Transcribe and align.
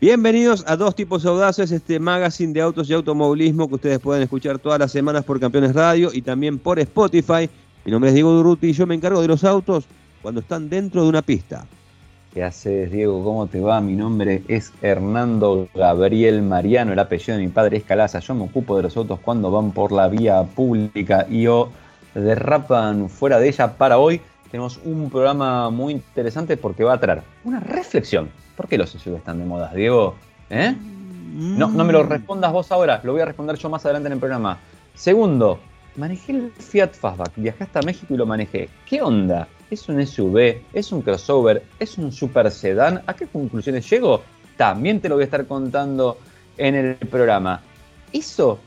Bienvenidos 0.00 0.64
a 0.66 0.76
Dos 0.76 0.94
Tipos 0.94 1.26
Audaces, 1.26 1.70
este 1.72 2.00
magazine 2.00 2.54
de 2.54 2.62
autos 2.62 2.88
y 2.88 2.94
automovilismo 2.94 3.68
que 3.68 3.74
ustedes 3.74 3.98
pueden 3.98 4.22
escuchar 4.22 4.58
todas 4.58 4.78
las 4.78 4.90
semanas 4.90 5.26
por 5.26 5.38
Campeones 5.38 5.74
Radio 5.74 6.08
y 6.10 6.22
también 6.22 6.58
por 6.58 6.78
Spotify. 6.78 7.50
Mi 7.84 7.92
nombre 7.92 8.08
es 8.08 8.14
Diego 8.14 8.32
Durruti 8.32 8.68
y 8.68 8.72
yo 8.72 8.86
me 8.86 8.94
encargo 8.94 9.20
de 9.20 9.28
los 9.28 9.44
autos 9.44 9.84
cuando 10.22 10.40
están 10.40 10.70
dentro 10.70 11.02
de 11.02 11.08
una 11.10 11.20
pista. 11.20 11.66
¿Qué 12.32 12.42
haces, 12.42 12.90
Diego? 12.90 13.22
¿Cómo 13.22 13.46
te 13.46 13.60
va? 13.60 13.82
Mi 13.82 13.94
nombre 13.94 14.42
es 14.48 14.72
Hernando 14.80 15.68
Gabriel 15.74 16.40
Mariano, 16.40 16.94
el 16.94 16.98
apellido 16.98 17.36
de 17.36 17.44
mi 17.44 17.50
padre 17.50 17.76
es 17.76 17.84
Calaza. 17.84 18.20
Yo 18.20 18.34
me 18.34 18.44
ocupo 18.44 18.78
de 18.78 18.84
los 18.84 18.96
autos 18.96 19.20
cuando 19.20 19.50
van 19.50 19.70
por 19.72 19.92
la 19.92 20.08
vía 20.08 20.44
pública 20.44 21.26
y 21.28 21.46
o 21.46 21.68
derrapan 22.14 23.10
fuera 23.10 23.38
de 23.38 23.50
ella. 23.50 23.76
Para 23.76 23.98
hoy 23.98 24.22
tenemos 24.50 24.80
un 24.82 25.10
programa 25.10 25.68
muy 25.68 25.92
interesante 25.92 26.56
porque 26.56 26.84
va 26.84 26.94
a 26.94 27.00
traer 27.00 27.22
una 27.44 27.60
reflexión 27.60 28.30
¿Por 28.60 28.68
qué 28.68 28.76
los 28.76 28.90
SUV 28.90 29.16
están 29.16 29.38
de 29.38 29.46
moda, 29.46 29.72
Diego? 29.74 30.16
¿Eh? 30.50 30.76
No, 31.32 31.68
no 31.68 31.82
me 31.82 31.94
lo 31.94 32.02
respondas 32.02 32.52
vos 32.52 32.70
ahora, 32.70 33.00
lo 33.04 33.12
voy 33.12 33.22
a 33.22 33.24
responder 33.24 33.56
yo 33.56 33.70
más 33.70 33.86
adelante 33.86 34.08
en 34.08 34.12
el 34.12 34.18
programa. 34.18 34.58
Segundo, 34.94 35.58
manejé 35.96 36.32
el 36.32 36.52
Fiat 36.52 36.92
Fastback, 36.92 37.32
viajé 37.36 37.64
hasta 37.64 37.80
México 37.80 38.12
y 38.12 38.18
lo 38.18 38.26
manejé. 38.26 38.68
¿Qué 38.84 39.00
onda? 39.00 39.48
¿Es 39.70 39.88
un 39.88 40.06
SUV? 40.06 40.60
¿Es 40.74 40.92
un 40.92 41.00
crossover? 41.00 41.62
¿Es 41.78 41.96
un 41.96 42.12
super 42.12 42.50
sedán? 42.50 43.00
¿A 43.06 43.14
qué 43.14 43.26
conclusiones 43.28 43.88
llego? 43.88 44.20
También 44.58 45.00
te 45.00 45.08
lo 45.08 45.14
voy 45.14 45.22
a 45.22 45.24
estar 45.24 45.46
contando 45.46 46.18
en 46.58 46.74
el 46.74 46.96
programa. 46.96 47.62
Eso 48.12 48.58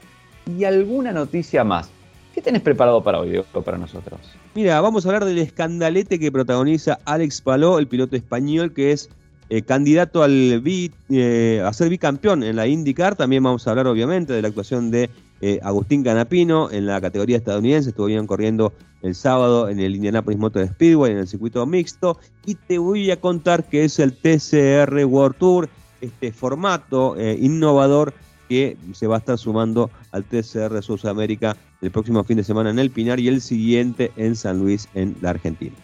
y 0.48 0.63
alguna 0.63 1.12
noticia 1.12 1.63
más. 1.63 1.91
¿Qué 2.34 2.41
tenés 2.41 2.63
preparado 2.63 3.03
para 3.03 3.20
hoy, 3.20 3.29
Diego, 3.29 3.46
para 3.63 3.77
nosotros? 3.77 4.20
Mira, 4.55 4.81
vamos 4.81 5.05
a 5.05 5.09
hablar 5.09 5.25
del 5.25 5.37
escandalete 5.37 6.18
que 6.18 6.31
protagoniza 6.31 6.98
Alex 7.05 7.41
Paló, 7.41 7.77
el 7.77 7.87
piloto 7.87 8.15
español 8.15 8.73
que 8.73 8.91
es 8.91 9.12
eh, 9.49 9.62
candidato 9.62 10.24
al 10.24 10.63
eh, 10.66 11.63
a 11.66 11.74
ser 11.74 11.90
bicampeón 11.90 12.44
en 12.44 12.55
la 12.55 12.68
IndyCar. 12.68 13.16
También 13.16 13.44
vamos 13.44 13.68
a 13.68 13.72
hablar, 13.72 13.88
obviamente, 13.88 14.34
de 14.34 14.41
la 14.41 14.48
actuación 14.48 14.91
de 14.91 15.10
eh, 15.41 15.60
Agustín 15.63 16.04
Canapino 16.04 16.72
en 16.72 16.86
la 16.86 17.02
categoría 17.02 17.38
estadounidense. 17.38 17.90
Estuvieron 17.90 18.27
corriendo 18.27 18.74
el 19.02 19.16
sábado 19.16 19.70
en 19.70 19.80
el 19.80 19.96
Indianapolis 19.96 20.40
Motor 20.40 20.68
Speedway, 20.68 21.12
en 21.12 21.20
el 21.20 21.27
circuito 21.27 21.66
mixto. 21.66 22.18
Y 22.46 22.55
te 22.55 22.77
voy 22.77 23.12
a 23.12 23.20
contar 23.20 23.66
que 23.66 23.84
es 23.84 23.99
el 23.99 24.14
TCR 24.14 25.05
World 25.05 25.38
Tour, 25.38 25.70
este 26.02 26.32
formato 26.32 27.16
innovador 27.20 28.14
que 28.49 28.77
se 28.94 29.08
va 29.08 29.16
a 29.16 29.20
estar 29.20 29.38
sumando 29.38 29.90
al 30.12 30.24
TCR 30.26 30.82
Sudamérica 30.82 31.55
el 31.82 31.91
próximo 31.91 32.24
fin 32.24 32.38
de 32.38 32.44
semana 32.44 32.70
en 32.70 32.80
el 32.80 32.91
Pinar 32.91 33.20
y 33.20 33.27
el 33.27 33.41
siguiente 33.41 34.12
en 34.18 34.36
San 34.36 34.60
Luis, 34.60 34.88
en 34.94 35.16
la 35.21 35.32
Argentina. 35.32 35.76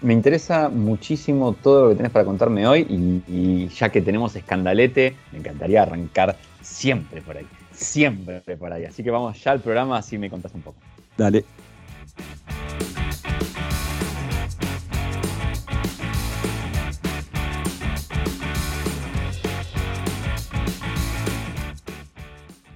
Me 0.00 0.12
interesa 0.12 0.68
muchísimo 0.68 1.54
todo 1.54 1.82
lo 1.82 1.88
que 1.90 1.96
tenés 1.96 2.12
para 2.12 2.24
contarme 2.24 2.64
hoy 2.68 2.86
y, 3.26 3.66
ya 3.68 3.88
que 3.88 4.00
tenemos 4.00 4.36
escandalete, 4.36 5.16
me 5.32 5.38
encantaría 5.38 5.82
arrancar 5.82 6.36
siempre 6.62 7.20
por 7.20 7.36
ahí, 7.36 7.46
siempre 7.72 8.56
por 8.56 8.72
ahí. 8.72 8.84
Así 8.84 9.02
que 9.02 9.10
vamos 9.10 9.42
ya 9.42 9.50
al 9.50 9.60
programa, 9.60 9.98
así 9.98 10.16
me 10.16 10.30
contás 10.30 10.54
un 10.54 10.62
poco. 10.62 10.78
Dale. 11.16 11.44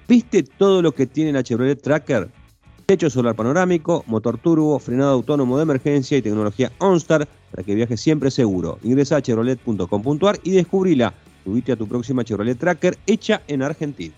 ¿Viste 0.09 0.43
todo 0.43 0.81
lo 0.81 0.91
que 0.91 1.07
tiene 1.07 1.31
la 1.31 1.41
Chevrolet 1.41 1.81
Tracker? 1.81 2.42
Techo 2.85 3.09
solar 3.09 3.35
panorámico, 3.35 4.03
motor 4.07 4.37
turbo, 4.37 4.77
frenado 4.79 5.11
autónomo 5.11 5.57
de 5.57 5.63
emergencia 5.63 6.17
y 6.17 6.21
tecnología 6.21 6.71
OnStar 6.79 7.27
para 7.51 7.63
que 7.63 7.75
viajes 7.75 8.01
siempre 8.01 8.31
seguro. 8.31 8.79
Ingresa 8.83 9.17
a 9.17 9.21
chevrolet.com.ar 9.21 10.39
y 10.43 10.51
descubrila. 10.51 11.13
Subite 11.43 11.73
a 11.73 11.75
tu 11.75 11.87
próxima 11.87 12.23
Chevrolet 12.23 12.57
Tracker 12.57 12.97
hecha 13.05 13.41
en 13.47 13.61
Argentina. 13.61 14.13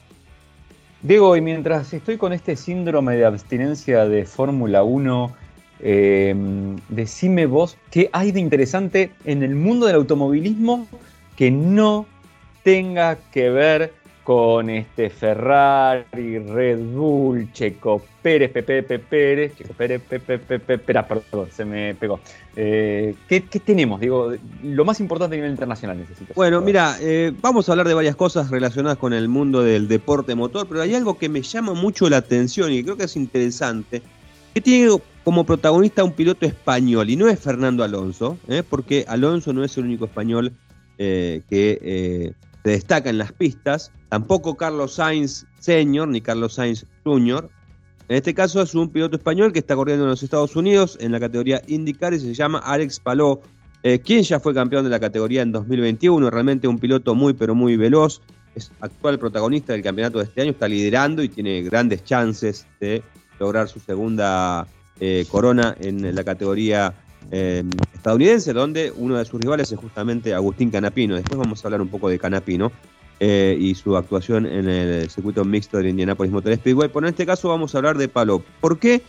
Diego, 1.01 1.35
y 1.35 1.41
mientras 1.41 1.94
estoy 1.94 2.17
con 2.17 2.34
este 2.34 2.56
síndrome 2.56 3.16
de 3.16 3.25
abstinencia 3.25 4.06
de 4.06 4.25
Fórmula 4.25 4.84
1, 4.84 5.35
em, 5.81 6.78
decime 6.90 7.45
vos 7.45 7.78
qué 7.91 8.09
hay 8.11 8.31
de 8.31 8.40
interesante 8.40 9.11
en 9.23 9.44
el 9.44 9.56
mundo 9.56 9.85
del 9.85 9.97
automovilismo 9.97 10.88
que 11.35 11.51
no 11.51 12.06
tenga 12.63 13.17
que 13.31 13.50
ver 13.50 13.94
con 14.25 14.72
este 14.72 15.12
Ferrari, 15.12 16.40
Red 16.40 16.80
Bull, 16.80 17.47
Checo 17.53 18.02
Pérez, 18.24 18.52
Pepe, 18.52 18.81
Pepe 18.81 19.06
Pérez, 19.08 19.56
Checo 19.56 19.74
Pérez, 19.75 20.02
Pepe, 20.02 20.40
Pepe, 20.40 20.80
perdón, 20.80 21.47
se 21.56 21.63
me 21.63 21.94
pegó. 21.94 22.19
Eh, 22.56 23.14
¿qué, 23.30 23.41
tenemos? 23.41 24.00
Digo, 24.00 24.34
lo 24.64 24.84
más 24.84 25.00
importante 25.00 25.35
a 25.35 25.38
nivel 25.38 25.52
internacional 25.52 26.00
necesito. 26.00 26.34
Bueno, 26.34 26.59
mira, 26.59 26.97
eh, 27.02 27.34
vamos 27.40 27.69
a 27.69 27.74
hablar 27.74 27.88
de 27.88 27.94
varias 27.94 28.16
cosas 28.16 28.50
relacionadas 28.50 28.97
con 28.97 29.14
el 29.14 29.30
mundo 29.30 29.62
del 29.62 29.88
deporte 29.88 30.34
motor, 30.34 30.68
pero 30.68 30.81
hay 30.81 30.96
algo 30.96 31.19
que 31.19 31.30
me 31.30 31.44
llama 31.44 31.75
mucho 31.75 32.09
la 32.09 32.18
atención 32.18 32.72
y 32.72 32.84
creo 32.84 32.97
que 32.97 33.03
es 33.03 33.16
interesante, 33.16 34.02
que 34.56 34.59
tiene 34.59 34.90
como 35.24 35.44
protagonista 35.44 36.03
un 36.03 36.14
piloto 36.14 36.47
español, 36.47 37.12
y 37.12 37.16
no 37.16 37.28
es 37.30 37.40
Fernando 37.40 37.84
Alonso, 37.84 38.40
¿eh? 38.47 38.64
porque 38.68 39.06
Alonso 39.08 39.53
no 39.53 39.64
es 39.64 39.78
el 39.78 39.84
único 39.84 40.06
español 40.06 40.52
que 40.97 42.34
se 42.66 42.72
destaca 42.72 43.12
en 43.12 43.20
las 43.20 43.31
pistas, 43.31 43.92
tampoco 44.09 44.58
Carlos 44.58 44.96
Sainz 44.96 45.46
Senior 45.59 46.08
ni 46.08 46.20
Carlos 46.20 46.56
Sainz 46.56 46.88
Junior. 47.03 47.48
En 48.09 48.18
este 48.18 48.34
caso 48.34 48.59
es 48.59 48.74
un 48.74 48.90
piloto 48.90 49.18
español 49.18 49.53
que 49.53 49.59
está 49.59 49.76
corriendo 49.76 50.06
en 50.06 50.09
los 50.09 50.24
Estados 50.24 50.56
Unidos 50.56 50.98
en 51.00 51.12
la 51.12 51.20
categoría 51.20 51.62
IndyCar 51.68 52.16
y 52.16 52.20
se 52.20 52.34
llama 52.34 52.58
Alex 52.58 53.00
Palou, 53.00 53.40
eh, 53.84 54.00
quien 54.00 54.24
ya 54.24 54.40
fue 54.40 54.56
campeón 54.56 54.84
de 54.84 54.90
la 54.90 55.00
categoría 55.00 55.44
en 55.44 55.52
2021, 55.52 56.28
realmente 56.31 56.68
un 56.68 56.80
piloto 56.80 57.14
muy 57.14 57.34
pero 57.34 57.53
muy 57.53 57.78
veloz, 57.78 58.20
es 58.56 58.72
actual 58.80 59.20
protagonista 59.20 59.74
del 59.74 59.84
campeonato 59.84 60.18
de 60.18 60.24
este 60.24 60.42
año, 60.42 60.50
está 60.50 60.68
liderando 60.68 61.22
y 61.22 61.30
tiene 61.30 61.62
grandes 61.62 62.03
chances 62.03 62.66
de 62.80 63.03
lograr 63.40 63.68
su 63.68 63.80
segunda 63.80 64.66
eh, 65.00 65.24
corona 65.30 65.76
en 65.80 66.16
la 66.16 66.24
categoría 66.24 66.96
Em, 67.31 67.69
estadounidense, 67.94 68.53
donde 68.53 68.91
uno 68.96 69.18
de 69.18 69.25
sus 69.25 69.41
rivales 69.41 69.72
es 69.72 69.80
justamente 69.80 70.34
Agustín 70.34 70.69
Canapino. 70.69 71.16
Después 71.16 71.38
vamos 71.40 71.63
a 71.63 71.68
hablar 71.68 71.81
un 71.81 71.88
poco 71.88 72.09
de 72.09 72.19
Canapino 72.19 72.72
eh, 73.19 73.58
y 73.59 73.74
su 73.75 73.97
actuación 73.97 74.46
en 74.46 74.69
el 74.69 75.09
circuito 75.09 75.44
mixto 75.44 75.78
del 75.78 75.88
Indianapolis 75.88 76.31
Motor 76.31 76.56
Speedway. 76.56 76.90
Pero 76.90 77.08
en 77.08 77.12
este 77.12 77.25
caso 77.25 77.50
vamos 77.50 77.74
a 77.74 77.80
hablar 77.80 77.97
de 77.97 78.08
Palop. 78.08 78.44
¿Por 78.62 78.78
qué? 78.78 79.02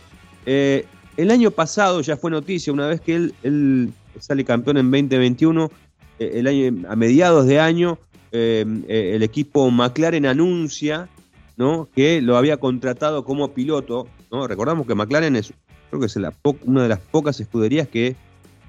Eh, 0.45 0.85
el 1.15 1.31
año 1.31 1.51
pasado 1.51 2.01
ya 2.01 2.17
fue 2.17 2.31
noticia, 2.31 2.73
una 2.73 2.87
vez 2.87 3.01
que 3.01 3.15
él, 3.15 3.93
sale 4.19 4.43
campeón 4.43 4.77
en 4.77 4.89
2021, 4.89 5.71
eh, 6.19 6.31
el 6.35 6.47
año, 6.47 6.89
a 6.89 6.95
mediados 6.95 7.45
de 7.45 7.59
año, 7.59 7.99
em, 8.31 8.83
el 8.87 9.23
equipo 9.23 9.69
McLaren 9.69 10.25
anuncia 10.25 11.07
¿no? 11.55 11.87
que 11.95 12.21
lo 12.21 12.37
había 12.37 12.57
contratado 12.57 13.23
como 13.23 13.53
piloto. 13.53 14.07
¿no? 14.31 14.47
Recordamos 14.47 14.87
que 14.87 14.95
McLaren 14.95 15.35
es 15.35 15.53
creo 15.89 15.99
que 15.99 16.07
es 16.07 16.17
una 16.65 16.83
de 16.83 16.89
las 16.89 16.99
pocas 16.99 17.39
escuderías 17.39 17.87
que 17.87 18.15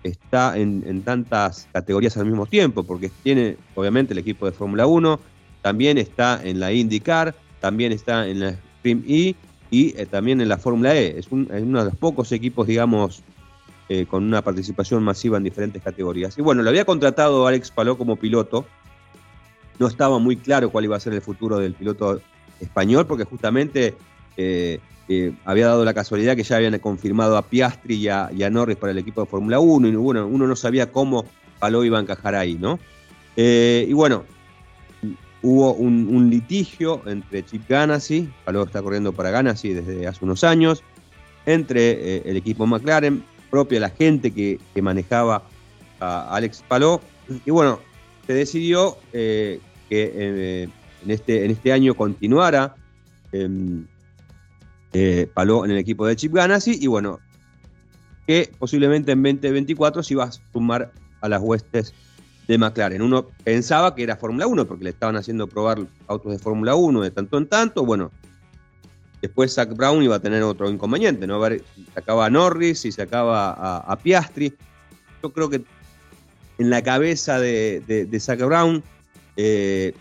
está 0.02 0.56
en, 0.56 1.02
tantas 1.02 1.68
categorías 1.72 2.16
al 2.16 2.26
mismo 2.26 2.46
tiempo, 2.46 2.84
porque 2.84 3.10
tiene 3.22 3.56
obviamente 3.74 4.12
el 4.12 4.18
equipo 4.18 4.46
de 4.46 4.52
Fórmula 4.52 4.86
1, 4.86 5.20
también 5.62 5.98
está 5.98 6.40
en 6.42 6.60
la 6.60 6.72
IndyCar, 6.72 7.34
también 7.60 7.92
está 7.92 8.26
en 8.28 8.40
la 8.40 8.56
Stream 8.78 9.02
E 9.08 9.34
y 9.70 9.98
eh, 9.98 10.06
también 10.06 10.40
en 10.40 10.48
la 10.48 10.58
Fórmula 10.58 10.94
E. 10.94 11.18
Es, 11.18 11.28
uno 11.30 11.48
de 11.50 11.84
los 11.84 11.96
pocos 11.96 12.30
equipos, 12.32 12.66
digamos, 12.66 13.22
eh, 13.88 14.06
con 14.06 14.24
una 14.24 14.42
participación 14.42 15.02
masiva 15.02 15.36
en 15.36 15.44
diferentes 15.44 15.82
categorías. 15.82 16.38
Y 16.38 16.42
bueno, 16.42 16.62
lo 16.62 16.70
había 16.70 16.84
contratado 16.84 17.46
Alex 17.46 17.70
Paló 17.70 17.98
como 17.98 18.16
piloto. 18.16 18.66
No 19.78 19.86
estaba 19.86 20.18
muy 20.18 20.36
claro 20.36 20.70
cuál 20.70 20.84
iba 20.84 20.96
a 20.96 21.00
ser 21.00 21.12
el 21.12 21.22
futuro 21.22 21.58
del 21.58 21.74
piloto 21.74 22.20
español, 22.60 23.06
porque 23.06 23.24
justamente 23.24 23.94
eh, 24.38 25.32
había 25.44 25.66
dado 25.66 25.84
la 25.84 25.94
casualidad 25.94 26.36
que 26.36 26.42
ya 26.42 26.56
habían 26.56 26.78
confirmado 26.80 27.36
a 27.38 27.42
Piastri 27.42 27.94
y 27.94 28.08
a, 28.08 28.50
Norris 28.50 28.76
para 28.76 28.92
el 28.92 28.98
equipo 28.98 29.22
de 29.22 29.26
Fórmula 29.26 29.58
1 29.58 29.88
y 29.88 29.96
bueno, 29.96 30.26
uno 30.26 30.46
no 30.46 30.54
sabía 30.54 30.92
cómo 30.92 31.24
Paló 31.58 31.82
iba 31.82 31.98
a 31.98 32.02
encajar 32.02 32.34
ahí, 32.34 32.54
¿no? 32.54 32.78
Eh, 33.36 33.86
y 33.88 33.92
bueno, 33.94 34.24
hubo 35.42 35.72
un, 35.72 36.30
litigio 36.30 37.02
entre 37.06 37.44
Chip 37.44 37.68
Ganassi, 37.68 38.28
Paló 38.44 38.64
está 38.64 38.82
corriendo 38.82 39.12
para 39.12 39.30
Ganassi 39.30 39.72
desde 39.72 40.06
hace 40.06 40.24
unos 40.24 40.44
años, 40.44 40.84
entre 41.46 42.16
eh, 42.16 42.22
el 42.26 42.36
equipo 42.36 42.66
McLaren, 42.66 43.24
propia 43.50 43.80
la 43.80 43.90
gente 43.90 44.30
que, 44.30 44.60
manejaba 44.82 45.42
a 46.00 46.36
Alex 46.36 46.62
Paló, 46.68 47.00
y 47.44 47.50
bueno, 47.50 47.80
se 48.26 48.34
decidió 48.34 48.98
que 49.10 49.60
en, 49.88 50.70
este, 51.10 51.44
en 51.44 51.50
este 51.50 51.72
año 51.72 51.94
continuara 51.94 52.76
em, 53.32 53.86
eh, 54.92 55.28
Paló 55.32 55.64
en 55.64 55.70
el 55.70 55.78
equipo 55.78 56.06
de 56.06 56.16
Chip 56.16 56.34
Ganassi 56.34 56.78
y 56.80 56.86
bueno, 56.86 57.20
que 58.26 58.50
posiblemente 58.58 59.12
en 59.12 59.22
2024 59.22 60.02
se 60.02 60.14
iba 60.14 60.24
a 60.24 60.32
sumar 60.32 60.92
a 61.20 61.28
las 61.28 61.42
huestes 61.42 61.94
de 62.46 62.58
McLaren. 62.58 63.02
Uno 63.02 63.26
pensaba 63.44 63.94
que 63.94 64.02
era 64.02 64.16
Fórmula 64.16 64.46
1 64.46 64.66
porque 64.66 64.84
le 64.84 64.90
estaban 64.90 65.16
haciendo 65.16 65.46
probar 65.46 65.86
autos 66.06 66.32
de 66.32 66.38
Fórmula 66.38 66.74
1 66.74 67.02
de 67.02 67.10
tanto 67.10 67.38
en 67.38 67.46
tanto. 67.46 67.84
Bueno, 67.84 68.10
después 69.20 69.54
Zach 69.54 69.74
Brown 69.74 70.02
iba 70.02 70.16
a 70.16 70.20
tener 70.20 70.42
otro 70.42 70.70
inconveniente, 70.70 71.26
¿no? 71.26 71.36
A 71.36 71.48
ver 71.48 71.62
si 71.74 71.84
sacaba 71.94 72.26
a 72.26 72.30
Norris, 72.30 72.80
si 72.80 72.92
sacaba 72.92 73.50
a, 73.52 73.78
a 73.78 73.96
Piastri. 73.96 74.54
Yo 75.22 75.32
creo 75.32 75.50
que 75.50 75.62
en 76.58 76.70
la 76.70 76.82
cabeza 76.82 77.38
de, 77.38 77.80
de, 77.86 78.20
Zach 78.20 78.40
Brown 78.40 78.82
eh, 79.36 79.94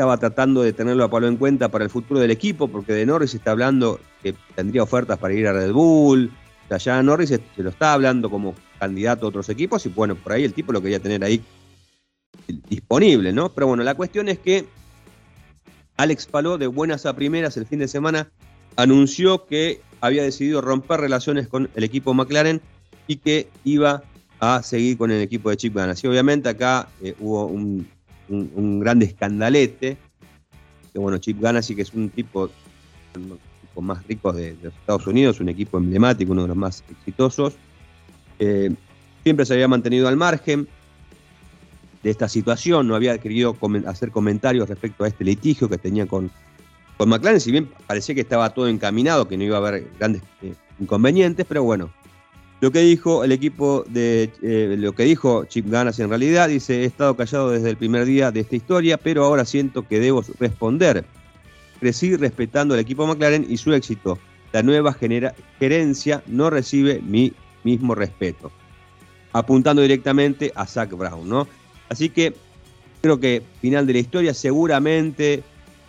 estaba 0.00 0.16
tratando 0.16 0.62
de 0.62 0.72
tenerlo 0.72 1.04
a 1.04 1.10
palo 1.10 1.28
en 1.28 1.36
cuenta 1.36 1.68
para 1.68 1.84
el 1.84 1.90
futuro 1.90 2.20
del 2.20 2.30
equipo, 2.30 2.68
porque 2.68 2.94
de 2.94 3.04
Norris 3.04 3.34
está 3.34 3.50
hablando 3.50 4.00
que 4.22 4.34
tendría 4.54 4.82
ofertas 4.82 5.18
para 5.18 5.34
ir 5.34 5.46
a 5.46 5.52
Red 5.52 5.72
Bull. 5.72 6.32
O 6.70 6.76
ya 6.78 7.02
Norris 7.02 7.28
se, 7.28 7.42
lo 7.58 7.68
está 7.68 7.92
hablando 7.92 8.30
como 8.30 8.54
candidato 8.78 9.26
a 9.26 9.28
otros 9.28 9.50
equipos 9.50 9.84
y 9.84 9.90
bueno, 9.90 10.14
por 10.14 10.32
ahí 10.32 10.44
el 10.44 10.54
tipo 10.54 10.72
lo 10.72 10.80
quería 10.80 11.00
tener 11.00 11.22
ahí 11.22 11.42
disponible, 12.70 13.30
¿no? 13.34 13.50
Pero 13.50 13.66
bueno, 13.66 13.82
la 13.82 13.94
cuestión 13.94 14.30
es 14.30 14.38
que 14.38 14.64
Alex 15.98 16.24
Paló, 16.24 16.56
de 16.56 16.66
buenas 16.66 17.04
a 17.04 17.14
primeras 17.14 17.58
el 17.58 17.66
fin 17.66 17.80
de 17.80 17.88
semana, 17.88 18.30
anunció 18.76 19.44
que 19.44 19.82
había 20.00 20.22
decidido 20.22 20.62
romper 20.62 20.98
relaciones 21.00 21.46
con 21.46 21.68
el 21.74 21.84
equipo 21.84 22.14
McLaren 22.14 22.62
y 23.06 23.16
que 23.16 23.50
iba 23.64 24.02
a 24.38 24.62
seguir 24.62 24.96
con 24.96 25.10
el 25.10 25.20
equipo 25.20 25.50
de 25.50 25.58
Chip 25.58 25.74
Ganassi. 25.74 26.06
obviamente 26.06 26.48
acá 26.48 26.88
eh, 27.02 27.14
hubo 27.20 27.44
un 27.44 27.86
un, 28.30 28.80
gran 28.80 29.02
escandalete. 29.02 29.96
Que 30.92 30.98
bueno, 30.98 31.18
Chip 31.18 31.40
Ganassi, 31.40 31.76
que 31.76 31.82
es 31.82 31.92
un 31.94 32.08
tipo, 32.10 32.50
uno 33.14 33.38
más 33.80 34.06
ricos 34.06 34.36
de, 34.36 34.56
los 34.62 34.74
Estados 34.74 35.06
Unidos, 35.06 35.40
un 35.40 35.48
equipo 35.48 35.78
emblemático, 35.78 36.32
uno 36.32 36.42
de 36.42 36.48
los 36.48 36.56
más 36.56 36.84
exitosos. 36.90 37.54
Siempre 39.22 39.44
se 39.44 39.52
había 39.52 39.68
mantenido 39.68 40.08
al 40.08 40.16
margen 40.16 40.66
de 42.02 42.10
esta 42.10 42.28
situación, 42.28 42.88
no 42.88 42.94
había 42.94 43.18
querido 43.18 43.56
hacer 43.86 44.10
comentarios 44.10 44.68
respecto 44.68 45.04
a 45.04 45.08
este 45.08 45.24
litigio 45.24 45.68
que 45.68 45.76
tenía 45.76 46.06
con, 46.06 46.30
con 46.96 47.08
McLaren, 47.08 47.40
si 47.40 47.50
bien 47.50 47.68
parecía 47.86 48.14
que 48.14 48.22
estaba 48.22 48.50
todo 48.50 48.68
encaminado, 48.68 49.28
que 49.28 49.36
no 49.36 49.44
iba 49.44 49.56
a 49.56 49.58
haber 49.58 49.90
grandes 49.98 50.22
eh, 50.42 50.54
inconvenientes, 50.78 51.44
pero 51.46 51.62
bueno, 51.62 51.92
lo 52.60 52.70
que 52.70 52.80
dijo 52.80 53.24
el 53.24 53.32
equipo 53.32 53.84
de 53.88 54.30
eh, 54.42 54.76
lo 54.78 54.92
que 54.92 55.04
dijo 55.04 55.44
Chip 55.46 55.70
Ganas 55.70 55.98
en 55.98 56.10
realidad 56.10 56.48
dice 56.48 56.82
he 56.82 56.84
estado 56.84 57.16
callado 57.16 57.50
desde 57.50 57.70
el 57.70 57.76
primer 57.76 58.04
día 58.04 58.30
de 58.30 58.40
esta 58.40 58.56
historia, 58.56 58.98
pero 58.98 59.24
ahora 59.24 59.44
siento 59.44 59.86
que 59.86 59.98
debo 59.98 60.22
responder. 60.38 61.04
Crecí 61.80 62.14
respetando 62.16 62.74
al 62.74 62.80
equipo 62.80 63.06
McLaren 63.06 63.46
y 63.48 63.56
su 63.56 63.72
éxito. 63.72 64.18
La 64.52 64.62
nueva 64.62 64.94
gerencia 65.58 66.22
no 66.26 66.50
recibe 66.50 67.00
mi 67.00 67.32
mismo 67.64 67.94
respeto. 67.94 68.50
Apuntando 69.32 69.80
directamente 69.80 70.52
a 70.54 70.66
Zach 70.66 70.90
Brown, 70.90 71.26
¿no? 71.26 71.48
Así 71.88 72.10
que 72.10 72.34
creo 73.00 73.18
que 73.18 73.42
final 73.62 73.86
de 73.86 73.94
la 73.94 73.98
historia 74.00 74.34
seguramente 74.34 75.42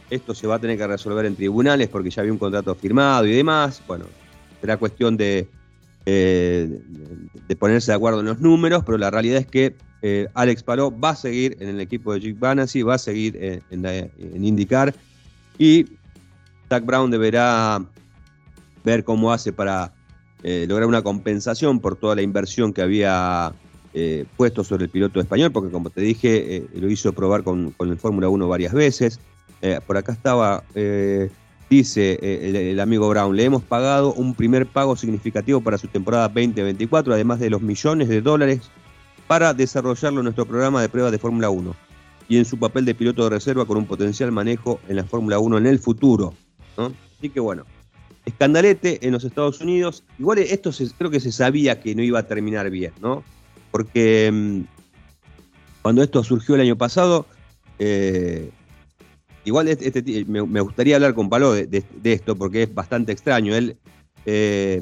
esto 0.09 0.33
se 0.33 0.47
va 0.47 0.55
a 0.55 0.59
tener 0.59 0.77
que 0.77 0.87
resolver 0.87 1.25
en 1.25 1.35
tribunales 1.35 1.89
porque 1.89 2.09
ya 2.09 2.21
había 2.21 2.31
un 2.31 2.39
contrato 2.39 2.73
firmado 2.75 3.25
y 3.25 3.31
demás. 3.31 3.81
Bueno, 3.87 4.05
será 4.61 4.77
cuestión 4.77 5.17
de 5.17 5.47
eh, 6.05 6.79
de 7.47 7.55
ponerse 7.55 7.91
de 7.91 7.95
acuerdo 7.95 8.21
en 8.21 8.25
los 8.25 8.39
números, 8.39 8.83
pero 8.85 8.97
la 8.97 9.11
realidad 9.11 9.39
es 9.39 9.45
que 9.45 9.75
eh, 10.01 10.27
Alex 10.33 10.63
Paló 10.63 10.97
va 10.97 11.11
a 11.11 11.15
seguir 11.15 11.57
en 11.59 11.69
el 11.69 11.79
equipo 11.79 12.13
de 12.13 12.21
Jake 12.21 12.37
Banassi, 12.39 12.81
va 12.81 12.95
a 12.95 12.97
seguir 12.97 13.37
en, 13.69 13.85
en, 13.85 14.43
IndyCar 14.43 14.95
y 15.59 15.85
Zach 16.69 16.83
Brown 16.83 17.11
deberá 17.11 17.83
ver 18.83 19.03
cómo 19.03 19.31
hace 19.31 19.53
para 19.53 19.93
eh, 20.41 20.65
lograr 20.67 20.87
una 20.87 21.03
compensación 21.03 21.79
por 21.79 21.95
toda 21.95 22.15
la 22.15 22.23
inversión 22.23 22.73
que 22.73 22.81
había 22.81 23.53
puesto 24.37 24.63
sobre 24.63 24.85
el 24.85 24.89
piloto 24.89 25.19
español, 25.19 25.51
porque 25.51 25.69
como 25.69 25.89
te 25.89 25.99
dije, 25.99 26.65
lo 26.75 26.89
hizo 26.89 27.11
probar 27.11 27.43
con, 27.43 27.71
con 27.71 27.89
el 27.89 27.97
Fórmula 27.97 28.29
1 28.29 28.47
varias 28.47 28.71
veces. 28.71 29.19
por 29.85 29.97
acá 29.97 30.13
estaba 30.13 30.63
Dice 31.71 32.19
eh, 32.21 32.69
el, 32.71 32.81
amigo 32.81 33.07
Brown, 33.07 33.33
le 33.33 33.45
hemos 33.45 33.63
pagado 33.63 34.11
un 34.11 34.35
primer 34.35 34.67
pago 34.67 34.97
significativo 34.97 35.61
para 35.61 35.77
su 35.77 35.87
temporada 35.87 36.27
2024, 36.27 37.13
además 37.13 37.39
de 37.39 37.49
los 37.49 37.61
millones 37.61 38.09
de 38.09 38.21
dólares 38.21 38.69
para 39.25 39.53
desarrollarlo 39.53 40.19
en 40.19 40.25
nuestro 40.25 40.45
programa 40.45 40.81
de 40.81 40.89
pruebas 40.89 41.13
de 41.13 41.17
Fórmula 41.17 41.49
1 41.49 41.73
y 42.27 42.37
en 42.39 42.43
su 42.43 42.59
papel 42.59 42.83
de 42.83 42.93
piloto 42.93 43.23
de 43.23 43.29
reserva 43.29 43.63
con 43.63 43.77
un 43.77 43.85
potencial 43.85 44.33
manejo 44.33 44.81
en 44.89 44.97
la 44.97 45.05
Fórmula 45.05 45.39
1 45.39 45.59
en 45.59 45.65
el 45.65 45.79
futuro. 45.79 46.33
Así 46.75 47.29
que 47.29 47.39
bueno, 47.39 47.63
escandalete 48.25 48.99
en 49.07 49.13
los 49.13 49.23
Estados 49.23 49.61
Unidos. 49.61 50.03
Igual 50.19 50.39
esto 50.39 50.71
creo 50.97 51.09
que 51.09 51.21
se 51.21 51.31
sabía 51.31 51.79
que 51.79 51.95
no 51.95 52.03
iba 52.03 52.19
a 52.19 52.27
terminar 52.27 52.69
bien, 52.69 52.91
¿no? 52.99 53.23
Porque 53.71 54.29
mm, 54.29 54.61
cuando 55.83 56.03
esto 56.03 56.21
surgió 56.21 56.55
el 56.55 56.61
año 56.61 56.77
pasado, 56.77 57.27
eh, 57.79 58.51
Igual 59.43 59.67
este, 59.67 59.87
este 59.87 60.25
me, 60.25 60.61
gustaría 60.61 60.95
hablar 60.95 61.13
con 61.13 61.29
Palo 61.29 61.53
de, 61.53 61.83
esto 62.03 62.35
porque 62.35 62.63
es 62.63 62.73
bastante 62.73 63.11
extraño. 63.11 63.55
Eh, 63.55 63.75
eh, 64.25 64.81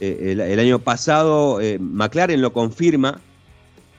el, 0.00 0.60
año 0.60 0.78
pasado 0.78 1.60
eh, 1.60 1.78
McLaren 1.78 2.42
lo 2.42 2.52
confirma 2.52 3.20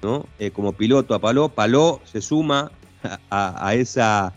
¿no? 0.03 0.25
como 0.53 0.73
piloto 0.73 1.15
a 1.15 1.19
Paló. 1.19 1.49
Paló 1.49 2.01
se 2.05 2.21
suma 2.21 2.71
a, 3.31 3.73
esa 3.73 4.33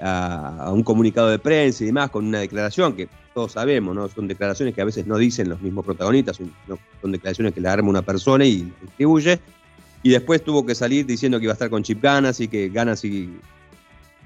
a, 0.00 0.70
un 0.72 0.82
comunicado 0.82 1.28
de 1.28 1.38
prensa 1.38 1.84
y 1.84 1.86
demás 1.86 2.10
con 2.10 2.26
una 2.26 2.40
declaración 2.40 2.94
que 2.94 3.08
todos 3.34 3.52
sabemos, 3.52 3.94
¿no? 3.94 4.08
Son 4.08 4.28
declaraciones 4.28 4.74
que 4.74 4.82
a 4.82 4.84
veces 4.84 5.06
no 5.06 5.16
dicen 5.16 5.48
los 5.48 5.60
mismos 5.62 5.84
protagonistas, 5.84 6.36
son, 6.36 7.12
declaraciones 7.12 7.54
que 7.54 7.60
le 7.60 7.68
arma 7.68 7.88
una 7.88 8.02
persona 8.02 8.44
y 8.44 8.70
distribuye. 8.80 9.40
Y 10.02 10.10
después 10.10 10.42
tuvo 10.42 10.66
que 10.66 10.74
salir 10.74 11.06
diciendo 11.06 11.38
que 11.38 11.44
iba 11.44 11.52
a 11.52 11.54
estar 11.54 11.70
con 11.70 11.82
Chip 11.82 12.02
Ganas 12.02 12.40
y 12.40 12.48
que 12.48 12.68
Ganas 12.68 13.04
y 13.04 13.30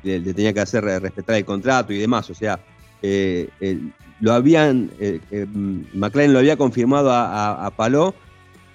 le, 0.02 0.20
tenía 0.20 0.52
que 0.52 0.60
hacer 0.60 0.84
respetar 0.84 1.36
el 1.36 1.44
contrato 1.44 1.92
y 1.92 1.98
demás. 1.98 2.28
O 2.30 2.34
sea, 2.34 2.58
eh, 3.02 3.48
lo 4.20 4.32
habían, 4.32 4.90
eh, 4.98 5.20
eh, 5.30 5.46
McLaren 5.92 6.32
lo 6.32 6.38
había 6.38 6.56
confirmado 6.56 7.10
a, 7.12 7.70
Paló, 7.76 8.14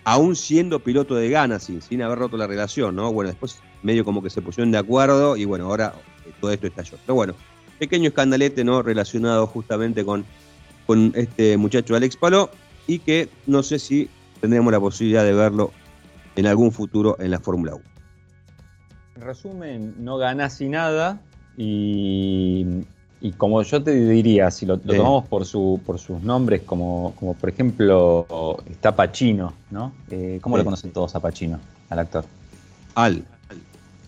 aún 0.03 0.35
siendo 0.35 0.79
piloto 0.79 1.15
de 1.15 1.29
ganas, 1.29 1.63
sin, 1.63 1.81
sin 1.81 2.01
haber 2.01 2.19
roto 2.19 2.37
la 2.37 2.47
relación, 2.47 2.95
¿no? 2.95 3.11
Bueno, 3.11 3.29
después 3.29 3.59
medio 3.83 4.05
como 4.05 4.21
que 4.21 4.29
se 4.29 4.41
pusieron 4.41 4.71
de 4.71 4.77
acuerdo 4.77 5.35
y 5.35 5.45
bueno, 5.45 5.65
ahora 5.65 5.93
todo 6.39 6.51
esto 6.51 6.67
estalló. 6.67 6.97
Pero 7.05 7.15
bueno, 7.15 7.33
pequeño 7.79 8.09
escandalete, 8.09 8.63
¿no? 8.63 8.83
Relacionado 8.83 9.47
justamente 9.47 10.05
con, 10.05 10.25
con 10.85 11.11
este 11.15 11.57
muchacho 11.57 11.95
Alex 11.95 12.17
Paló 12.17 12.51
y 12.87 12.99
que 12.99 13.29
no 13.47 13.63
sé 13.63 13.79
si 13.79 14.09
tendremos 14.39 14.71
la 14.71 14.79
posibilidad 14.79 15.23
de 15.23 15.33
verlo 15.33 15.71
en 16.35 16.45
algún 16.45 16.71
futuro 16.71 17.17
en 17.19 17.31
la 17.31 17.39
Fórmula 17.39 17.75
1 17.75 17.83
en 17.85 17.90
resumen, 19.21 19.95
no 19.99 20.17
ganás 20.17 20.59
y 20.61 20.69
nada. 20.69 21.19
Y, 21.57 22.83
como 23.37 23.61
yo 23.61 23.83
te 23.83 23.93
diría, 23.93 24.49
si 24.49 24.65
lo, 24.65 24.79
tomamos 24.79 25.27
por, 25.27 25.45
su, 25.45 25.79
por 25.85 25.99
sus 25.99 26.21
nombres, 26.23 26.61
como, 26.63 27.13
como 27.19 27.35
por 27.35 27.49
ejemplo 27.49 28.57
está 28.69 28.95
Pacino, 28.95 29.53
¿no? 29.69 29.93
Eh, 30.09 30.39
¿Cómo 30.41 30.57
le 30.57 30.63
conocen 30.63 30.91
todos 30.91 31.15
a 31.15 31.19
Pacino, 31.19 31.59
al 31.89 31.99
actor? 31.99 32.25
Al. 32.95 33.23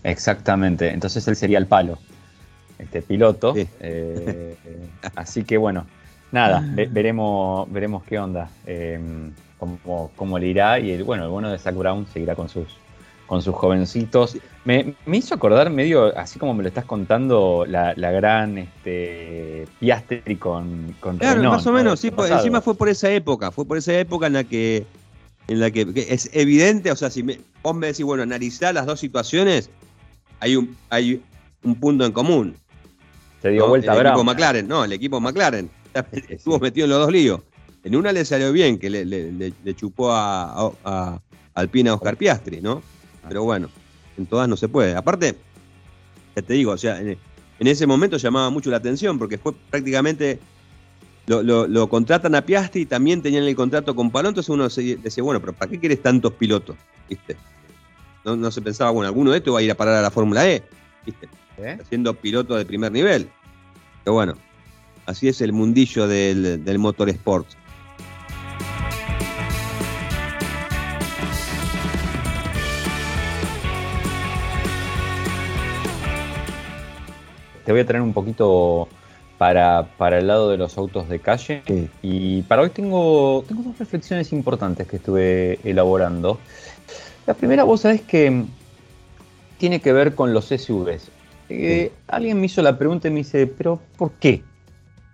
Exactamente, 0.02 0.90
entonces 0.90 1.26
él 1.28 1.36
sería 1.36 1.58
el 1.58 1.66
palo, 1.66 1.98
este 2.78 3.02
piloto. 3.02 3.54
Eh, 3.56 4.56
así 5.14 5.44
que 5.44 5.56
bueno, 5.56 5.86
nada, 6.32 6.62
veremos, 6.90 7.72
veremos 7.72 8.02
qué 8.02 8.18
onda, 8.18 8.50
eh, 8.66 8.98
cómo, 9.58 10.10
cómo, 10.16 10.38
le 10.38 10.48
irá. 10.48 10.78
Y 10.80 10.90
el, 10.90 11.04
bueno, 11.04 11.24
el 11.24 11.30
bueno 11.30 11.50
de 11.50 11.58
Zach 11.58 11.74
Brown 11.74 12.06
seguirá 12.12 12.34
con 12.34 12.48
sus, 12.48 12.66
con 13.26 13.42
sus 13.42 13.54
jovencitos. 13.54 14.36
Me, 14.64 14.94
hizo 15.12 15.34
acordar 15.34 15.70
medio, 15.70 16.16
así 16.18 16.38
como 16.38 16.54
me 16.54 16.62
lo 16.62 16.68
estás 16.68 16.84
contando, 16.84 17.64
la, 17.66 17.94
gran 17.94 18.58
este, 18.58 19.66
Piastri 19.80 20.36
con, 20.36 20.94
con 21.00 21.18
Claro, 21.18 21.42
más 21.42 21.66
o 21.66 21.72
menos, 21.72 22.00
sí, 22.00 22.12
encima 22.30 22.60
fue 22.60 22.74
por 22.74 22.88
esa 22.88 23.10
época, 23.10 23.50
fue 23.50 23.66
por 23.66 23.78
esa 23.78 23.98
época 23.98 24.26
en 24.26 24.32
la 24.34 24.44
que, 24.44 24.86
en 25.48 25.60
la 25.60 25.70
que, 25.70 25.86
es 26.08 26.30
evidente, 26.32 26.90
o 26.90 26.96
sea, 26.96 27.10
si 27.10 27.22
me, 27.22 27.40
vos 27.62 27.74
me 27.74 27.88
decís, 27.88 28.04
bueno, 28.04 28.22
analizar 28.22 28.74
las 28.74 28.86
dos 28.86 29.00
situaciones, 29.00 29.70
hay 30.40 30.56
un, 30.56 30.76
hay 30.90 31.22
un 31.62 31.74
punto 31.76 32.04
en 32.04 32.12
común. 32.12 32.56
Se 33.42 33.50
dio 33.50 33.68
vuelta 33.68 33.94
el 33.94 34.06
equipo 34.06 34.24
McLaren, 34.24 34.68
no, 34.68 34.84
el 34.84 34.92
equipo 34.92 35.20
McLaren 35.20 35.70
estuvo 36.28 36.58
metido 36.58 36.84
en 36.84 36.90
los 36.90 37.00
dos 37.00 37.12
líos. 37.12 37.40
En 37.84 37.94
una 37.96 38.12
le 38.12 38.24
salió 38.24 38.50
bien, 38.50 38.78
que 38.78 38.88
le, 38.88 39.04
le, 39.04 39.74
chupó 39.74 40.10
a, 40.10 40.72
a, 40.84 41.20
Alpina 41.52 41.90
a 41.90 41.94
Oscar 41.94 42.16
Piastri, 42.16 42.62
¿no? 42.62 42.82
Pero 43.28 43.44
bueno, 43.44 43.68
en 44.16 44.26
todas 44.26 44.48
no 44.48 44.56
se 44.56 44.68
puede. 44.68 44.94
Aparte, 44.94 45.36
ya 46.36 46.42
te 46.42 46.54
digo, 46.54 46.72
o 46.72 46.78
sea, 46.78 47.00
en, 47.00 47.18
ese 47.58 47.86
momento 47.86 48.16
llamaba 48.16 48.50
mucho 48.50 48.70
la 48.70 48.76
atención 48.78 49.18
porque 49.18 49.38
fue 49.38 49.52
prácticamente. 49.70 50.38
Lo, 51.26 51.88
contratan 51.88 52.34
a 52.34 52.44
Piastri 52.44 52.82
y 52.82 52.86
también 52.86 53.22
tenían 53.22 53.44
el 53.44 53.56
contrato 53.56 53.96
con 53.96 54.10
Palón, 54.10 54.32
entonces 54.32 54.50
uno 54.50 54.68
decía, 54.68 55.22
bueno, 55.22 55.40
pero 55.40 55.54
¿para 55.54 55.70
qué 55.70 55.80
quieres 55.80 56.02
tantos 56.02 56.34
pilotos? 56.34 56.76
¿Viste? 57.08 57.36
No, 58.26 58.50
se 58.50 58.60
pensaba, 58.60 58.90
bueno, 58.90 59.08
alguno 59.08 59.30
de 59.30 59.38
estos 59.38 59.54
va 59.54 59.60
a 59.60 59.62
ir 59.62 59.70
a 59.70 59.74
parar 59.74 59.94
a 59.94 60.02
la 60.02 60.10
Fórmula 60.10 60.46
E, 60.46 60.62
¿viste? 61.06 61.26
¿Eh? 61.56 61.78
Siendo 61.88 62.12
piloto 62.12 62.56
de 62.56 62.66
primer 62.66 62.92
nivel. 62.92 63.30
Pero 64.02 64.12
bueno, 64.12 64.34
así 65.06 65.28
es 65.28 65.40
el 65.40 65.54
mundillo 65.54 66.06
del, 66.06 66.62
del 66.62 66.78
motorsport. 66.78 67.46
Te 77.64 77.72
voy 77.72 77.80
a 77.80 77.86
traer 77.86 78.02
un 78.02 78.12
poquito 78.12 78.88
para, 79.38 79.88
el 80.18 80.26
lado 80.26 80.50
de 80.50 80.56
los 80.56 80.78
autos 80.78 81.08
de 81.08 81.18
calle. 81.18 81.62
Y 82.02 82.42
para 82.42 82.62
hoy 82.62 82.70
tengo, 82.70 83.44
tengo 83.46 83.62
dos 83.62 83.78
reflexiones 83.78 84.32
importantes 84.32 84.86
que 84.86 84.96
estuve 84.96 85.58
elaborando. 85.64 86.38
La 87.26 87.34
primera, 87.34 87.64
vos 87.64 87.82
sabés 87.82 88.02
que 88.02 88.44
tiene 89.58 89.80
que 89.80 89.92
ver 89.92 90.14
con 90.14 90.32
los 90.32 90.46
SUVs. 90.46 91.10
Eh, 91.48 91.92
alguien 92.06 92.40
me 92.40 92.46
hizo 92.46 92.62
la 92.62 92.78
pregunta 92.78 93.08
y 93.08 93.10
me 93.10 93.18
dice, 93.18 93.46
pero 93.46 93.80
¿por 93.96 94.12
qué? 94.12 94.42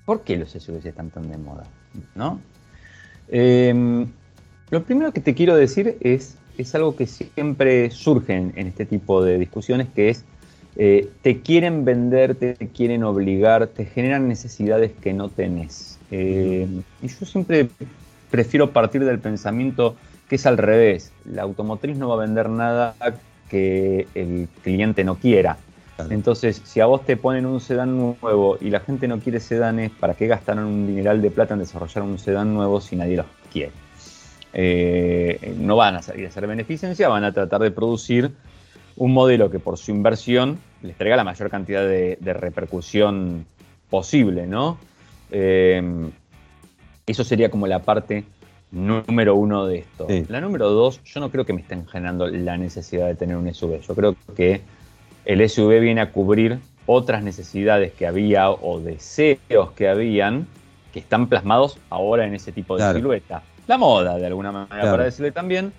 ¿Por 0.05 0.23
qué 0.23 0.37
los 0.37 0.51
SUVs 0.51 0.85
están 0.85 1.11
tan 1.11 1.31
de 1.31 1.39
moda? 1.39 1.65
¿No? 2.15 2.41
Em, 3.29 4.09
lo 4.71 4.83
primero 4.83 5.13
que 5.13 5.21
te 5.21 5.35
quiero 5.35 5.57
decir 5.57 5.97
es, 6.01 6.37
es 6.59 6.75
algo 6.75 6.97
que 6.97 7.07
siempre 7.07 7.91
surge 7.91 8.37
en, 8.37 8.53
este 8.57 8.87
tipo 8.87 9.25
de 9.25 9.39
discusiones, 9.39 9.89
que 9.95 10.09
es, 10.09 10.25
eh, 10.77 11.09
te 11.23 11.41
quieren 11.41 11.85
vender, 11.85 12.35
te 12.35 12.55
quieren 12.75 13.03
obligar, 13.05 13.67
te 13.67 13.85
generan 13.85 14.29
necesidades 14.29 14.93
que 15.01 15.13
no 15.13 15.29
tenés. 15.29 15.99
Em, 16.11 16.83
y 17.03 17.09
yo 17.09 17.27
siempre 17.27 17.69
prefiero 18.31 18.71
partir 18.71 19.05
del 19.05 19.19
pensamiento 19.19 19.97
que 20.29 20.37
es 20.37 20.47
al 20.47 20.59
revés. 20.59 21.13
La 21.25 21.43
automotriz 21.43 21.97
no 21.97 22.09
va 22.09 22.15
a 22.15 22.19
vender 22.27 22.49
nada 22.49 22.95
que 23.49 24.07
el 24.15 24.49
cliente 24.63 25.05
no 25.05 25.17
quiera. 25.17 25.59
Entonces, 26.09 26.63
si 26.65 26.81
a 26.81 26.87
vos 26.87 27.05
te 27.05 27.17
ponen 27.17 27.45
un 27.45 27.61
sedán 27.61 27.99
nuevo 27.99 28.57
y 28.59 28.71
la 28.71 28.81
gente 28.81 29.07
no 29.07 29.19
quiere 29.19 29.39
sedanes, 29.39 29.91
¿para 29.91 30.15
qué 30.15 30.29
gastaron 30.29 30.65
un 30.65 30.87
dineral 30.87 31.21
de 31.21 31.31
plata 31.31 31.55
en 31.55 31.61
desarrollar 31.61 32.05
un 32.05 32.19
sedán 32.19 32.55
nuevo 32.55 32.81
si 32.81 32.97
nadie 32.97 33.19
los 33.19 33.27
quiere? 33.53 33.73
Eh, 34.53 35.55
no 35.59 35.77
van 35.77 35.97
a 35.97 36.03
salir 36.03 36.25
a 36.27 36.29
hacer 36.29 36.47
beneficencia, 36.47 37.09
van 37.09 37.25
a 37.25 37.33
tratar 37.33 37.61
de 37.61 37.71
producir 37.71 38.33
un 39.01 39.15
modelo 39.15 39.51
que 39.51 39.59
por 39.59 39.79
su 39.79 39.91
inversión 39.91 40.59
les 40.83 40.95
traiga 40.95 41.17
la 41.17 41.25
mayor 41.25 41.49
cantidad 41.49 41.83
de, 41.83 42.19
repercusión 42.35 43.47
posible, 43.89 44.47
¿no? 44.47 44.77
Eh, 45.31 45.83
eso 47.07 47.25
sería 47.25 47.51
como 47.51 47.67
la 47.67 47.79
parte 47.79 48.25
número 48.71 49.37
uno 49.37 49.65
de 49.65 49.79
esto. 49.79 50.07
La 50.29 50.43
número 50.43 50.69
dos, 50.69 51.03
yo 51.03 51.19
no 51.21 51.31
creo 51.31 51.47
que 51.47 51.55
me 51.55 51.63
estén 51.63 51.87
generando 51.89 52.29
la 52.29 52.59
necesidad 52.59 53.07
de 53.07 53.15
tener 53.15 53.37
un 53.39 53.53
SUV. 53.53 53.81
Yo 53.81 53.95
creo 53.95 54.17
que 54.37 54.61
el 55.25 55.49
SUV 55.49 55.81
viene 55.81 56.03
a 56.03 56.13
cubrir 56.13 56.59
otras 56.85 57.23
necesidades 57.23 57.93
que 57.95 58.07
había 58.07 58.51
o 58.51 58.81
deseos 58.81 59.73
que 59.77 59.89
habían 59.89 60.47
que 60.93 60.99
están 60.99 61.27
plasmados 61.27 61.79
ahora 61.89 62.27
en 62.27 62.35
ese 62.35 62.53
tipo 62.53 62.77
de 62.77 62.93
silueta. 62.93 63.43
La 63.67 63.79
moda, 63.79 64.19
de 64.19 64.27
alguna 64.27 64.53
manera, 64.53 64.91
para 64.91 65.05
decirle 65.05 65.33
también. 65.33 65.73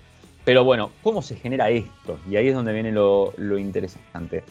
Pero 0.44 0.64
bueno, 0.64 0.90
¿cómo 1.02 1.22
se 1.22 1.36
genera 1.36 1.70
esto? 1.70 2.18
Y 2.28 2.36
ahí 2.36 2.48
es 2.48 2.54
donde 2.54 2.72
viene 2.72 2.90
lo, 2.92 3.32
interesante. 3.58 4.42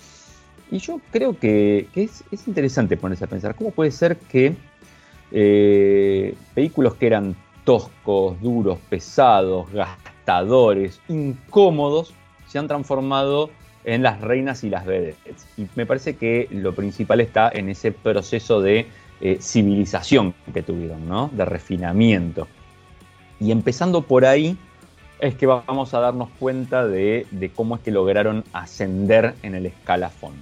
Y 0.72 0.80
yo 0.80 1.02
creo 1.12 1.38
que, 1.38 1.88
es, 1.96 2.24
interesante 2.48 2.96
ponerse 2.96 3.26
a 3.26 3.28
pensar, 3.28 3.56
¿cómo 3.56 3.72
puede 3.72 3.92
ser 3.92 4.18
que 4.18 4.56
eh, 5.32 6.36
vehículos 6.56 6.96
que 6.96 7.08
eran 7.08 7.36
toscos, 7.64 8.40
duros, 8.42 8.80
pesados, 8.90 9.72
gastadores, 9.72 11.00
incómodos, 11.08 12.14
se 12.48 12.60
han 12.60 12.68
transformado 12.68 13.50
en 13.84 14.04
las 14.04 14.22
reinas 14.22 14.64
y 14.64 14.70
las 14.70 14.86
vedettes. 14.86 15.48
Y 15.58 15.68
me 15.76 15.86
parece 15.86 16.16
que 16.16 16.48
lo 16.52 16.74
principal 16.74 17.22
está 17.22 17.50
en 17.54 17.70
ese 17.70 17.92
proceso 17.92 18.62
de 18.62 18.88
eh, 19.22 19.38
civilización 19.40 20.34
que 20.54 20.62
tuvieron, 20.62 21.08
¿no? 21.08 21.30
De 21.34 21.46
refinamiento. 21.46 22.48
Y 23.40 23.52
empezando 23.52 24.04
por 24.04 24.26
ahí 24.26 24.58
es 25.22 25.36
que 25.36 25.46
vamos 25.46 25.94
a 25.94 26.00
darnos 26.00 26.30
cuenta 26.40 26.86
de, 26.88 27.52
cómo 27.56 27.76
es 27.76 27.82
que 27.82 27.92
lograron 27.92 28.44
ascender 28.54 29.36
en 29.44 29.56
el 29.56 29.68
escalafón. 29.68 30.34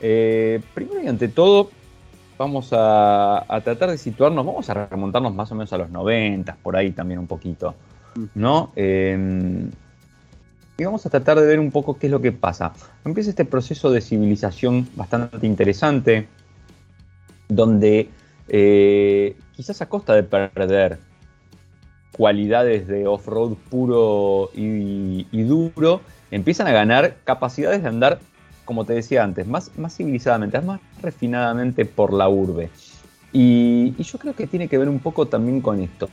Eh, 0.00 0.60
primero 0.74 1.02
y 1.02 1.08
ante 1.08 1.28
todo, 1.28 1.70
vamos 2.36 2.68
a, 2.72 3.46
tratar 3.64 3.90
de 3.90 3.98
situarnos, 3.98 4.44
vamos 4.44 4.68
a 4.68 4.86
remontarnos 4.86 5.34
más 5.34 5.50
o 5.50 5.54
menos 5.54 5.72
a 5.72 5.78
los 5.78 5.90
90, 5.90 6.56
por 6.62 6.76
ahí 6.76 6.92
también 6.92 7.18
un 7.18 7.26
poquito, 7.26 7.74
¿no? 8.34 8.70
Eh, 8.76 9.70
y 10.76 10.84
vamos 10.84 11.06
a 11.06 11.10
tratar 11.10 11.40
de 11.40 11.46
ver 11.46 11.60
un 11.60 11.70
poco 11.70 11.98
qué 11.98 12.08
es 12.08 12.10
lo 12.10 12.20
que 12.20 12.32
pasa. 12.32 12.72
Empieza 13.04 13.30
este 13.30 13.44
proceso 13.44 13.90
de 13.90 14.02
civilización 14.02 14.88
bastante 14.96 15.46
interesante, 15.46 16.28
donde 17.48 18.10
eh, 18.48 19.36
quizás 19.54 19.80
a 19.80 19.88
costa 19.88 20.14
de 20.14 20.24
perder 20.24 20.98
cualidades 22.16 22.86
de 22.86 23.06
off-road 23.06 23.54
puro 23.70 24.50
y, 24.54 25.42
duro, 25.42 26.00
empiezan 26.30 26.66
a 26.66 26.72
ganar 26.72 27.16
capacidades 27.24 27.82
de 27.82 27.88
andar, 27.88 28.18
como 28.64 28.84
te 28.84 28.94
decía 28.94 29.24
antes, 29.24 29.46
más, 29.46 29.70
más 29.76 29.96
civilizadamente, 29.96 30.60
más 30.60 30.80
refinadamente 31.02 31.84
por 31.84 32.12
la 32.12 32.28
urbe. 32.28 32.70
y, 33.32 33.94
yo 34.02 34.18
creo 34.18 34.34
que 34.34 34.46
tiene 34.46 34.68
que 34.68 34.78
ver 34.78 34.88
un 34.88 35.00
poco 35.00 35.26
también 35.26 35.60
con 35.60 35.80
esto. 35.80 36.08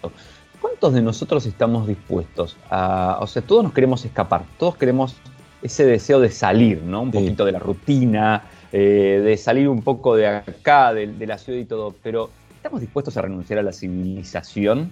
¿cuántos 0.62 0.94
de 0.94 1.02
nosotros 1.02 1.46
estamos 1.46 1.88
dispuestos 1.88 2.56
a, 2.70 3.18
o 3.20 3.28
sea, 3.28 3.42
todos 3.42 3.64
nos 3.64 3.74
queremos 3.74 4.06
escapar, 4.06 4.44
todos 4.58 4.78
queremos 4.78 5.16
ese 5.62 5.86
deseo 5.86 6.20
de 6.20 6.30
salir, 6.30 6.82
¿no? 6.84 7.02
Un 7.02 7.12
poquito 7.12 7.46
de 7.46 7.52
la 7.52 7.60
rutina, 7.60 8.44
eh, 8.72 9.22
de 9.24 9.38
salir 9.38 9.68
un 9.68 9.82
poco 9.82 10.16
de 10.16 10.28
acá, 10.28 10.94
de, 10.94 11.28
la 11.28 11.38
ciudad 11.38 11.60
y 11.60 11.66
todo, 11.66 11.94
pero 12.02 12.30
¿estamos 12.56 12.80
dispuestos 12.80 13.18
a 13.18 13.22
renunciar 13.22 13.60
a 13.60 13.64
la 13.64 13.74
civilización? 13.74 14.92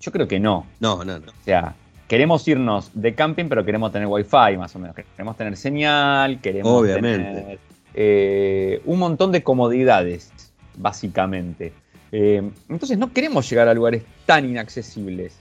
Yo 0.00 0.12
creo 0.12 0.26
que 0.26 0.40
no. 0.40 0.66
No, 0.80 1.04
no, 1.04 1.18
no. 1.18 1.30
O 1.30 1.44
sea, 1.44 1.74
queremos 2.08 2.46
irnos 2.48 2.90
de 2.94 3.14
camping, 3.14 3.46
pero 3.48 3.64
queremos 3.64 3.92
tener 3.92 4.08
wifi 4.08 4.56
más 4.58 4.74
o 4.74 4.78
menos. 4.78 4.96
Queremos 4.96 5.36
tener 5.36 5.56
señal, 5.56 6.40
queremos 6.40 6.82
tener 6.84 7.58
eh, 7.94 8.82
un 8.86 8.98
montón 8.98 9.30
de 9.30 9.42
comodidades, 9.42 10.32
básicamente. 10.76 11.72
Eh, 12.12 12.42
entonces 12.68 12.98
no 12.98 13.12
queremos 13.12 13.48
llegar 13.48 13.68
a 13.68 13.74
lugares 13.74 14.02
tan 14.26 14.48
inaccesibles. 14.48 15.38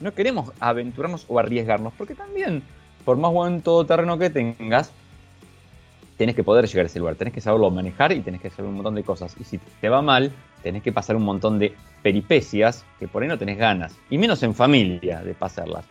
No 0.00 0.12
queremos 0.12 0.52
aventurarnos 0.60 1.24
o 1.28 1.38
arriesgarnos, 1.38 1.92
porque 1.96 2.14
también, 2.14 2.62
por 3.04 3.16
más 3.16 3.32
buen 3.32 3.62
todoterreno 3.62 4.18
que 4.18 4.30
tengas, 4.30 4.92
tenés 6.16 6.34
que 6.34 6.44
poder 6.44 6.66
llegar 6.66 6.84
a 6.84 6.88
ese 6.88 6.98
lugar, 6.98 7.14
tenés 7.14 7.32
que 7.32 7.40
saberlo 7.40 7.70
manejar 7.70 8.12
y 8.12 8.20
tenés 8.20 8.40
que 8.40 8.48
hacer 8.48 8.64
un 8.64 8.74
montón 8.74 8.94
de 8.94 9.04
cosas. 9.04 9.34
Y 9.40 9.44
si 9.44 9.58
te 9.80 9.88
va 9.88 10.02
mal, 10.02 10.32
tenés 10.68 10.82
que 10.82 10.92
pasar 10.92 11.16
un 11.16 11.24
montón 11.24 11.58
de 11.58 11.74
peripecias 12.02 12.84
que 12.98 13.08
por 13.08 13.22
ahí 13.22 13.28
no 13.28 13.38
tenés 13.38 13.56
ganas, 13.56 13.96
y 14.10 14.18
menos 14.18 14.42
en 14.42 14.54
familia 14.54 15.22
de 15.22 15.32
pasarlas. 15.32 15.86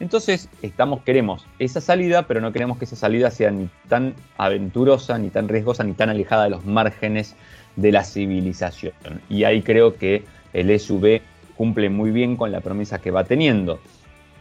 Entonces, 0.00 0.50
estamos, 0.60 1.02
queremos 1.02 1.46
esa 1.58 1.80
salida, 1.80 2.26
pero 2.26 2.42
no 2.42 2.52
queremos 2.52 2.76
que 2.76 2.84
esa 2.84 2.94
salida 2.94 3.30
sea 3.30 3.50
ni 3.50 3.70
tan 3.88 4.14
aventurosa, 4.36 5.18
ni 5.18 5.30
tan 5.30 5.48
riesgosa, 5.48 5.82
ni 5.82 5.94
tan 5.94 6.10
alejada 6.10 6.44
de 6.44 6.50
los 6.50 6.66
márgenes 6.66 7.34
de 7.76 7.90
la 7.90 8.04
civilización. 8.04 8.92
Y 9.30 9.44
ahí 9.44 9.62
creo 9.62 9.96
que 9.96 10.24
el 10.52 10.78
SUV 10.78 11.22
cumple 11.56 11.88
muy 11.88 12.10
bien 12.10 12.36
con 12.36 12.52
la 12.52 12.60
promesa 12.60 13.00
que 13.00 13.10
va 13.10 13.24
teniendo. 13.24 13.80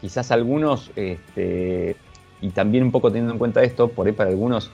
Quizás 0.02 0.32
algunos, 0.32 0.92
este, 0.98 1.96
y 2.42 2.50
también 2.50 2.84
un 2.84 2.92
poco 2.92 3.10
teniendo 3.10 3.32
en 3.32 3.40
cuenta 3.40 3.64
esto, 3.64 3.88
por 3.88 4.06
ahí 4.06 4.14
para 4.14 4.30
algunos 4.30 4.70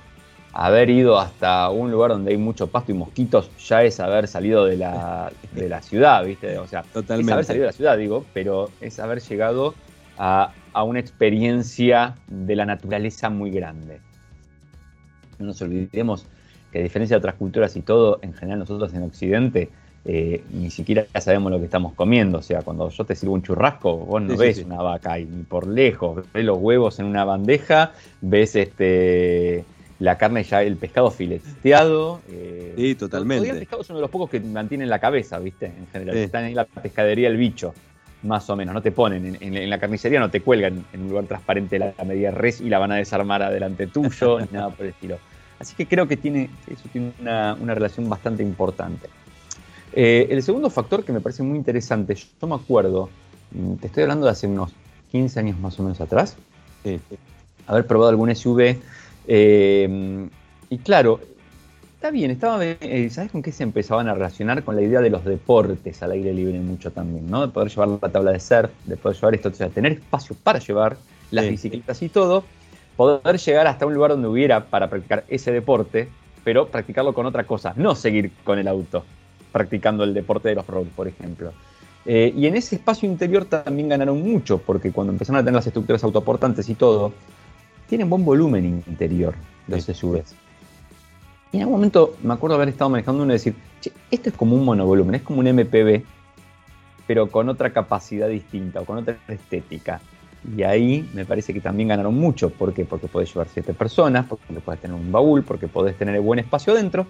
haber 0.53 0.89
ido 0.89 1.19
hasta 1.19 1.69
un 1.69 1.91
lugar 1.91 2.11
donde 2.11 2.31
hay 2.31 2.37
mucho 2.37 2.67
pasto 2.67 2.91
y 2.91 2.95
mosquitos 2.95 3.49
ya 3.57 3.83
es 3.83 3.99
haber 3.99 4.27
salido 4.27 4.65
de 4.65 4.77
la, 4.77 5.31
de 5.53 5.67
la 5.67 5.81
ciudad, 5.81 6.23
¿viste? 6.23 6.57
O 6.59 6.67
sea, 6.67 6.85
es 6.93 7.09
haber 7.09 7.45
salido 7.45 7.63
de 7.63 7.71
la 7.71 7.73
ciudad, 7.73 7.97
digo, 7.97 8.25
pero 8.33 8.69
es 8.79 8.99
haber 8.99 9.19
llegado 9.21 9.73
a, 10.17 10.53
a 10.73 10.83
una 10.83 10.99
experiencia 10.99 12.15
de 12.27 12.55
la 12.55 12.65
naturaleza 12.65 13.29
muy 13.29 13.49
grande. 13.49 13.99
No 15.39 15.47
nos 15.47 15.61
olvidemos 15.61 16.27
que 16.71 16.79
a 16.79 16.83
diferencia 16.83 17.15
de 17.15 17.19
otras 17.19 17.35
culturas 17.35 17.75
y 17.75 17.81
todo, 17.81 18.19
en 18.21 18.33
general 18.33 18.59
nosotros 18.59 18.93
en 18.93 19.03
Occidente 19.03 19.69
eh, 20.05 20.43
ni 20.51 20.69
siquiera 20.69 21.05
sabemos 21.21 21.49
lo 21.51 21.59
que 21.59 21.65
estamos 21.65 21.93
comiendo. 21.93 22.39
O 22.39 22.41
sea, 22.41 22.61
cuando 22.61 22.89
yo 22.89 23.05
te 23.05 23.15
sirvo 23.15 23.33
un 23.33 23.41
churrasco, 23.41 23.97
vos 23.97 24.21
no 24.21 24.35
ves 24.35 24.63
una 24.63 24.81
vaca 24.81 25.17
y 25.17 25.25
ni 25.25 25.43
por 25.43 25.65
lejos. 25.65 26.25
Ves 26.33 26.45
los 26.45 26.57
huevos 26.57 26.99
en 26.99 27.05
una 27.05 27.23
bandeja, 27.23 27.93
ves 28.21 28.55
este 28.55 29.63
la 30.03 30.17
carne 30.17 30.43
ya, 30.43 30.61
el 30.61 30.75
pescado 30.75 31.09
fileteado. 31.09 32.19
Eh, 32.29 32.73
sí, 32.75 32.95
totalmente. 32.95 33.49
El 33.49 33.59
pescado 33.59 33.83
es 33.83 33.89
uno 33.89 33.99
de 33.99 34.01
los 34.01 34.11
pocos 34.11 34.29
que 34.29 34.41
mantienen 34.41 34.89
la 34.89 34.99
cabeza, 34.99 35.39
¿viste? 35.39 35.67
En 35.67 35.87
general. 35.87 36.17
Están 36.17 36.43
en 36.43 36.55
la 36.55 36.65
pescadería 36.65 37.29
el 37.29 37.37
bicho, 37.37 37.73
más 38.23 38.49
o 38.49 38.55
menos. 38.57 38.73
No 38.73 38.81
te 38.81 38.91
ponen 38.91 39.37
en, 39.39 39.69
la 39.69 39.79
carnicería, 39.79 40.19
no 40.19 40.29
te 40.29 40.41
cuelgan 40.41 40.85
en 40.91 41.03
un 41.03 41.09
lugar 41.09 41.25
transparente 41.25 41.79
la, 41.79 41.93
la 41.97 42.03
media 42.03 42.31
res 42.31 42.59
y 42.59 42.67
la 42.67 42.79
van 42.79 42.91
a 42.91 42.95
desarmar 42.95 43.43
adelante 43.43 43.87
tuyo, 43.87 44.41
ni 44.41 44.47
nada 44.51 44.71
por 44.71 44.85
el 44.85 44.91
estilo. 44.91 45.19
Así 45.57 45.73
que 45.73 45.87
creo 45.87 46.05
que 46.05 46.17
tiene, 46.17 46.49
eso 46.67 46.83
tiene 46.91 47.13
una, 47.21 47.55
relación 47.73 48.09
bastante 48.09 48.43
importante. 48.43 49.07
Eh, 49.93 50.27
el 50.31 50.43
segundo 50.43 50.69
factor 50.69 51.05
que 51.05 51.13
me 51.13 51.21
parece 51.21 51.43
muy 51.43 51.57
interesante, 51.57 52.15
yo 52.15 52.47
me 52.47 52.55
acuerdo, 52.55 53.09
mm, 53.51 53.75
te 53.75 53.87
estoy 53.87 54.03
hablando 54.03 54.25
de 54.25 54.33
hace 54.33 54.47
unos 54.47 54.73
15 55.13 55.39
años 55.39 55.59
más 55.59 55.79
o 55.79 55.83
menos 55.83 56.01
atrás, 56.01 56.35
haber 57.67 57.87
probado 57.87 58.09
algún 58.09 58.35
SUV, 58.35 58.75
eh, 59.27 60.27
y 60.69 60.77
claro, 60.79 61.19
está 61.95 62.11
bien, 62.11 62.31
estaba, 62.31 62.65
eh, 62.65 63.09
¿sabes 63.09 63.31
con 63.31 63.41
qué 63.41 63.51
se 63.51 63.63
empezaban 63.63 64.07
a 64.07 64.13
relacionar? 64.13 64.63
Con 64.63 64.75
la 64.75 64.81
idea 64.81 64.99
de 65.01 65.09
los 65.09 65.23
deportes 65.23 66.03
al 66.03 66.11
aire 66.11 66.33
libre 66.33 66.59
mucho 66.59 66.91
también, 66.91 67.29
¿no? 67.29 67.45
De 67.45 67.53
poder 67.53 67.69
llevar 67.69 67.87
la 67.87 68.09
tabla 68.09 68.31
de 68.31 68.39
surf, 68.39 68.71
de 68.85 68.97
poder 68.97 69.17
llevar 69.17 69.35
esto, 69.35 69.49
o 69.49 69.53
sea, 69.53 69.69
tener 69.69 69.93
espacio 69.93 70.35
para 70.43 70.59
llevar 70.59 70.97
las 71.31 71.47
bicicletas 71.47 72.01
y 72.01 72.09
todo, 72.09 72.43
poder 72.97 73.37
llegar 73.37 73.67
hasta 73.67 73.85
un 73.85 73.93
lugar 73.93 74.11
donde 74.11 74.27
hubiera 74.27 74.65
para 74.65 74.89
practicar 74.89 75.23
ese 75.27 75.51
deporte, 75.51 76.09
pero 76.43 76.67
practicarlo 76.67 77.13
con 77.13 77.25
otra 77.25 77.45
cosa, 77.45 77.73
no 77.75 77.95
seguir 77.95 78.31
con 78.43 78.59
el 78.59 78.67
auto, 78.67 79.05
practicando 79.51 80.03
el 80.03 80.13
deporte 80.13 80.49
de 80.49 80.55
los 80.55 80.67
road, 80.67 80.87
por 80.95 81.07
ejemplo. 81.07 81.53
Eh, 82.05 82.33
y 82.35 82.47
en 82.47 82.55
ese 82.55 82.75
espacio 82.75 83.09
interior 83.09 83.45
también 83.45 83.87
ganaron 83.87 84.21
mucho, 84.21 84.57
porque 84.57 84.91
cuando 84.91 85.13
empezaron 85.13 85.39
a 85.39 85.41
tener 85.41 85.55
las 85.55 85.67
estructuras 85.67 86.03
autoportantes 86.03 86.67
y 86.67 86.75
todo, 86.75 87.13
tienen 87.93 88.09
buen 88.09 88.25
volumen 88.25 88.83
interior 88.87 89.35
los 89.67 89.83
SUVs. 89.83 90.33
Y 91.51 91.57
en 91.57 91.61
algún 91.61 91.75
momento 91.75 92.15
me 92.23 92.33
acuerdo 92.33 92.55
haber 92.55 92.69
estado 92.69 92.89
manejando 92.89 93.21
uno 93.21 93.33
y 93.33 93.35
decir, 93.35 93.53
che, 93.81 93.91
esto 94.09 94.29
es 94.29 94.35
como 94.35 94.55
un 94.55 94.65
monovolumen, 94.65 95.13
es 95.13 95.21
como 95.21 95.41
un 95.41 95.47
MPV, 95.47 96.01
pero 97.05 97.29
con 97.29 97.49
otra 97.49 97.71
capacidad 97.71 98.27
distinta 98.27 98.81
o 98.81 98.85
con 98.85 98.97
otra 98.97 99.19
estética. 99.27 100.01
Y 100.57 100.63
ahí 100.63 101.07
me 101.13 101.23
parece 101.23 101.53
que 101.53 101.61
también 101.61 101.89
ganaron 101.89 102.15
mucho. 102.15 102.49
¿Por 102.49 102.73
qué? 102.73 102.83
Porque 102.83 103.07
podés 103.07 103.31
llevar 103.31 103.47
siete 103.53 103.75
personas, 103.75 104.25
porque 104.25 104.45
puedes 104.65 104.81
tener 104.81 104.97
un 104.97 105.11
baúl, 105.11 105.43
porque 105.43 105.67
podés 105.67 105.95
tener 105.95 106.19
buen 106.19 106.39
espacio 106.39 106.73
dentro, 106.73 107.05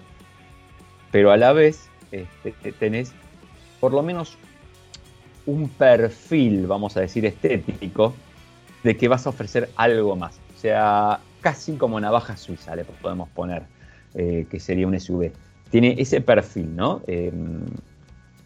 pero 1.10 1.30
a 1.30 1.38
la 1.38 1.54
vez 1.54 1.88
este, 2.12 2.52
tenés 2.72 3.14
por 3.80 3.94
lo 3.94 4.02
menos 4.02 4.36
un 5.46 5.70
perfil, 5.70 6.66
vamos 6.66 6.94
a 6.98 7.00
decir, 7.00 7.24
estético, 7.24 8.12
de 8.82 8.98
que 8.98 9.08
vas 9.08 9.26
a 9.26 9.30
ofrecer 9.30 9.70
algo 9.76 10.14
más. 10.14 10.43
Sea, 10.64 11.20
casi 11.42 11.76
como 11.76 12.00
navaja 12.00 12.38
suiza 12.38 12.74
le 12.74 12.86
podemos 12.86 13.28
poner, 13.28 13.64
eh, 14.14 14.46
que 14.50 14.58
sería 14.58 14.86
un 14.86 14.98
SUV. 14.98 15.30
Tiene 15.68 15.94
ese 15.98 16.22
perfil, 16.22 16.74
¿no? 16.74 17.02
Em, 17.06 17.66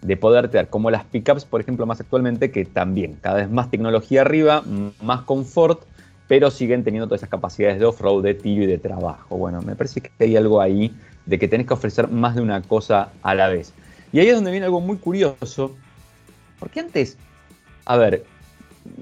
de 0.03 0.17
poder 0.17 0.49
tener, 0.49 0.67
como 0.67 0.91
las 0.91 1.05
pickups, 1.05 1.45
por 1.45 1.61
ejemplo, 1.61 1.87
más 1.87 2.01
actualmente, 2.01 2.51
que 2.51 2.65
también 2.65 3.19
cada 3.21 3.37
vez 3.37 3.49
más 3.49 3.71
tecnología 3.71 4.23
arriba, 4.23 4.65
más 5.01 5.21
confort, 5.21 5.83
pero 6.27 6.51
siguen 6.51 6.83
teniendo 6.83 7.07
todas 7.07 7.21
esas 7.21 7.31
capacidades 7.31 7.79
de 7.79 7.85
off-road, 7.85 8.25
de 8.25 8.35
tiro 8.35 8.65
y 8.65 8.67
de 8.67 8.79
trabajo. 8.79 9.37
Bueno, 9.37 9.63
me 9.63 9.77
parece 9.77 10.01
que 10.01 10.11
hay 10.19 10.37
algo 10.37 10.61
ahí 10.61 10.93
de 11.25 11.39
que 11.39 11.47
tenés 11.47 11.69
que 11.69 11.75
ofrecer 11.75 12.09
más 12.09 12.35
de 12.35 12.43
una 12.43 12.63
cosa 12.63 13.13
a 13.23 13.33
la 13.37 13.47
vez. 13.47 13.73
Y 14.11 14.19
ahí 14.19 14.27
es 14.27 14.35
donde 14.35 14.51
viene 14.51 14.67
algo 14.67 14.81
muy 14.81 14.97
curioso, 14.97 15.77
porque 16.59 16.81
antes, 16.81 17.17
a 17.85 17.97
ver, 17.97 18.25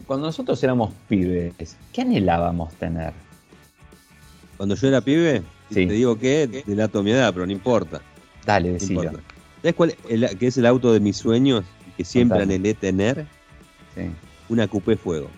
cuando 0.07 0.27
nosotros 0.27 0.63
éramos 0.63 0.93
pibes, 1.09 1.77
¿qué 1.93 2.03
anhelábamos 2.03 2.73
tener? 2.75 3.13
Cuando 4.57 4.75
yo 4.75 4.89
era 4.89 5.01
pibe, 5.01 5.43
te 5.73 5.87
digo 5.87 6.19
que 6.19 6.63
delato 6.67 7.03
mi 7.03 7.11
edad, 7.11 7.33
pero 7.33 7.47
no 7.47 7.53
importa. 7.53 8.01
Dale, 8.45 8.73
decilo. 8.73 9.11
¿Sabes 9.63 9.75
cuál 9.75 9.95
que 10.39 10.47
es 10.47 10.57
el 10.57 10.67
auto 10.67 10.93
de 10.93 11.01
mis 11.01 11.17
sueños 11.17 11.65
que 11.97 12.05
siempre 12.05 12.43
anhelé 12.43 12.75
tener? 12.75 13.27
Sí. 13.95 14.03
Una 14.49 14.69
coupé 14.69 14.97
fuego. 14.97 15.29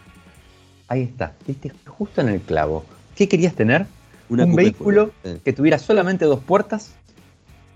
Ahí 0.88 1.02
está, 1.02 1.34
viste, 1.46 1.72
justo 1.86 2.20
en 2.20 2.28
el 2.28 2.40
clavo. 2.40 2.84
¿Qué 3.14 3.28
querías 3.28 3.54
tener? 3.54 3.86
un 4.28 4.54
vehículo 4.54 5.12
que 5.44 5.52
tuviera 5.52 5.78
solamente 5.78 6.24
dos 6.24 6.40
puertas 6.40 6.92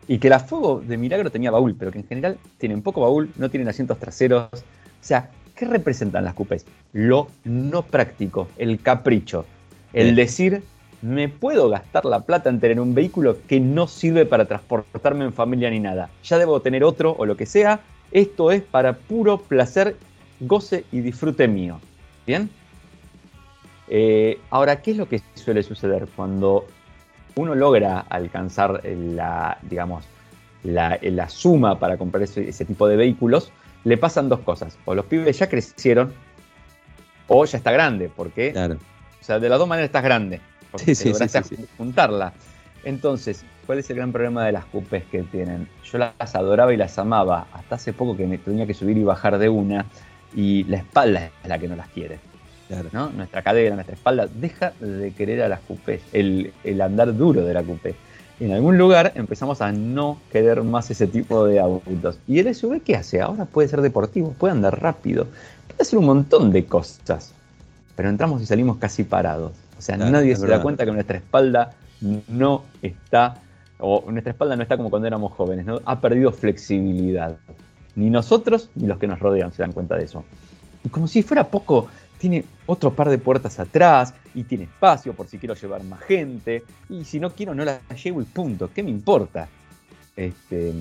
y 0.09 0.19
que 0.19 0.29
la 0.29 0.41
Fuego 0.41 0.83
de 0.87 0.97
milagro 0.97 1.31
tenía 1.31 1.50
baúl, 1.50 1.75
pero 1.79 1.91
que 1.91 1.99
en 1.99 2.07
general 2.07 2.38
tienen 2.59 2.83
poco 2.83 3.00
baúl, 3.00 3.31
no 3.37 3.49
tienen 3.50 3.69
asientos 3.69 3.99
traseros. 3.99 4.50
O 4.52 5.05
sea, 5.05 5.31
¿qué 5.62 5.69
representan 5.69 6.25
las 6.25 6.35
coupés? 6.35 6.66
Lo 6.92 7.28
no 7.45 7.83
práctico, 7.83 8.49
el 8.59 8.81
capricho, 8.81 9.45
el 9.92 10.16
decir, 10.16 10.64
me 11.02 11.28
puedo 11.28 11.69
gastar 11.69 12.04
la 12.04 12.19
plata 12.19 12.50
en 12.50 12.59
tener 12.59 12.81
un 12.81 12.97
vehículo 12.97 13.37
que 13.47 13.61
no 13.61 13.87
sirve 13.87 14.26
para 14.26 14.47
transportarme 14.47 15.25
en 15.25 15.33
familia 15.33 15.71
ni 15.71 15.78
nada. 15.78 16.11
Ya 16.25 16.38
debo 16.38 16.61
tener 16.62 16.83
otro 16.83 17.14
o 17.16 17.26
lo 17.26 17.37
que 17.37 17.47
sea. 17.47 17.78
Esto 18.11 18.50
es 18.50 18.61
para 18.61 18.95
puro 18.95 19.38
placer, 19.38 19.95
goce 20.40 20.85
y 20.90 20.99
disfrute 20.99 21.47
mío. 21.47 21.78
¿Bien? 22.26 22.50
Eh, 23.87 24.40
ahora, 24.50 24.83
¿qué 24.83 24.90
es 24.90 24.97
lo 24.97 25.09
que 25.09 25.23
suele 25.35 25.62
suceder 25.62 26.09
cuando 26.16 26.66
uno 27.37 27.54
logra 27.54 28.00
alcanzar 28.00 28.83
la, 28.85 29.59
digamos, 29.62 30.04
la, 30.64 31.28
suma 31.28 31.78
para 31.78 31.96
comprar 31.98 32.25
ese, 32.25 32.64
tipo 32.64 32.88
de 32.88 32.96
vehículos? 32.96 33.53
Le 33.85 33.97
pasan 33.97 34.29
dos 34.29 34.40
cosas. 34.40 34.79
O 34.85 34.95
los 34.95 35.07
pibes 35.07 35.38
ya 35.38 35.49
crecieron, 35.49 36.12
o 37.29 37.45
ya 37.45 37.59
está 37.59 37.73
grande, 37.73 38.11
porque, 38.14 38.53
claro. 38.53 38.75
o 39.21 39.25
sea, 39.25 39.38
de 39.38 39.49
las 39.49 39.59
dos 39.59 39.68
maneras 39.68 39.88
estás 39.88 40.05
grande, 40.05 40.40
porque 40.71 40.95
sí, 40.95 41.12
juntarla. 41.77 42.33
Entonces, 42.85 43.45
¿cuál 43.66 43.79
es 43.79 43.88
el 43.90 43.97
gran 43.97 44.12
problema 44.12 44.45
de 44.45 44.53
las 44.53 44.64
cupes 44.64 45.05
que 45.05 45.23
tienen? 45.23 45.68
Yo 45.85 45.99
las 45.99 46.35
adoraba 46.35 46.73
y 46.75 46.77
las 46.77 46.99
amaba, 46.99 47.47
hasta 47.53 47.77
hace 47.77 47.92
poco 47.92 48.16
que 48.16 48.27
me 48.27 48.38
tenía 48.38 48.66
que 48.66 48.75
subir 48.75 48.97
y 48.97 49.05
bajar 49.05 49.38
de 49.38 49.49
una, 49.49 49.87
y 50.35 50.64
la 50.64 50.79
espalda 50.79 51.31
es 51.42 51.49
la 51.49 51.59
que 51.59 51.68
no 51.68 51.77
las 51.77 51.88
quiere. 51.88 52.18
Nuestra 53.14 53.42
cadera, 53.42 53.75
nuestra 53.75 53.95
espalda, 53.95 54.27
deja 54.27 54.73
de 54.81 55.12
querer 55.12 55.42
a 55.42 55.49
las 55.49 55.61
cupés, 55.61 56.01
el, 56.12 56.53
andar 56.81 57.14
duro 57.14 57.45
de 57.45 57.55
la 57.55 57.62
cupé. 57.62 57.95
En 58.44 58.50
algún 58.50 58.76
lugar 58.76 59.12
empezamos 59.14 59.62
a 59.62 59.70
no 59.70 60.18
querer 60.33 60.64
más 60.64 60.90
ese 60.90 61.07
tipo 61.07 61.44
de 61.44 61.61
autos. 61.61 62.18
¿Y 62.26 62.40
el 62.40 62.52
SUV 62.52 62.81
qué 62.83 62.96
hace? 62.96 63.20
Ahora 63.20 63.44
puede 63.44 63.68
ser 63.68 63.81
deportivo, 63.83 64.35
puede 64.37 64.50
andar 64.50 64.83
rápido, 64.83 65.28
puede 65.68 65.83
hacer 65.83 65.96
un 65.96 66.07
montón 66.07 66.50
de 66.50 66.64
cosas. 66.64 67.33
Pero 67.94 68.09
entramos 68.09 68.42
y 68.42 68.46
salimos 68.46 68.78
casi 68.78 69.05
parados. 69.05 69.52
O 69.78 69.81
sea, 69.81 69.96
nadie 69.96 70.35
se 70.35 70.48
da 70.48 70.61
cuenta 70.61 70.85
que 70.85 70.90
nuestra 70.90 71.18
espalda 71.18 71.74
no 72.00 72.64
está, 72.83 73.37
o 73.78 74.11
nuestra 74.11 74.33
espalda 74.33 74.57
no 74.57 74.64
está 74.64 74.76
como 74.76 74.90
cuando 74.90 75.07
éramos 75.07 75.33
jóvenes, 75.35 75.64
¿no? 75.64 75.81
ha 75.85 76.00
perdido 76.00 76.33
flexibilidad. 76.33 77.37
Ni 77.94 78.11
nosotros 78.11 78.70
ni 78.74 78.88
los 78.88 78.98
que 78.98 79.07
nos 79.07 79.20
rodean 79.20 79.52
se 79.52 79.62
dan 79.62 79.70
cuenta 79.70 79.94
de 79.94 80.02
eso. 80.02 80.24
Y 80.83 80.88
como 80.88 81.07
si 81.07 81.22
fuera 81.22 81.46
poco, 81.46 81.87
tiene 82.23 82.45
otro 82.67 82.95
par 82.95 83.11
de 83.11 83.19
puertas 83.19 83.59
atrás 83.59 84.15
y 84.33 84.45
tiene 84.45 84.65
espacio 84.65 85.13
por 85.13 85.27
si 85.27 85.39
quiero 85.39 85.57
llevar 85.57 85.83
más 85.83 86.01
gente. 86.03 86.63
Y 86.89 87.05
si 87.05 87.19
no 87.19 87.31
quiero, 87.31 87.53
no 87.53 87.65
la 87.65 87.81
llevo 87.97 88.23
y 88.23 88.25
punto. 88.25 88.71
¿Qué 88.73 88.85
me 88.85 88.91
importa? 88.91 89.49
Este, 90.15 90.73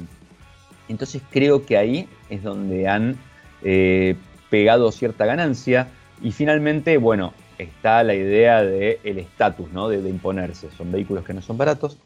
entonces 0.87 1.23
creo 1.31 1.65
que 1.65 1.77
ahí 1.77 2.07
es 2.29 2.43
donde 2.43 2.87
han 2.87 3.17
eh, 3.63 4.15
pegado 4.51 4.91
cierta 4.91 5.25
ganancia. 5.25 5.87
Y 6.21 6.31
finalmente, 6.31 6.97
bueno, 6.97 7.33
está 7.57 8.03
la 8.03 8.13
idea 8.13 8.61
del 8.61 9.17
estatus, 9.17 9.71
¿no? 9.71 9.89
de 9.89 10.07
imponerse. 10.07 10.69
Son 10.77 10.91
vehículos 10.91 11.25
que 11.25 11.33
no 11.33 11.41
son 11.41 11.57
baratos, 11.57 11.97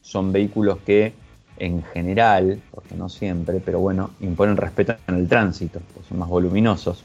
son 0.00 0.32
vehículos 0.32 0.78
que 0.78 1.12
en 1.58 1.82
general, 1.82 2.60
porque 2.70 2.94
no 2.94 3.08
siempre, 3.08 3.60
pero 3.64 3.80
bueno, 3.80 4.10
imponen 4.20 4.56
respeto 4.56 4.94
en 5.06 5.14
el 5.16 5.28
tránsito, 5.28 5.80
pues 5.94 6.06
son 6.06 6.18
más 6.18 6.28
voluminosos. 6.28 7.04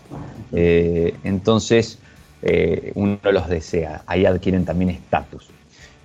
Eh, 0.51 1.15
entonces, 1.23 1.99
eh, 2.41 2.91
uno 2.95 3.19
los 3.31 3.47
desea, 3.47 4.03
ahí 4.05 4.25
adquieren 4.25 4.65
también 4.65 4.91
estatus. 4.91 5.49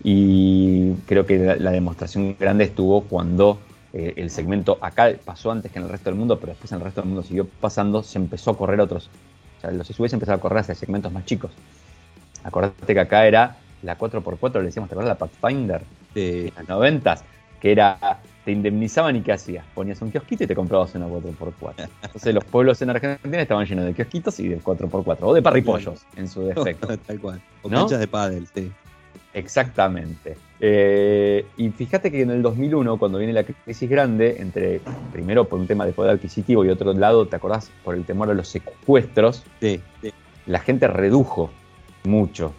Y 0.02 0.92
creo 1.06 1.26
que 1.26 1.56
la, 1.58 1.70
demostración 1.70 2.36
grande 2.38 2.64
estuvo 2.64 3.02
cuando 3.02 3.58
eh, 3.92 4.14
el 4.16 4.30
segmento 4.30 4.78
acá 4.80 5.10
pasó 5.24 5.50
antes 5.50 5.72
que 5.72 5.78
en 5.78 5.86
el 5.86 5.90
resto 5.90 6.10
del 6.10 6.18
mundo, 6.18 6.38
pero 6.38 6.52
después 6.52 6.70
en 6.70 6.78
el 6.78 6.84
resto 6.84 7.00
del 7.00 7.08
mundo 7.08 7.22
siguió 7.22 7.46
pasando, 7.60 8.02
se 8.02 8.18
empezó 8.18 8.52
a 8.52 8.58
correr 8.58 8.80
otros. 8.80 9.10
O 9.58 9.60
sea, 9.60 9.70
los 9.70 9.86
SUVs 9.88 10.12
empezaron 10.12 10.38
a 10.38 10.42
correr 10.42 10.58
hacia 10.58 10.74
segmentos 10.74 11.10
más 11.12 11.24
chicos. 11.24 11.50
Acordate 12.44 12.94
que 12.94 13.00
acá 13.00 13.26
era 13.26 13.56
la 13.82 13.98
4x4, 13.98 14.58
le 14.58 14.66
decíamos, 14.66 14.88
¿te 14.88 14.94
acuerdas 14.94 15.18
la 15.18 15.26
Pathfinder? 15.26 15.82
De 16.14 16.52
las 16.56 16.68
90 16.68 17.16
que 17.60 17.72
era 17.72 18.20
te 18.46 18.52
indemnizaban 18.52 19.16
y 19.16 19.22
¿qué 19.22 19.32
hacías? 19.32 19.66
Ponías 19.74 20.00
un 20.02 20.12
kiosquito 20.12 20.44
y 20.44 20.46
te 20.46 20.54
comprabas 20.54 20.94
una 20.94 21.08
4x4. 21.08 21.88
Entonces 22.00 22.32
los 22.32 22.44
pueblos 22.44 22.80
en 22.80 22.90
Argentina 22.90 23.42
estaban 23.42 23.66
llenos 23.66 23.84
de 23.86 23.92
kiosquitos 23.92 24.38
y 24.38 24.46
de 24.46 24.60
4x4, 24.60 25.18
o 25.22 25.34
de 25.34 25.42
parripollos 25.42 26.06
en 26.14 26.28
su 26.28 26.42
defecto. 26.42 26.86
Tal 27.06 27.18
cual. 27.18 27.42
O 27.62 27.68
canchas 27.68 27.98
de 27.98 28.06
pádel, 28.06 28.46
sí. 28.54 28.70
Exactamente. 29.34 30.36
Eh, 30.60 31.44
y 31.56 31.70
fíjate 31.70 32.12
que 32.12 32.22
en 32.22 32.30
el 32.30 32.40
2001, 32.40 32.96
cuando 32.98 33.18
viene 33.18 33.32
la 33.32 33.42
crisis 33.42 33.90
grande, 33.90 34.36
entre 34.38 34.80
primero 35.12 35.46
por 35.46 35.58
un 35.58 35.66
tema 35.66 35.84
de 35.84 35.92
poder 35.92 36.12
adquisitivo 36.12 36.64
y 36.64 36.68
otro 36.68 36.92
lado, 36.92 37.26
¿te 37.26 37.34
acordás? 37.34 37.72
Por 37.82 37.96
el 37.96 38.04
temor 38.04 38.30
a 38.30 38.34
los 38.34 38.46
secuestros, 38.46 39.42
sí, 39.60 39.80
la 40.46 40.60
gente 40.60 40.86
redujo 40.86 41.50
mucho. 42.04 42.52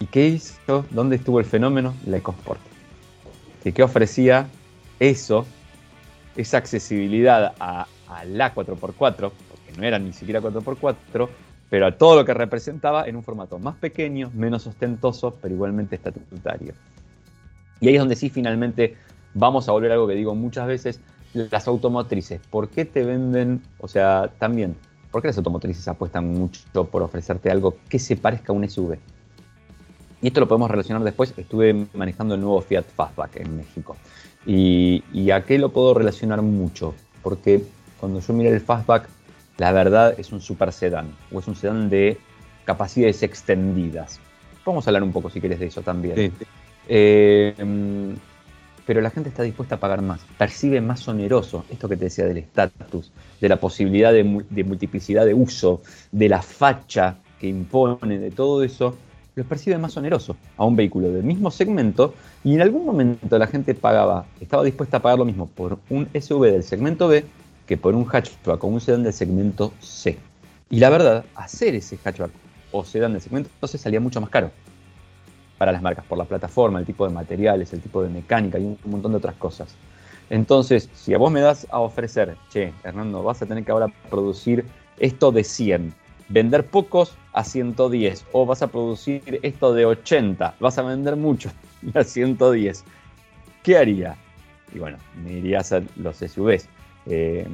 ¿Y 0.00 0.06
qué 0.06 0.26
hizo? 0.26 0.84
¿Dónde 0.90 1.14
estuvo 1.14 1.38
el 1.38 1.46
fenómeno? 1.46 1.94
La 2.06 2.16
EcoSport. 2.16 2.60
¿Qué 3.62 3.82
ofrecía 3.82 4.48
eso, 5.00 5.46
esa 6.36 6.58
accesibilidad 6.58 7.54
a, 7.58 7.86
la 8.24 8.54
4x4, 8.54 9.14
porque 9.16 9.72
no 9.76 9.82
era 9.82 9.98
ni 9.98 10.12
siquiera 10.12 10.40
4x4, 10.40 11.28
pero 11.68 11.86
a 11.86 11.92
todo 11.92 12.16
lo 12.16 12.24
que 12.24 12.32
representaba 12.32 13.06
en 13.06 13.16
un 13.16 13.22
formato 13.22 13.58
más 13.58 13.76
pequeño, 13.76 14.30
menos 14.32 14.66
ostentoso, 14.66 15.34
pero 15.42 15.54
igualmente 15.54 15.96
estatutario. 15.96 16.72
Y 17.80 17.88
ahí 17.88 17.94
es 17.94 18.00
donde 18.00 18.16
sí 18.16 18.30
finalmente 18.30 18.96
vamos 19.34 19.68
a 19.68 19.72
volver 19.72 19.90
a 19.90 19.94
algo 19.94 20.06
que 20.06 20.14
digo 20.14 20.34
muchas 20.34 20.66
veces, 20.66 21.00
las 21.34 21.68
automotrices. 21.68 22.40
¿Por 22.48 22.68
qué 22.68 22.84
te 22.84 23.04
venden, 23.04 23.62
o 23.78 23.88
sea, 23.88 24.30
también, 24.38 24.76
por 25.10 25.20
qué 25.20 25.28
las 25.28 25.36
automotrices 25.36 25.86
apuestan 25.88 26.32
mucho 26.32 26.84
por 26.84 27.02
ofrecerte 27.02 27.50
algo 27.50 27.76
que 27.88 27.98
se 27.98 28.16
parezca 28.16 28.52
a 28.52 28.56
un 28.56 28.68
SUV? 28.68 28.98
Y 30.22 30.28
esto 30.28 30.40
lo 30.40 30.48
podemos 30.48 30.70
relacionar 30.70 31.02
después, 31.04 31.34
estuve 31.36 31.86
manejando 31.92 32.34
el 32.34 32.40
nuevo 32.40 32.60
Fiat 32.62 32.84
Fastback 32.84 33.36
en 33.36 33.58
México. 33.58 33.96
Y, 34.46 35.30
a 35.30 35.44
qué 35.44 35.58
lo 35.58 35.70
puedo 35.70 35.94
relacionar 35.94 36.40
mucho, 36.42 36.94
porque 37.22 37.64
cuando 37.98 38.20
yo 38.20 38.32
miré 38.32 38.50
el 38.50 38.60
fastback, 38.60 39.08
la 39.58 39.72
verdad 39.72 40.14
es 40.18 40.32
un 40.32 40.40
super 40.40 40.72
sedán, 40.72 41.14
o 41.32 41.40
es 41.40 41.48
un 41.48 41.56
sedán 41.56 41.90
de 41.90 42.18
capacidades 42.64 43.22
extendidas. 43.22 44.20
Vamos 44.64 44.86
a 44.86 44.90
hablar 44.90 45.02
un 45.02 45.12
poco, 45.12 45.30
si 45.30 45.40
quieres, 45.40 45.58
de 45.58 45.66
eso 45.66 45.82
también. 45.82 46.32
Eh, 46.88 47.54
pero 48.86 49.00
la 49.00 49.10
gente 49.10 49.28
está 49.28 49.42
dispuesta 49.42 49.74
a 49.74 49.80
pagar 49.80 50.00
más, 50.00 50.20
percibe 50.38 50.80
más 50.80 51.06
oneroso 51.08 51.64
esto 51.70 51.88
que 51.88 51.96
te 51.96 52.04
decía 52.04 52.24
del 52.24 52.38
estatus, 52.38 53.10
de 53.40 53.48
la 53.48 53.56
posibilidad 53.56 54.12
de, 54.12 54.22
multiplicidad 54.22 55.26
de 55.26 55.34
uso, 55.34 55.82
de 56.12 56.28
la 56.28 56.40
facha 56.40 57.16
que 57.40 57.48
impone, 57.48 58.18
de 58.18 58.30
todo 58.30 58.62
eso, 58.62 58.96
lo 59.36 59.44
percibe 59.44 59.76
más 59.76 59.94
oneroso 59.98 60.34
a 60.56 60.64
un 60.64 60.76
vehículo 60.76 61.10
del 61.12 61.22
mismo 61.22 61.50
segmento 61.50 62.14
y 62.42 62.54
en 62.54 62.62
algún 62.62 62.86
momento 62.86 63.38
la 63.38 63.46
gente 63.46 63.74
pagaba, 63.74 64.24
estaba 64.40 64.64
dispuesta 64.64 64.96
a 64.96 65.02
pagar 65.02 65.18
lo 65.18 65.26
mismo 65.26 65.46
por 65.46 65.78
un 65.90 66.08
SUV 66.18 66.52
del 66.52 66.64
segmento 66.64 67.06
B 67.06 67.22
que 67.66 67.76
por 67.76 67.94
un 67.94 68.06
hatchback 68.06 68.64
o 68.64 68.66
un 68.66 68.80
sedán 68.80 69.02
del 69.02 69.12
segmento 69.12 69.74
C. 69.78 70.16
Y 70.70 70.78
la 70.78 70.88
verdad, 70.88 71.26
hacer 71.34 71.74
ese 71.74 71.98
hatchback 72.02 72.30
o 72.72 72.82
sedán 72.82 73.12
del 73.12 73.20
segmento 73.20 73.50
C 73.66 73.76
salía 73.76 74.00
mucho 74.00 74.22
más 74.22 74.30
caro 74.30 74.50
para 75.58 75.70
las 75.70 75.82
marcas, 75.82 76.06
por 76.06 76.16
la 76.16 76.24
plataforma, 76.24 76.78
el 76.78 76.86
tipo 76.86 77.06
de 77.06 77.12
materiales, 77.12 77.74
el 77.74 77.82
tipo 77.82 78.02
de 78.02 78.08
mecánica 78.08 78.58
y 78.58 78.64
un 78.64 78.78
montón 78.86 79.12
de 79.12 79.18
otras 79.18 79.34
cosas. 79.34 79.74
Entonces, 80.30 80.88
si 80.94 81.12
a 81.12 81.18
vos 81.18 81.30
me 81.30 81.40
das 81.40 81.66
a 81.70 81.80
ofrecer, 81.80 82.36
che, 82.50 82.72
Hernando, 82.84 83.22
vas 83.22 83.42
a 83.42 83.46
tener 83.46 83.64
que 83.64 83.70
ahora 83.70 83.88
producir 84.08 84.64
esto 84.98 85.30
de 85.30 85.44
100, 85.44 85.92
vender 86.30 86.64
pocos 86.66 87.12
a 87.36 87.44
110, 87.44 88.24
o 88.32 88.46
vas 88.46 88.62
a 88.62 88.66
producir 88.68 89.38
esto 89.42 89.74
de 89.74 89.84
80, 89.84 90.54
vas 90.58 90.78
a 90.78 90.82
vender 90.82 91.16
mucho 91.16 91.50
a 91.94 92.02
110, 92.02 92.82
¿qué 93.62 93.76
haría? 93.76 94.16
Y 94.74 94.78
bueno, 94.78 94.96
me 95.22 95.34
iría 95.34 95.58
a 95.58 95.60
hacer 95.60 95.84
los 95.96 96.16
SUVs. 96.16 96.66
Eh, 97.04 97.46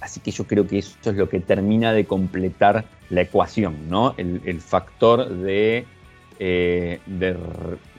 así 0.00 0.20
que 0.20 0.30
yo 0.30 0.46
creo 0.46 0.66
que 0.66 0.78
eso 0.78 0.96
es 1.04 1.14
lo 1.14 1.28
que 1.28 1.40
termina 1.40 1.92
de 1.92 2.06
completar 2.06 2.86
la 3.10 3.20
ecuación, 3.20 3.90
¿no? 3.90 4.14
El, 4.16 4.60
factor 4.62 5.28
de, 5.28 5.84
eh, 6.38 6.98
de, 7.04 7.36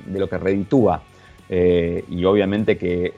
de, 0.07 0.19
lo 0.19 0.27
que 0.27 0.39
reditúa 0.39 1.03
eh, 1.55 2.03
y 2.09 2.25
obviamente 2.25 2.79
que 2.79 3.13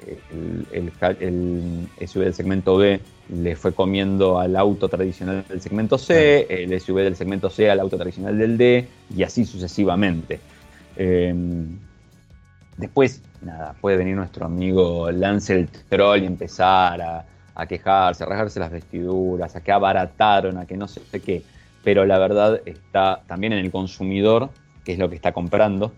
el, 0.74 1.88
SUV 2.06 2.24
del 2.26 2.34
segmento 2.34 2.76
B 2.76 3.00
le 3.30 3.56
fue 3.56 3.74
comiendo 3.74 4.42
al 4.42 4.58
auto 4.58 4.90
tradicional 4.90 5.46
del 5.48 5.62
segmento 5.62 5.98
C, 5.98 6.46
el 6.50 6.82
SUV 6.82 6.98
del 6.98 7.16
segmento 7.16 7.50
C 7.50 7.70
al 7.70 7.80
auto 7.80 7.96
tradicional 7.96 8.38
del 8.38 8.58
D, 8.58 8.90
y 9.16 9.24
así 9.24 9.46
sucesivamente. 9.46 10.42
Em, 10.98 11.80
después, 12.76 13.22
nada, 13.42 13.74
puede 13.80 13.96
venir 13.96 14.18
nuestro 14.18 14.46
amigo 14.46 15.10
Lance 15.12 15.54
el 15.56 15.70
Troll 15.70 16.24
y 16.24 16.26
empezar 16.26 17.02
a, 17.02 17.26
a 17.56 17.66
quejarse, 17.68 18.26
a 18.26 18.28
rasgarse 18.28 18.60
las 18.60 18.72
vestiduras, 18.72 19.56
a 19.56 19.64
que 19.64 19.72
abarataron, 19.72 20.58
a 20.58 20.66
que 20.66 20.76
no 20.76 20.90
sé 20.90 21.22
qué. 21.22 21.42
Pero 21.86 22.04
la 22.06 22.20
verdad 22.20 22.60
está 22.66 23.22
también 23.28 23.54
en 23.54 23.60
el 23.60 23.72
consumidor, 23.72 24.50
que 24.84 24.92
es 24.92 25.00
lo 25.00 25.10
que 25.10 25.16
está 25.16 25.32
comprando, 25.32 25.94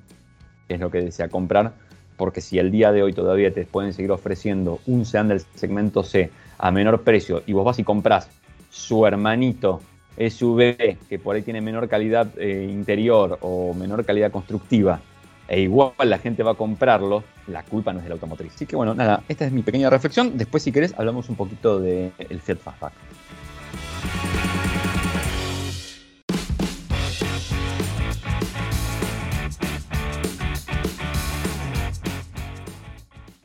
que 0.68 0.76
es 0.76 0.80
lo 0.80 0.92
que 0.92 1.02
desea 1.02 1.30
comprar 1.30 1.87
porque 2.18 2.42
si 2.42 2.60
el 2.60 2.72
día 2.72 2.92
de 2.92 3.04
hoy 3.04 3.14
todavía 3.14 3.54
te 3.54 3.66
pueden 3.66 3.94
seguir 3.94 4.12
ofreciendo 4.12 4.80
un 4.88 5.06
sedán 5.06 5.30
del 5.30 5.42
segmento 5.56 6.04
C 6.04 6.32
a 6.58 6.72
menor 6.72 7.04
precio 7.04 7.44
y 7.46 7.54
vos 7.54 7.64
vas 7.64 7.80
y 7.80 7.84
compras 7.84 8.30
su 8.70 9.06
hermanito 9.06 9.82
SUV 10.18 10.98
que 11.08 11.20
por 11.20 11.36
ahí 11.36 11.44
tiene 11.44 11.62
menor 11.62 11.88
calidad 11.88 12.28
eh, 12.38 12.68
interior 12.70 13.38
o 13.42 13.74
menor 13.74 14.04
calidad 14.04 14.32
constructiva 14.32 15.00
e 15.48 15.62
igual 15.62 15.94
la 16.04 16.18
gente 16.18 16.44
va 16.44 16.52
a 16.52 16.56
comprarlo, 16.56 17.24
la 17.48 17.64
culpa 17.64 17.94
no 17.94 18.00
es 18.00 18.04
del 18.04 18.14
automotriz. 18.14 18.54
Así 18.54 18.66
que 18.66 18.76
bueno, 18.76 18.94
nada, 18.94 19.24
esta 19.30 19.46
es 19.46 19.52
mi 19.54 19.62
pequeña 19.62 19.90
reflexión. 19.90 20.38
Después 20.38 20.64
si 20.64 20.74
querés 20.74 20.94
hablamos 20.98 21.30
un 21.30 21.36
poquito 21.36 21.80
del 21.80 22.12
de 22.18 22.40
Fiat 22.40 22.58
Fastback. 22.58 22.94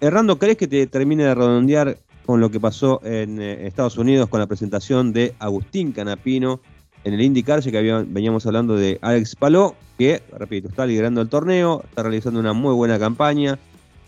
Errando, 0.03 0.37
¿crees 0.37 0.57
que 0.57 0.67
te 0.67 0.85
termine 0.89 1.23
de 1.23 1.33
redondear 1.33 1.97
con 2.27 2.41
lo 2.41 2.51
que 2.51 2.59
pasó 2.59 3.01
en 3.05 3.41
eh, 3.41 3.69
Estados 3.69 3.97
Unidos 3.97 4.29
con 4.29 4.41
la 4.41 4.49
presentación 4.49 5.13
de 5.13 5.33
Agustín 5.39 5.93
Canapino 5.93 6.59
en 7.05 7.15
el 7.15 7.21
IndyCar, 7.21 7.63
que 7.63 8.05
veníamos 8.09 8.45
hablando 8.45 8.75
de 8.75 8.99
Alex 9.01 9.37
Paló, 9.37 9.77
que, 9.97 10.21
repito, 10.37 10.67
está 10.67 10.87
liderando 10.87 11.21
el 11.21 11.29
torneo, 11.29 11.85
está 11.89 12.03
realizando 12.03 12.41
una 12.41 12.53
muy 12.53 12.75
buena 12.75 12.99
campaña. 12.99 13.61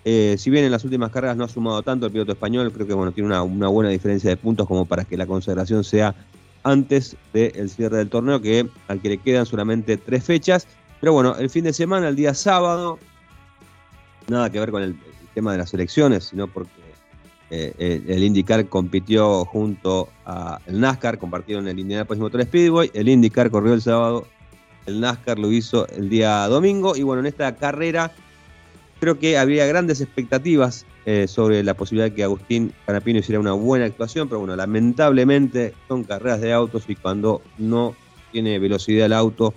Eh, 0.05 0.35
si 0.37 0.51
bien 0.51 0.65
en 0.65 0.73
las 0.73 0.83
últimas 0.83 1.13
carreras 1.13 1.37
no 1.37 1.45
ha 1.45 1.49
sumado 1.49 1.81
tanto 1.85 2.07
el 2.07 2.13
piloto 2.13 2.33
español, 2.33 2.73
creo 2.73 2.89
que 2.89 2.95
bueno, 2.95 3.13
tiene 3.13 3.29
una, 3.29 3.69
buena 3.69 3.91
diferencia 3.91 4.31
de 4.31 4.37
puntos 4.37 4.67
como 4.67 4.87
para 4.87 5.05
que 5.05 5.17
la 5.17 5.29
consagración 5.29 5.85
sea 5.85 6.13
antes 6.65 7.17
del 7.33 7.71
cierre 7.71 7.99
del 7.99 8.09
torneo, 8.09 8.43
que 8.43 8.69
al 8.89 9.01
que 9.01 9.11
le 9.11 9.19
quedan 9.19 9.47
solamente 9.47 9.97
tres 9.97 10.25
fechas. 10.25 10.67
Pero 11.01 11.13
bueno, 11.13 11.37
el 11.37 11.51
fin 11.51 11.63
de 11.63 11.73
semana, 11.73 12.09
el 12.09 12.17
día 12.17 12.35
sábado, 12.35 12.99
nada 14.27 14.51
que 14.51 14.59
ver 14.59 14.73
con 14.73 14.83
el, 14.83 14.97
tema 15.35 15.53
de 15.53 15.59
las 15.59 15.75
elecciones, 15.75 16.25
sino 16.25 16.47
porque 16.47 16.71
eh, 17.51 18.03
el 18.09 18.23
IndyCar 18.23 18.67
compitió 18.69 19.45
junto 19.45 20.09
al 20.25 20.81
NASCAR, 20.81 21.19
compartieron 21.19 21.69
el 21.69 21.79
Indianapolis 21.79 22.21
Motor 22.21 22.43
Speedway, 22.45 22.91
el 22.95 23.09
IndyCar 23.09 23.51
corrió 23.51 23.75
el 23.75 23.83
sábado, 23.83 24.27
el 24.87 25.01
NASCAR 25.01 25.39
lo 25.39 25.53
hizo 25.53 25.87
el 25.89 26.09
día 26.09 26.47
domingo, 26.49 26.97
y 26.97 27.03
bueno, 27.03 27.21
en 27.21 27.27
esta 27.27 27.55
carrera 27.57 28.13
creo 29.01 29.19
que 29.19 29.37
había 29.37 29.67
grandes 29.67 30.01
expectativas 30.01 30.87
eh, 31.07 31.27
sobre 31.29 31.63
la 31.63 31.75
posibilidad 31.75 32.07
de 32.07 32.15
que 32.15 32.25
Agustín 32.25 32.73
Canapino 32.87 33.19
hiciera 33.19 33.39
una 33.39 33.53
buena 33.53 33.85
actuación, 33.85 34.29
pero 34.29 34.39
bueno, 34.39 34.57
lamentablemente 34.57 35.75
son 35.87 36.05
carreras 36.05 36.41
de 36.41 36.53
autos 36.53 36.85
y 36.89 36.95
cuando 36.95 37.43
no 37.59 37.95
tiene 38.33 38.59
velocidad 38.59 39.07
el 39.07 39.13
auto, 39.13 39.53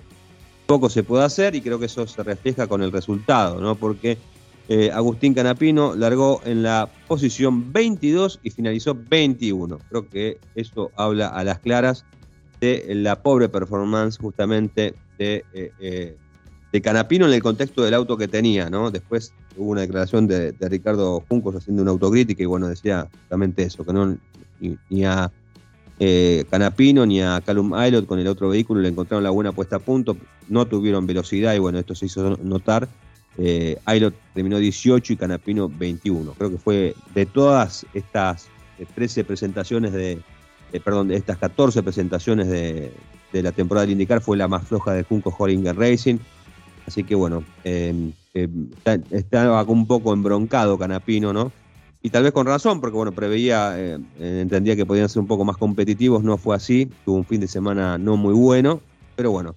poco 0.65 0.89
se 0.89 1.03
puede 1.03 1.23
hacer 1.23 1.55
y 1.55 1.61
creo 1.61 1.79
que 1.79 1.85
eso 1.85 2.05
se 2.05 2.21
refleja 2.21 2.67
con 2.67 2.83
el 2.83 2.91
resultado, 2.91 3.61
¿no? 3.61 3.75
Porque 3.75 4.17
eh, 4.69 4.91
Agustín 4.91 5.33
Canapino 5.33 5.95
largó 5.95 6.41
en 6.43 6.61
la 6.61 6.89
posición 7.07 7.71
22 7.71 8.41
y 8.43 8.49
finalizó 8.49 8.97
21. 9.09 9.79
Creo 9.89 10.09
que 10.09 10.39
eso 10.55 10.91
habla 10.97 11.27
a 11.29 11.43
las 11.45 11.59
claras 11.59 12.03
de 12.59 12.85
la 12.95 13.21
pobre 13.21 13.47
performance 13.47 14.17
justamente 14.17 14.93
de, 15.17 15.45
eh, 15.53 15.71
eh, 15.79 16.81
Canapino 16.81 17.25
en 17.25 17.33
el 17.33 17.41
contexto 17.41 17.81
del 17.81 17.93
auto 17.95 18.17
que 18.17 18.27
tenía. 18.27 18.69
Después 18.91 19.33
hubo 19.55 19.71
una 19.71 19.81
declaración 19.81 20.27
de, 20.27 20.53
Ricardo 20.59 21.23
Juncos 21.27 21.55
haciendo 21.55 21.81
una 21.81 21.89
autocrítica 21.89 22.43
y 22.43 22.45
bueno, 22.45 22.67
decía 22.67 23.07
justamente 23.21 23.63
eso, 23.63 23.83
que 23.83 23.93
no 23.93 24.15
ni, 24.59 25.03
a 25.03 25.31
Canapino 26.51 27.05
ni 27.07 27.21
a 27.21 27.41
Calum 27.43 27.73
Aylot 27.73 28.05
con 28.05 28.19
el 28.19 28.27
otro 28.27 28.49
vehículo 28.49 28.81
le 28.81 28.89
encontraron 28.89 29.23
la 29.23 29.31
buena 29.31 29.53
puesta 29.53 29.77
a 29.77 29.79
punto, 29.79 30.17
no 30.49 30.67
tuvieron 30.67 31.07
velocidad 31.07 31.55
y 31.55 31.59
bueno, 31.59 31.79
esto 31.79 31.95
se 31.95 32.05
hizo 32.05 32.37
notar 32.43 32.87
eh, 33.37 33.77
terminó 34.33 34.57
18 34.57 35.13
y 35.13 35.15
Canapino 35.15 35.69
21. 35.69 36.33
Creo 36.33 36.51
que 36.51 36.57
fue 36.57 36.95
de 37.13 37.25
todas 37.25 37.85
estas 37.93 38.47
13 38.95 39.23
presentaciones 39.23 39.93
de, 39.93 40.19
perdón, 40.83 41.07
de 41.09 41.15
estas 41.15 41.37
14 41.37 41.83
presentaciones 41.83 42.47
de, 42.47 42.91
la 43.33 43.51
temporada 43.51 43.85
de 43.85 43.91
IndyCar 43.91 44.21
fue 44.21 44.37
la 44.37 44.47
más 44.47 44.67
floja 44.67 44.93
de 44.93 45.03
Junco 45.03 45.33
Hollinger 45.37 45.75
Racing. 45.75 46.17
Así 46.87 47.03
que 47.03 47.15
bueno, 47.15 47.43
em, 47.63 48.13
estaba 49.11 49.63
un 49.63 49.85
poco 49.85 50.13
embroncado 50.13 50.77
Canapino, 50.77 51.33
¿no? 51.33 51.51
Y 52.01 52.09
tal 52.09 52.23
vez 52.23 52.31
con 52.31 52.45
razón, 52.45 52.79
porque 52.79 52.95
bueno, 52.95 53.11
preveía, 53.11 53.73
eh, 53.77 53.99
entendía 54.19 54.75
que 54.75 54.85
podían 54.85 55.09
ser 55.09 55.19
un 55.19 55.27
poco 55.27 55.43
más 55.43 55.57
competitivos, 55.57 56.23
no 56.23 56.37
fue 56.37 56.55
así, 56.55 56.89
tuvo 57.03 57.17
un 57.17 57.25
fin 57.25 57.41
de 57.41 57.47
semana 57.47 57.97
no 57.97 58.15
muy 58.17 58.33
bueno, 58.33 58.81
pero 59.15 59.31
bueno, 59.31 59.55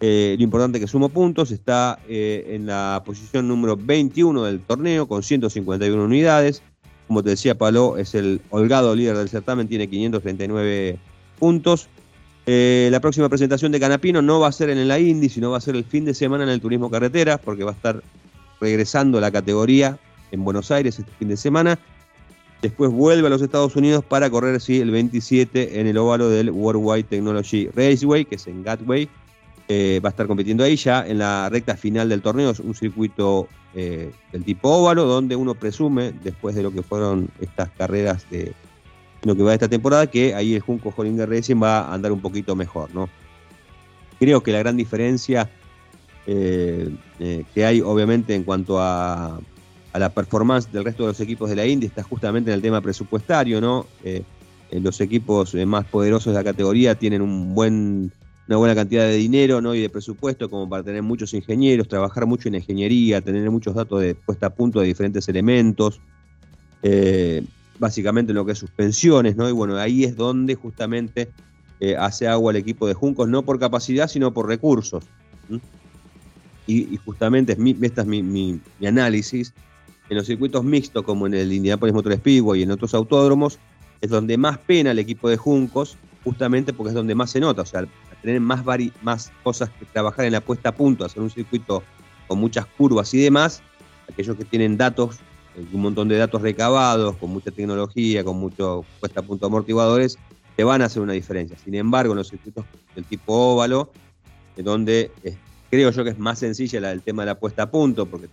eh, 0.00 0.34
lo 0.38 0.44
importante 0.44 0.78
es 0.78 0.84
que 0.84 0.88
sumó 0.88 1.10
puntos, 1.10 1.50
está 1.50 1.98
eh, 2.08 2.54
en 2.54 2.64
la 2.64 3.02
posición 3.04 3.46
número 3.46 3.76
21 3.76 4.44
del 4.44 4.60
torneo 4.60 5.06
con 5.06 5.22
151 5.22 6.02
unidades. 6.02 6.62
Como 7.06 7.22
te 7.22 7.30
decía, 7.30 7.58
Paló 7.58 7.98
es 7.98 8.14
el 8.14 8.40
holgado 8.48 8.94
líder 8.94 9.16
del 9.18 9.28
certamen, 9.28 9.68
tiene 9.68 9.90
539 9.90 10.98
puntos. 11.38 11.88
Eh, 12.46 12.88
la 12.90 13.00
próxima 13.00 13.28
presentación 13.28 13.72
de 13.72 13.80
Canapino 13.80 14.22
no 14.22 14.40
va 14.40 14.48
a 14.48 14.52
ser 14.52 14.70
en 14.70 14.88
la 14.88 14.98
Indy, 14.98 15.28
sino 15.28 15.50
va 15.50 15.58
a 15.58 15.60
ser 15.60 15.76
el 15.76 15.84
fin 15.84 16.06
de 16.06 16.14
semana 16.14 16.44
en 16.44 16.50
el 16.50 16.62
Turismo 16.62 16.90
Carretera, 16.90 17.36
porque 17.36 17.64
va 17.64 17.72
a 17.72 17.74
estar 17.74 18.02
regresando 18.58 19.18
a 19.18 19.20
la 19.20 19.30
categoría 19.30 19.98
en 20.30 20.44
Buenos 20.44 20.70
Aires 20.70 20.98
este 20.98 21.12
fin 21.18 21.28
de 21.28 21.36
semana. 21.36 21.78
Después 22.62 22.90
vuelve 22.90 23.26
a 23.26 23.30
los 23.30 23.42
Estados 23.42 23.76
Unidos 23.76 24.02
para 24.04 24.30
correr 24.30 24.60
sí, 24.60 24.80
el 24.80 24.90
27 24.90 25.80
en 25.80 25.86
el 25.86 25.98
óvalo 25.98 26.30
del 26.30 26.50
Worldwide 26.50 27.04
Technology 27.04 27.68
Raceway, 27.74 28.24
que 28.24 28.36
es 28.36 28.46
en 28.46 28.62
Gateway 28.62 29.08
eh, 29.72 30.00
va 30.04 30.08
a 30.08 30.10
estar 30.10 30.26
compitiendo 30.26 30.64
ahí 30.64 30.74
ya 30.74 31.06
en 31.06 31.18
la 31.18 31.48
recta 31.48 31.76
final 31.76 32.08
del 32.08 32.22
torneo, 32.22 32.50
es 32.50 32.58
un 32.58 32.74
circuito 32.74 33.46
eh, 33.72 34.10
del 34.32 34.42
tipo 34.42 34.68
óvalo, 34.68 35.04
donde 35.04 35.36
uno 35.36 35.54
presume, 35.54 36.12
después 36.24 36.56
de 36.56 36.64
lo 36.64 36.72
que 36.72 36.82
fueron 36.82 37.28
estas 37.40 37.70
carreras 37.78 38.28
de 38.32 38.52
lo 39.22 39.36
que 39.36 39.44
va 39.44 39.50
de 39.50 39.54
esta 39.54 39.68
temporada, 39.68 40.08
que 40.08 40.34
ahí 40.34 40.56
el 40.56 40.60
Junco 40.60 40.92
Hollinger 40.96 41.30
Racing 41.30 41.62
va 41.62 41.82
a 41.82 41.94
andar 41.94 42.10
un 42.10 42.20
poquito 42.20 42.56
mejor, 42.56 42.92
¿no? 42.92 43.08
Creo 44.18 44.42
que 44.42 44.50
la 44.50 44.58
gran 44.58 44.76
diferencia 44.76 45.48
eh, 46.26 46.92
que 47.54 47.64
hay, 47.64 47.80
obviamente, 47.80 48.34
en 48.34 48.42
cuanto 48.42 48.80
a, 48.80 49.38
a, 49.92 49.98
la 50.00 50.08
performance 50.08 50.72
del 50.72 50.82
resto 50.82 51.04
de 51.04 51.10
los 51.10 51.20
equipos 51.20 51.48
de 51.48 51.54
la 51.54 51.64
Indy 51.64 51.86
está 51.86 52.02
justamente 52.02 52.50
en 52.50 52.56
el 52.56 52.62
tema 52.62 52.80
presupuestario, 52.80 53.60
¿no? 53.60 53.86
los 54.72 55.00
equipos 55.00 55.54
más 55.54 55.84
poderosos 55.84 56.32
de 56.32 56.38
la 56.40 56.44
categoría 56.44 56.96
tienen 56.96 57.22
un 57.22 57.54
buen 57.54 58.12
una 58.50 58.56
buena 58.56 58.74
cantidad 58.74 59.04
de 59.04 59.14
dinero 59.14 59.60
¿no? 59.60 59.76
y 59.76 59.80
de 59.80 59.88
presupuesto 59.88 60.50
como 60.50 60.68
para 60.68 60.82
tener 60.82 61.04
muchos 61.04 61.32
ingenieros, 61.34 61.86
trabajar 61.86 62.26
mucho 62.26 62.48
en 62.48 62.56
ingeniería, 62.56 63.20
tener 63.20 63.48
muchos 63.48 63.76
datos 63.76 64.00
de 64.00 64.16
puesta 64.16 64.46
a 64.46 64.50
punto 64.50 64.80
de 64.80 64.88
diferentes 64.88 65.28
elementos, 65.28 66.00
eh, 66.82 67.44
básicamente 67.78 68.32
en 68.32 68.36
lo 68.36 68.44
que 68.44 68.50
es 68.50 68.58
suspensiones, 68.58 69.36
¿no? 69.36 69.48
Y 69.48 69.52
bueno, 69.52 69.76
ahí 69.76 70.02
es 70.02 70.16
donde 70.16 70.56
justamente 70.56 71.30
eh, 71.78 71.94
hace 71.96 72.26
agua 72.26 72.50
el 72.50 72.56
equipo 72.56 72.88
de 72.88 72.94
Juncos, 72.94 73.28
no 73.28 73.44
por 73.44 73.60
capacidad, 73.60 74.08
sino 74.08 74.34
por 74.34 74.48
recursos. 74.48 75.04
y, 76.66 76.96
justamente 77.04 77.54
mi, 77.54 77.76
este 77.82 78.00
es 78.00 78.06
mi, 78.08 78.20
mi, 78.24 78.60
análisis, 78.84 79.54
en 80.08 80.16
los 80.16 80.26
circuitos 80.26 80.64
mixtos 80.64 81.04
como 81.04 81.28
en 81.28 81.34
el 81.34 81.52
Indianapolis 81.52 81.94
Motor 81.94 82.14
Speedway 82.14 82.58
y 82.58 82.62
en 82.64 82.72
otros 82.72 82.94
autódromos, 82.94 83.60
es 84.00 84.10
donde 84.10 84.36
más 84.36 84.58
pena 84.58 84.90
el 84.90 84.98
equipo 84.98 85.28
de 85.28 85.36
Juncos, 85.36 85.96
justamente 86.24 86.72
porque 86.72 86.88
es 86.88 86.94
donde 86.94 87.14
más 87.14 87.30
se 87.30 87.38
nota, 87.38 87.62
o 87.62 87.66
sea, 87.66 87.86
tener 88.22 88.40
más, 88.40 88.64
más 89.02 89.32
cosas 89.42 89.70
que 89.70 89.84
trabajar 89.86 90.24
en 90.24 90.32
la 90.32 90.40
puesta 90.40 90.70
a 90.70 90.74
punto, 90.74 91.04
hacer 91.04 91.22
un 91.22 91.30
circuito 91.30 91.82
con 92.28 92.38
muchas 92.38 92.66
curvas 92.66 93.12
y 93.14 93.18
demás, 93.18 93.62
aquellos 94.08 94.36
que 94.36 94.44
tienen 94.44 94.76
datos, 94.76 95.18
eh, 95.56 95.64
un 95.72 95.82
montón 95.82 96.08
de 96.08 96.16
datos 96.16 96.42
recabados, 96.42 97.16
con 97.16 97.30
mucha 97.30 97.50
tecnología, 97.50 98.22
con 98.24 98.36
mucho 98.36 98.84
puesta 99.00 99.20
a 99.20 99.22
punto 99.22 99.46
amortiguadores, 99.46 100.18
te 100.56 100.64
van 100.64 100.82
a 100.82 100.86
hacer 100.86 101.02
una 101.02 101.12
diferencia. 101.12 101.56
Sin 101.58 101.74
embargo, 101.74 102.12
en 102.12 102.18
los 102.18 102.28
circuitos 102.28 102.64
del 102.94 103.04
tipo 103.04 103.32
óvalo, 103.32 103.90
donde 104.56 105.10
eh, 105.24 105.36
creo 105.70 105.90
yo 105.90 106.04
que 106.04 106.10
es 106.10 106.18
más 106.18 106.38
sencilla 106.38 106.90
el 106.90 107.02
tema 107.02 107.22
de 107.22 107.26
la 107.26 107.38
puesta 107.38 107.64
a 107.64 107.70
punto, 107.70 108.06
porque 108.06 108.28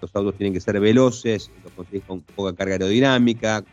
los 0.00 0.14
autos 0.14 0.36
tienen 0.36 0.54
que 0.54 0.60
ser 0.60 0.78
veloces, 0.80 1.50
los 1.64 1.72
conseguís 1.72 2.04
con 2.04 2.20
poca 2.20 2.54
carga 2.54 2.74
aerodinámica, 2.74 3.64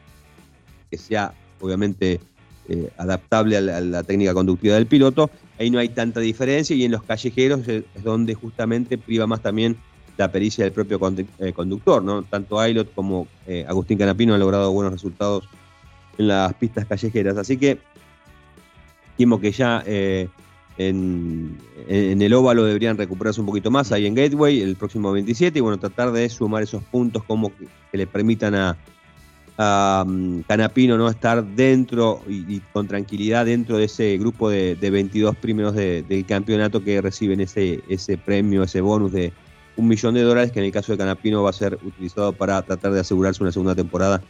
que 0.89 0.98
sea 0.98 1.34
obviamente 1.60 2.20
eh, 2.67 2.89
adaptable 2.97 3.58
a 3.58 3.62
la, 3.62 4.04
técnica 4.04 4.34
conductiva 4.34 4.75
del 4.75 4.88
piloto, 4.88 5.30
ahí 5.60 5.69
no 5.69 5.78
hay 5.78 5.89
tanta 5.89 6.19
diferencia 6.19 6.75
y 6.75 6.84
en 6.84 6.91
los 6.91 7.04
callejeros 7.04 7.67
es, 7.67 7.84
donde 8.04 8.34
justamente 8.34 8.97
priva 8.97 9.28
más 9.28 9.41
también 9.41 9.78
la 10.17 10.32
pericia 10.32 10.63
del 10.63 10.73
propio 10.73 10.99
eh, 11.39 11.54
conductor, 11.54 12.01
¿no? 12.01 12.23
Tanto 12.23 12.60
Ailot 12.60 12.93
como 12.95 13.28
eh, 13.45 13.65
Agustín 13.67 13.97
Canapino 13.99 14.34
han 14.34 14.39
logrado 14.39 14.71
buenos 14.71 14.93
resultados 14.93 15.47
en 16.17 16.30
las 16.30 16.54
pistas 16.56 16.86
callejeras. 16.86 17.38
Así 17.38 17.58
que 17.58 17.78
dijimos 19.17 19.41
que 19.41 19.51
ya 19.51 19.84
en, 19.86 21.58
el 21.88 22.34
óvalo 22.34 22.63
deberían 22.65 22.97
recuperarse 22.97 23.41
un 23.41 23.47
poquito 23.47 23.69
más 23.69 23.91
ahí 23.91 24.08
en 24.08 24.15
Gateway 24.15 24.62
el 24.62 24.75
próximo 24.75 25.12
27 25.12 25.60
y 25.60 25.62
bueno, 25.62 25.78
tratar 25.78 26.12
de 26.12 26.28
sumar 26.30 26.63
esos 26.63 26.82
puntos 26.84 27.23
como 27.23 27.51
que 27.56 27.97
le 27.97 28.08
permitan 28.08 28.56
a, 28.56 28.78
a 29.58 30.06
Canapino 30.48 30.98
no 30.98 31.08
estar 31.08 31.44
dentro 31.44 32.22
y, 32.28 32.60
con 32.74 32.88
tranquilidad 32.88 33.46
dentro 33.46 33.78
de 33.78 33.86
ese 33.86 34.18
grupo 34.18 34.50
de, 34.50 34.76
22 34.76 35.36
primeros 35.38 35.76
del 35.76 36.26
campeonato 36.28 36.84
que 36.84 37.02
reciben 37.02 37.39
ese, 37.39 37.82
ese 37.88 38.18
premio, 38.18 38.63
ese 38.63 38.82
bonus 38.82 39.12
de 39.12 39.32
un 39.78 39.88
millón 39.88 40.13
de 40.13 40.22
dólares 40.22 40.52
que 40.52 40.60
en 40.60 40.65
el 40.65 40.72
caso 40.72 40.91
de 40.91 40.98
Canapino 40.98 41.44
va 41.44 41.50
a 41.50 41.54
ser 41.54 41.78
utilizado 41.84 42.34
para 42.34 42.62
tratar 42.62 42.94
de 42.94 43.02
asegurarse 43.02 43.44
una 43.44 43.52
segunda 43.52 43.76
temporada 43.76 44.22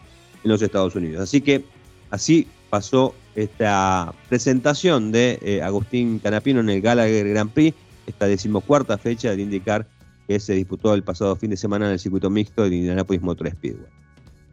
en 0.44 0.52
los 0.52 0.62
Estados 0.62 0.96
Unidos. 0.96 1.22
Así 1.22 1.42
que 1.42 1.64
así 2.10 2.48
pasó 2.70 3.16
esta 3.36 4.14
presentación 4.30 5.12
de 5.12 5.40
eh, 5.42 5.62
Agustín 5.62 6.20
Canapino 6.20 6.62
en 6.62 6.70
el 6.70 6.82
Gallagher 6.82 7.28
Grand 7.30 7.52
Prix, 7.52 7.76
esta 8.08 8.28
decimocuarta 8.28 8.98
fecha 8.98 9.36
de 9.36 9.42
indicar 9.42 9.88
que 10.28 10.40
se 10.40 10.54
disputó 10.54 10.94
el 10.94 11.04
pasado 11.04 11.36
fin 11.36 11.52
de 11.52 11.58
semana 11.58 11.86
en 11.86 11.94
el 11.94 12.00
circuito 12.00 12.30
mixto 12.30 12.64
de 12.64 12.76
Indianapolis 12.76 13.22
Motor 13.22 13.50
Speedway. 13.52 14.05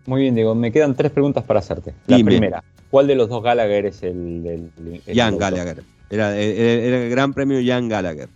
Muy 0.06 0.22
bien, 0.22 0.34
Diego. 0.34 0.54
Me 0.54 0.72
quedan 0.72 0.94
tres 0.94 1.12
preguntas 1.12 1.44
para 1.44 1.60
hacerte. 1.60 1.94
La 2.06 2.18
primera, 2.18 2.64
¿cuál 2.90 3.06
de 3.06 3.14
los 3.14 3.28
dos 3.28 3.42
Gallagher 3.42 3.86
es 3.86 4.02
el. 4.02 4.70
el, 4.76 5.14
Jan 5.14 5.38
Gallagher. 5.38 5.82
Era, 6.10 6.38
el 6.38 7.10
Gran 7.10 7.32
Premio 7.32 7.60
Jan 7.64 7.88
Gallagher. 7.88 8.28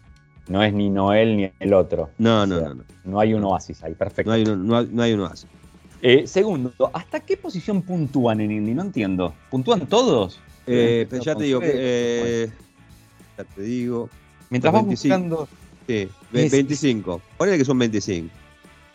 No 0.48 0.62
es 0.62 0.72
ni 0.72 0.88
Noel 0.88 1.36
ni 1.36 1.50
el 1.58 1.74
otro. 1.74 2.10
No, 2.18 2.46
no, 2.46 2.60
no, 2.60 2.84
no, 3.04 3.20
hay 3.20 3.34
un 3.34 3.42
oasis 3.44 3.82
ahí, 3.82 3.94
perfecto. 3.94 4.30
No 4.30 4.34
hay, 4.34 4.44
no, 4.44 5.02
hay 5.02 5.12
un 5.12 5.20
oasis. 5.20 5.48
Eh, 6.02 6.26
segundo, 6.26 6.72
¿hasta 6.92 7.20
qué 7.20 7.36
posición 7.36 7.82
puntúan 7.82 8.40
en 8.40 8.52
Indy? 8.52 8.74
No 8.74 8.82
entiendo. 8.82 9.34
¿Puntúan 9.50 9.86
todos? 9.86 10.38
Eh, 10.66 11.08
ya 11.22 11.34
te 11.34 11.44
digo. 11.44 11.60
Eh, 11.62 12.48
ya 13.36 13.44
te 13.44 13.62
digo. 13.62 14.08
Mientras 14.50 14.72
vas 14.72 14.84
buscando. 14.84 15.48
Sí, 15.88 16.08
25. 16.32 17.20
Ponele 17.36 17.58
que 17.58 17.64
son 17.64 17.78
25. 17.78 18.28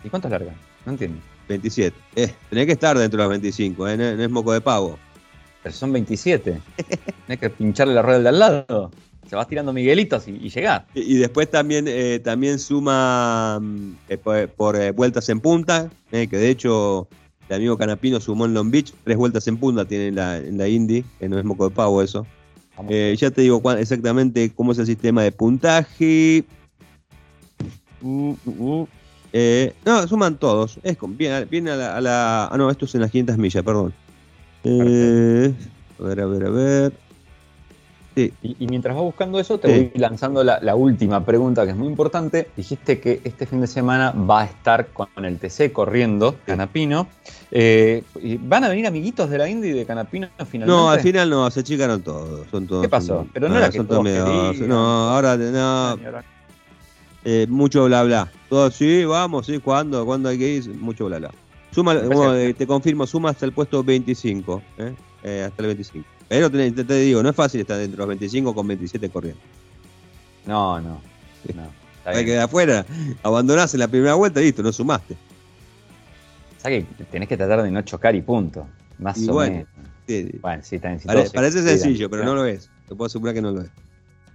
¿Y 0.04 0.10
cuánto 0.10 0.30
largan? 0.30 0.56
No 0.86 0.94
entiendo. 0.94 1.20
27. 1.52 1.96
Eh, 2.16 2.34
tenés 2.50 2.66
que 2.66 2.72
estar 2.72 2.98
dentro 2.98 3.18
de 3.18 3.24
los 3.24 3.30
25, 3.30 3.88
¿eh? 3.88 3.98
no, 3.98 4.24
es 4.24 4.30
moco 4.30 4.54
de 4.54 4.62
pavo. 4.62 4.98
Pero 5.64 5.76
son 5.76 5.92
27. 5.94 6.60
tenés 7.28 7.40
que 7.40 7.50
pincharle 7.50 7.94
la 7.94 8.02
rueda 8.02 8.16
del 8.16 8.24
de 8.24 8.30
al 8.30 8.40
lado. 8.40 8.92
Se 9.30 9.36
vas 9.36 9.48
tirando 9.48 9.72
Miguelitos 9.72 10.28
y, 10.28 10.32
y 10.32 10.50
llegás. 10.50 10.84
Y, 10.94 11.16
después 11.16 11.50
también, 11.50 11.86
eh, 11.88 12.20
también 12.20 12.60
suma 12.60 13.60
mm, 13.62 13.92
eh, 14.10 14.18
por, 14.18 14.94
vueltas 14.94 15.30
en 15.30 15.40
punta, 15.40 15.90
que 16.10 16.28
de 16.28 16.50
hecho 16.50 17.08
el 17.48 17.56
amigo 17.56 17.78
Canapino 17.78 18.20
sumó 18.20 18.46
en 18.46 18.54
Long 18.54 18.72
Beach, 18.72 18.94
tres 19.04 19.18
vueltas 19.18 19.48
en 19.48 19.58
punta 19.58 19.86
tiene 19.86 20.08
en 20.08 20.16
la, 20.16 20.38
en 20.38 20.58
la 20.58 20.68
Indy, 20.68 21.04
que 21.20 21.30
no 21.30 21.38
es 21.38 21.46
moco 21.46 21.70
de 21.70 21.76
pavo 21.76 22.02
eso. 22.02 22.26
ya 22.90 23.32
te 23.32 23.42
digo 23.42 23.62
exactamente 23.74 24.52
cómo 24.54 24.72
es 24.72 24.80
el 24.80 24.86
sistema 24.86 25.24
de 25.24 25.32
puntaje. 25.32 26.46
Uh, 28.02 28.36
uh, 28.46 28.82
uh. 28.82 28.88
Eh, 29.34 29.74
no, 29.86 30.08
suman 30.08 30.38
todos. 30.38 30.80
Es 30.84 30.98
con, 30.98 31.18
viene, 31.18 31.72
a, 31.72 32.02
la, 32.02 32.48
Ah, 32.48 32.58
no, 32.58 32.70
esto 32.70 32.86
es 32.86 32.96
en 32.96 33.02
las 33.02 33.12
500 33.12 33.38
millas, 33.38 33.64
perdón. 33.64 33.94
Eh, 34.64 35.54
a 36.00 36.04
ver, 36.04 36.22
a 36.22 36.26
ver, 36.26 36.46
a 36.46 36.50
ver. 36.50 36.94
Sí. 38.14 38.34
Y, 38.42 38.68
mientras 38.68 38.94
vas 38.94 39.06
buscando 39.06 39.40
eso, 39.40 39.58
te 39.58 39.70
voy 39.70 39.92
lanzando 39.96 40.44
la, 40.44 40.76
última 40.76 41.24
pregunta 41.24 41.64
que 41.64 41.72
es 41.72 41.78
muy 41.78 41.88
importante. 41.88 42.50
Dijiste 42.58 43.00
que 43.00 43.22
este 43.24 43.46
fin 43.46 43.62
de 43.62 43.68
semana 43.68 44.12
va 44.12 44.42
a 44.42 44.46
estar 44.46 44.88
con 44.88 45.08
el 45.24 45.38
TC 45.38 45.72
corriendo 45.72 46.36
Canapino. 46.46 47.08
Eh, 47.52 48.04
¿Van 48.42 48.66
a 48.66 48.70
venir 48.70 48.86
amiguitos 48.86 49.30
de 49.30 49.38
la 49.38 49.48
Indy 49.48 49.72
de 49.72 49.86
Canapino 49.86 50.28
finalmente? 50.46 50.66
No, 50.66 50.90
al 50.90 51.00
final 51.00 51.30
no, 51.30 51.50
se 51.52 51.64
chicaron 51.64 52.02
todos. 52.02 52.48
Son 52.52 52.68
todos 52.68 52.82
¿Qué 52.82 52.90
pasó? 52.90 53.26
Pero 53.32 53.48
no, 53.48 53.58
era 53.58 53.70
que 53.70 53.82
todos 53.82 54.60
No, 54.60 55.10
ahora 55.10 55.38
no. 55.38 55.98
Eh, 57.24 57.46
mucho 57.50 57.86
bla 57.86 58.04
bla. 58.04 58.32
Todo 58.50 58.72
sí, 58.72 59.06
vamos, 59.06 59.46
sí, 59.46 59.60
¿cuándo? 59.60 60.06
¿Cuándo 60.06 60.30
hay 60.30 60.38
que 60.38 60.56
ir? 60.56 60.70
Mucho 60.76 61.06
bla 61.06 61.20
bla. 61.20 61.32
Suma, 61.72 61.96
eh, 61.96 62.54
te 62.54 62.68
confirmo, 62.68 63.08
suma 63.08 63.30
hasta 63.30 63.46
el 63.46 63.54
puesto 63.54 63.84
25. 63.84 64.62
¿eh? 64.78 64.94
Eh, 65.24 65.44
hasta 65.48 65.62
el 65.62 65.68
25. 65.68 66.08
Pero 66.28 66.50
te, 66.50 66.72
te, 66.72 66.96
digo, 66.96 67.22
no 67.24 67.30
es 67.30 67.36
fácil 67.36 67.62
estar 67.62 67.78
dentro 67.78 67.98
de 67.98 68.00
los 68.00 68.08
25 68.08 68.56
con 68.56 68.68
27 68.68 69.10
corriendo. 69.10 69.42
No, 70.46 70.80
no. 70.82 71.02
no 71.54 71.82
hay 72.06 72.26
que 72.26 72.32
de 72.32 72.42
afuera, 72.42 72.86
abandonás 73.24 73.74
en 73.74 73.80
la 73.82 73.88
primera 73.88 74.16
vuelta 74.16 74.42
y 74.42 74.46
listo, 74.46 74.64
no 74.64 74.72
sumaste. 74.72 75.16
¿Sabes 76.58 76.86
que 76.98 77.04
tenés 77.06 77.30
que 77.30 77.38
tratar 77.38 77.64
de 77.64 77.72
no 77.72 77.82
chocar 77.82 78.16
y 78.16 78.22
punto? 78.22 78.68
Más 79.00 79.18
o 79.28 79.40
menos. 79.40 79.68
Bueno, 80.42 80.64
sí, 80.64 80.76
está 80.76 80.98
Parece 81.34 81.64
sencillo, 81.64 82.10
pero 82.10 82.24
no 82.24 82.36
lo 82.36 82.46
es. 82.46 82.70
Te 82.88 82.96
puedo 82.96 83.08
asegurar 83.08 83.34
que 83.34 83.42
no 83.42 83.52
lo 83.52 83.62
es. 83.62 83.70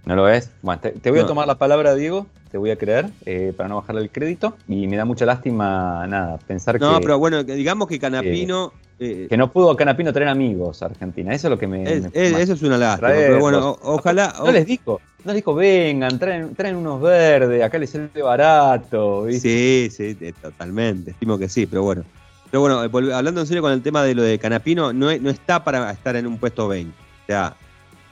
¿No 0.07 0.15
lo 0.15 0.29
es? 0.29 0.49
Bueno, 0.61 0.79
te, 0.79 1.11
voy 1.11 1.19
a 1.19 1.25
tomar 1.25 1.47
la 1.47 1.55
palabra, 1.55 1.93
Diego, 1.93 2.27
te 2.49 2.57
voy 2.57 2.71
a 2.71 2.77
creer, 2.77 3.09
eh, 3.25 3.53
para 3.55 3.67
no 3.67 3.75
bajarle 3.75 4.03
el 4.03 4.09
crédito. 4.09 4.55
Y 4.65 4.87
me 4.87 4.95
da 4.95 5.03
mucha 5.03 5.25
lástima, 5.25 6.07
nada, 6.07 6.37
pensar 6.47 6.79
que. 6.79 6.85
No, 6.85 7.01
pero 7.01 7.19
bueno, 7.19 7.43
digamos 7.43 7.89
que 7.89 7.99
Canapino. 7.99 8.71
Eh, 8.99 9.27
que 9.29 9.35
no 9.35 9.51
pudo 9.51 9.75
Canapino 9.75 10.13
tener 10.13 10.29
amigos 10.29 10.81
a 10.81 10.85
Argentina, 10.85 11.33
eso 11.33 11.47
es 11.47 11.51
lo 11.51 11.59
que 11.59 11.67
me. 11.67 11.83
eso 11.83 12.09
es 12.13 12.61
una 12.63 12.77
lástima. 12.77 13.09
pero 13.09 13.39
bueno, 13.41 13.77
ojalá. 13.83 14.33
No, 14.39 14.49
les 14.49 14.65
dijo, 14.65 15.01
no 15.25 15.33
les 15.33 15.35
dijo, 15.35 15.53
vengan, 15.53 16.17
traen, 16.17 16.55
traen 16.55 16.77
unos 16.77 17.01
verdes, 17.01 17.61
acá 17.61 17.77
les 17.77 17.89
sale 17.89 18.07
barato. 18.23 19.25
Sí, 19.29 19.89
sí, 19.91 20.17
totalmente. 20.41 21.11
Estimo 21.11 21.37
que 21.37 21.49
sí, 21.49 21.65
pero 21.65 21.83
bueno. 21.83 22.05
Pero 22.49 22.61
bueno, 22.61 22.81
eh, 22.81 23.13
hablando 23.13 23.41
en 23.41 23.47
serio 23.47 23.61
con 23.61 23.73
el 23.73 23.81
tema 23.81 24.03
de 24.03 24.15
lo 24.15 24.23
de 24.23 24.39
Canapino, 24.39 24.93
no, 24.93 25.15
no 25.17 25.29
está 25.29 25.65
para 25.65 25.91
estar 25.91 26.15
en 26.15 26.27
un 26.27 26.37
puesto 26.37 26.69
20. 26.69 26.93
O 26.93 27.25
sea, 27.27 27.57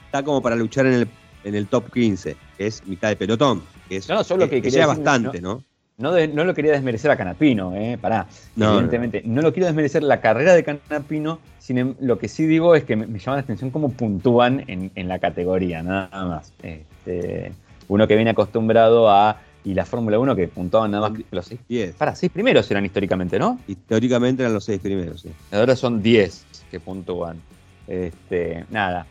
está 0.04 0.22
como 0.22 0.42
para 0.42 0.56
luchar 0.56 0.84
en 0.84 0.92
el 0.92 1.08
en 1.46 1.54
el 1.54 1.68
top 1.68 1.92
15, 1.92 2.36
que 2.58 2.66
es 2.66 2.86
mitad 2.86 3.08
de 3.08 3.16
pelotón. 3.16 3.62
Que 3.88 3.98
es, 3.98 4.08
no, 4.08 4.22
solo 4.24 4.50
que, 4.50 4.60
quería 4.60 4.86
bastante, 4.86 5.40
¿no, 5.40 5.62
¿no? 5.96 6.10
No, 6.10 6.44
lo 6.44 6.54
quería 6.54 6.72
desmerecer 6.72 7.10
a 7.10 7.16
Canapino, 7.16 7.74
¿eh? 7.74 7.96
Pará. 7.98 8.26
evidentemente. 8.56 9.22
No. 9.24 9.40
lo 9.40 9.52
quiero 9.52 9.66
desmerecer 9.66 10.02
la 10.02 10.20
carrera 10.20 10.54
de 10.54 10.64
Canapino, 10.64 11.38
sino 11.58 11.94
lo 12.00 12.18
que 12.18 12.28
sí 12.28 12.46
digo 12.46 12.74
es 12.74 12.84
que 12.84 12.96
me, 12.96 13.18
llama 13.18 13.36
la 13.36 13.42
atención 13.42 13.70
cómo 13.70 13.90
puntúan 13.90 14.64
en, 14.66 15.08
la 15.08 15.18
categoría, 15.20 15.82
nada 15.82 16.08
más. 16.26 16.52
Este, 16.62 17.52
uno 17.88 18.06
que 18.06 18.16
viene 18.16 18.30
acostumbrado 18.30 19.08
a. 19.08 19.40
Y 19.64 19.74
la 19.74 19.84
Fórmula 19.84 20.16
1 20.20 20.36
que 20.36 20.46
puntuaban 20.46 20.92
nada 20.92 21.08
más 21.08 21.18
que 21.18 21.24
los 21.32 21.46
6. 21.46 21.60
10. 21.68 21.94
Para, 21.96 22.14
6 22.14 22.30
primeros 22.30 22.70
eran 22.70 22.84
históricamente, 22.84 23.36
¿no? 23.36 23.58
Históricamente 23.66 24.42
eran 24.42 24.54
los 24.54 24.64
6 24.64 24.80
primeros, 24.80 25.22
sí. 25.22 25.30
Ahora 25.50 25.74
son 25.74 26.02
10 26.02 26.46
que 26.70 26.78
puntúan. 26.78 27.40
Este, 27.88 28.64
nada 28.70 29.06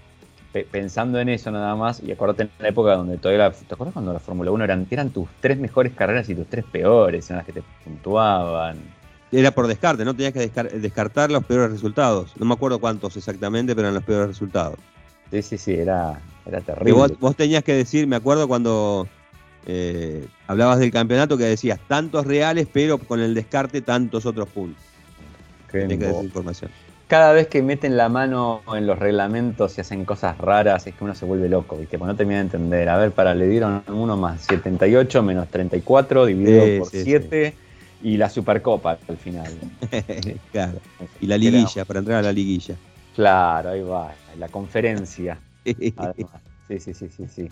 pensando 0.63 1.19
en 1.19 1.29
eso 1.29 1.51
nada 1.51 1.75
más, 1.75 2.01
y 2.01 2.11
acuérdate 2.11 2.43
en 2.43 2.49
la 2.59 2.69
época 2.69 2.95
donde 2.95 3.17
todavía, 3.17 3.51
¿te 3.51 3.73
acuerdas 3.73 3.93
cuando 3.93 4.13
la 4.13 4.19
Fórmula 4.19 4.51
1 4.51 4.63
eran, 4.63 4.87
eran 4.89 5.09
tus 5.09 5.27
tres 5.41 5.57
mejores 5.57 5.93
carreras 5.93 6.29
y 6.29 6.35
tus 6.35 6.47
tres 6.47 6.63
peores, 6.65 7.29
eran 7.29 7.37
las 7.37 7.45
que 7.45 7.53
te 7.53 7.63
puntuaban? 7.83 8.77
Era 9.31 9.51
por 9.51 9.67
descarte, 9.67 10.05
¿no? 10.05 10.13
Tenías 10.13 10.33
que 10.33 10.49
descartar 10.79 11.29
los 11.29 11.43
peores 11.43 11.71
resultados. 11.71 12.33
No 12.37 12.45
me 12.45 12.53
acuerdo 12.53 12.79
cuántos 12.79 13.17
exactamente, 13.17 13.75
pero 13.75 13.87
eran 13.87 13.95
los 13.95 14.03
peores 14.03 14.27
resultados. 14.27 14.77
Sí, 15.31 15.41
sí, 15.41 15.57
sí, 15.57 15.73
era, 15.73 16.21
era 16.45 16.61
terrible. 16.61 17.17
vos, 17.19 17.35
tenías 17.35 17.63
que 17.63 17.73
decir, 17.73 18.07
me 18.07 18.15
acuerdo 18.15 18.47
cuando 18.47 19.07
eh, 19.65 20.25
hablabas 20.47 20.79
del 20.79 20.91
campeonato, 20.91 21.37
que 21.37 21.45
decías 21.45 21.79
tantos 21.87 22.25
reales, 22.25 22.67
pero 22.71 22.97
con 22.99 23.19
el 23.19 23.33
descarte 23.33 23.81
tantos 23.81 24.25
otros 24.25 24.47
puntos. 24.49 24.81
Qué, 25.71 25.83
información. 26.23 26.71
Cada 27.07 27.33
vez 27.33 27.47
que 27.47 27.61
meten 27.61 27.97
la 27.97 28.09
mano 28.09 28.61
en 28.75 28.87
los 28.87 28.97
reglamentos 28.97 29.77
y 29.77 29.81
hacen 29.81 30.05
cosas 30.05 30.37
raras, 30.37 30.87
es 30.87 30.95
que 30.95 31.03
uno 31.03 31.13
se 31.13 31.25
vuelve 31.25 31.49
loco, 31.49 31.77
¿viste? 31.77 31.99
Pues 31.99 32.07
no 32.07 32.15
termina 32.15 32.39
de 32.39 32.45
entender. 32.45 32.89
A 32.89 32.97
ver, 32.97 33.11
para, 33.11 33.35
le 33.35 33.47
dieron 33.47 33.83
uno 33.87 34.17
más 34.17 34.41
78 34.41 35.21
menos 35.21 35.47
34 35.49 36.25
dividido 36.25 36.79
por 36.79 36.89
7 36.89 37.53
y 38.03 38.17
la 38.17 38.29
Supercopa 38.29 38.97
al 39.07 39.17
final. 39.17 39.51
claro. 40.51 40.79
Y 41.21 41.27
la 41.27 41.37
liguilla, 41.37 41.85
para 41.85 41.99
entrar 41.99 42.19
a 42.19 42.23
la 42.23 42.33
liguilla. 42.33 42.75
Claro, 43.15 43.69
ahí 43.69 43.81
va, 43.81 44.13
la 44.37 44.49
conferencia. 44.49 45.39
Sí, 46.67 46.79
sí, 46.79 46.95
sí, 46.95 47.09
sí, 47.09 47.27
sí. 47.27 47.49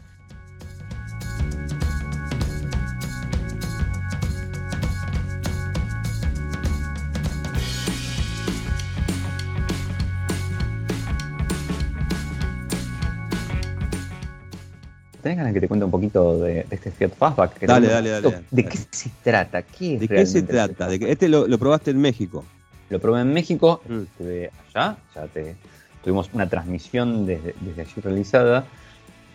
¿Tenés 15.23 15.37
ganas 15.37 15.53
que 15.53 15.61
te 15.61 15.69
cuente 15.69 15.85
un 15.85 15.91
poquito 15.91 16.37
de, 16.39 16.67
este 16.69 16.91
Fiat 16.91 17.15
Fastback? 17.15 17.61
dale, 17.61 17.87
dale, 17.87 18.09
dale, 18.09 18.41
¿De 18.51 18.65
qué 18.65 18.77
se 18.91 19.09
trata? 19.23 19.61
¿Qué 19.61 19.97
¿De 19.97 20.09
qué 20.09 20.25
se 20.25 20.43
trata? 20.43 20.89
¿De 20.89 20.99
este 21.09 21.29
lo, 21.29 21.57
probaste 21.57 21.91
en 21.91 21.99
México? 21.99 22.43
Lo 22.89 22.99
probé 22.99 23.21
en 23.21 23.33
México, 23.33 23.81
mm. 23.87 24.01
estuve 24.01 24.51
allá, 24.67 24.97
ya 25.15 25.27
te, 25.27 25.55
tuvimos 26.03 26.29
una 26.33 26.49
transmisión 26.49 27.25
desde, 27.25 27.55
allí 27.81 28.01
realizada 28.03 28.65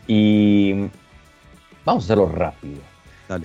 y 0.07 0.75
vamos 1.87 2.05
a 2.05 2.07
hacerlo 2.07 2.29
rápido. 2.29 2.81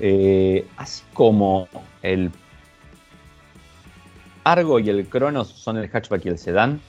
Eh, 0.02 0.68
así 0.76 1.04
como 1.14 1.70
el 2.02 2.30
Argo 4.44 4.80
y 4.80 4.90
el 4.90 5.08
Cronos 5.08 5.48
son 5.48 5.78
el 5.78 5.90
hatchback 5.90 6.26
y 6.26 6.28
el 6.28 6.38
sedán, 6.38 6.82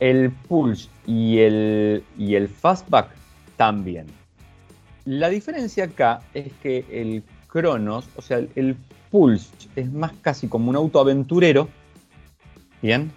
el 0.00 0.30
Pulse 0.30 0.88
y 1.06 1.40
el, 1.40 2.02
y 2.16 2.34
el 2.34 2.48
Fastback 2.48 3.10
también. 3.58 4.23
La 5.04 5.28
diferencia 5.28 5.84
acá 5.84 6.20
es 6.32 6.52
que 6.62 6.84
el 6.90 7.22
Cronos, 7.46 8.08
o 8.16 8.22
sea, 8.22 8.40
el 8.54 8.76
Pulse 9.10 9.48
es 9.76 9.92
más 9.92 10.12
casi 10.22 10.48
como 10.48 10.70
un 10.70 10.76
auto 10.76 10.98
aventurero, 10.98 11.68
¿bien? 12.80 13.12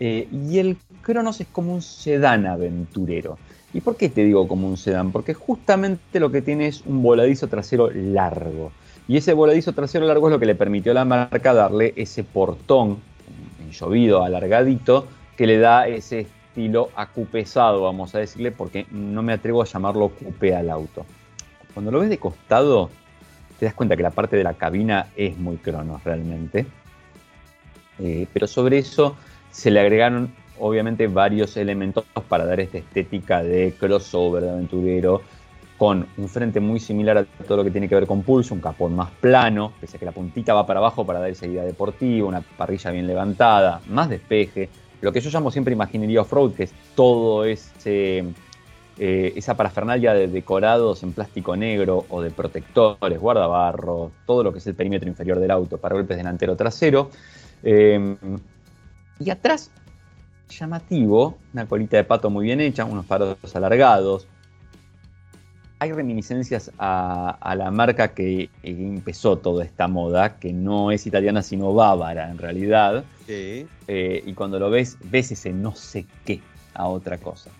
Eh, 0.00 0.28
y 0.32 0.58
el 0.58 0.76
Cronos 1.02 1.40
es 1.40 1.46
como 1.46 1.72
un 1.72 1.82
sedán 1.82 2.46
aventurero. 2.46 3.38
¿Y 3.72 3.80
por 3.80 3.96
qué 3.96 4.08
te 4.08 4.24
digo 4.24 4.46
como 4.48 4.68
un 4.68 4.76
sedán? 4.76 5.12
Porque 5.12 5.34
justamente 5.34 6.20
lo 6.20 6.30
que 6.30 6.42
tiene 6.42 6.66
es 6.66 6.82
un 6.84 7.02
voladizo 7.02 7.48
trasero 7.48 7.90
largo. 7.90 8.72
Y 9.06 9.16
ese 9.16 9.34
voladizo 9.34 9.72
trasero 9.72 10.06
largo 10.06 10.28
es 10.28 10.32
lo 10.32 10.40
que 10.40 10.46
le 10.46 10.54
permitió 10.54 10.92
a 10.92 10.96
la 10.96 11.04
marca 11.04 11.54
darle 11.54 11.92
ese 11.96 12.24
portón 12.24 12.98
en 13.62 13.70
llovido 13.70 14.22
alargadito 14.22 15.06
que 15.36 15.46
le 15.46 15.58
da 15.58 15.86
ese 15.86 16.26
estilo 16.54 16.90
acupesado, 16.94 17.82
vamos 17.82 18.14
a 18.14 18.20
decirle, 18.20 18.52
porque 18.52 18.86
no 18.92 19.24
me 19.24 19.32
atrevo 19.32 19.62
a 19.62 19.64
llamarlo 19.64 20.10
coupé 20.10 20.54
al 20.54 20.70
auto. 20.70 21.04
Cuando 21.72 21.90
lo 21.90 21.98
ves 21.98 22.08
de 22.10 22.18
costado, 22.18 22.90
te 23.58 23.64
das 23.64 23.74
cuenta 23.74 23.96
que 23.96 24.04
la 24.04 24.12
parte 24.12 24.36
de 24.36 24.44
la 24.44 24.54
cabina 24.54 25.08
es 25.16 25.36
muy 25.36 25.56
cronos 25.56 26.04
realmente. 26.04 26.64
Eh, 27.98 28.28
pero 28.32 28.46
sobre 28.46 28.78
eso 28.78 29.16
se 29.50 29.72
le 29.72 29.80
agregaron 29.80 30.32
obviamente 30.60 31.08
varios 31.08 31.56
elementos 31.56 32.04
para 32.28 32.44
dar 32.46 32.60
esta 32.60 32.78
estética 32.78 33.42
de 33.42 33.74
crossover, 33.76 34.44
de 34.44 34.50
aventurero, 34.50 35.22
con 35.76 36.06
un 36.16 36.28
frente 36.28 36.60
muy 36.60 36.78
similar 36.78 37.18
a 37.18 37.24
todo 37.24 37.58
lo 37.58 37.64
que 37.64 37.72
tiene 37.72 37.88
que 37.88 37.96
ver 37.96 38.06
con 38.06 38.22
pulso, 38.22 38.54
un 38.54 38.60
capón 38.60 38.94
más 38.94 39.10
plano, 39.10 39.72
pese 39.80 39.96
a 39.96 40.00
que 40.00 40.06
la 40.06 40.12
puntita 40.12 40.54
va 40.54 40.64
para 40.64 40.78
abajo 40.78 41.04
para 41.04 41.18
dar 41.18 41.30
esa 41.30 41.46
idea 41.46 41.64
deportiva, 41.64 42.28
una 42.28 42.42
parrilla 42.42 42.92
bien 42.92 43.08
levantada, 43.08 43.80
más 43.88 44.08
despeje, 44.08 44.68
lo 45.04 45.12
que 45.12 45.20
yo 45.20 45.30
llamo 45.30 45.50
siempre 45.50 45.74
imaginería 45.74 46.22
off-road, 46.22 46.54
que 46.54 46.62
es 46.62 46.72
todo 46.94 47.44
ese, 47.44 48.24
eh, 48.98 49.32
esa 49.36 49.54
parafernalia 49.54 50.14
de 50.14 50.28
decorados 50.28 51.02
en 51.02 51.12
plástico 51.12 51.54
negro 51.56 52.06
o 52.08 52.22
de 52.22 52.30
protectores, 52.30 53.20
guardabarro, 53.20 54.12
todo 54.26 54.42
lo 54.42 54.50
que 54.50 54.60
es 54.60 54.66
el 54.66 54.74
perímetro 54.74 55.06
inferior 55.06 55.38
del 55.38 55.50
auto, 55.50 55.76
para 55.76 55.94
golpes 55.94 56.16
delantero 56.16 56.56
trasero. 56.56 57.10
Eh, 57.62 58.16
y 59.20 59.28
atrás, 59.28 59.70
llamativo, 60.48 61.36
una 61.52 61.66
colita 61.66 61.98
de 61.98 62.04
pato 62.04 62.30
muy 62.30 62.46
bien 62.46 62.62
hecha, 62.62 62.86
unos 62.86 63.04
faros 63.04 63.36
alargados. 63.54 64.26
Hay 65.84 65.92
reminiscencias 65.92 66.70
a, 66.78 67.54
la 67.58 67.70
marca 67.70 68.14
que 68.14 68.48
empezó 68.62 69.36
toda 69.36 69.66
esta 69.66 69.86
moda, 69.86 70.38
que 70.38 70.50
no 70.50 70.90
es 70.90 71.06
italiana 71.06 71.42
sino 71.42 71.74
bávara 71.74 72.30
en 72.30 72.38
realidad, 72.38 73.04
eh, 73.28 73.66
y 74.24 74.32
cuando 74.32 74.58
lo 74.58 74.70
ves, 74.70 74.96
ves 75.10 75.32
ese 75.32 75.52
no 75.52 75.74
sé 75.74 76.06
qué 76.24 76.40
a 76.72 76.86
otra 76.86 77.18
cosa. 77.18 77.50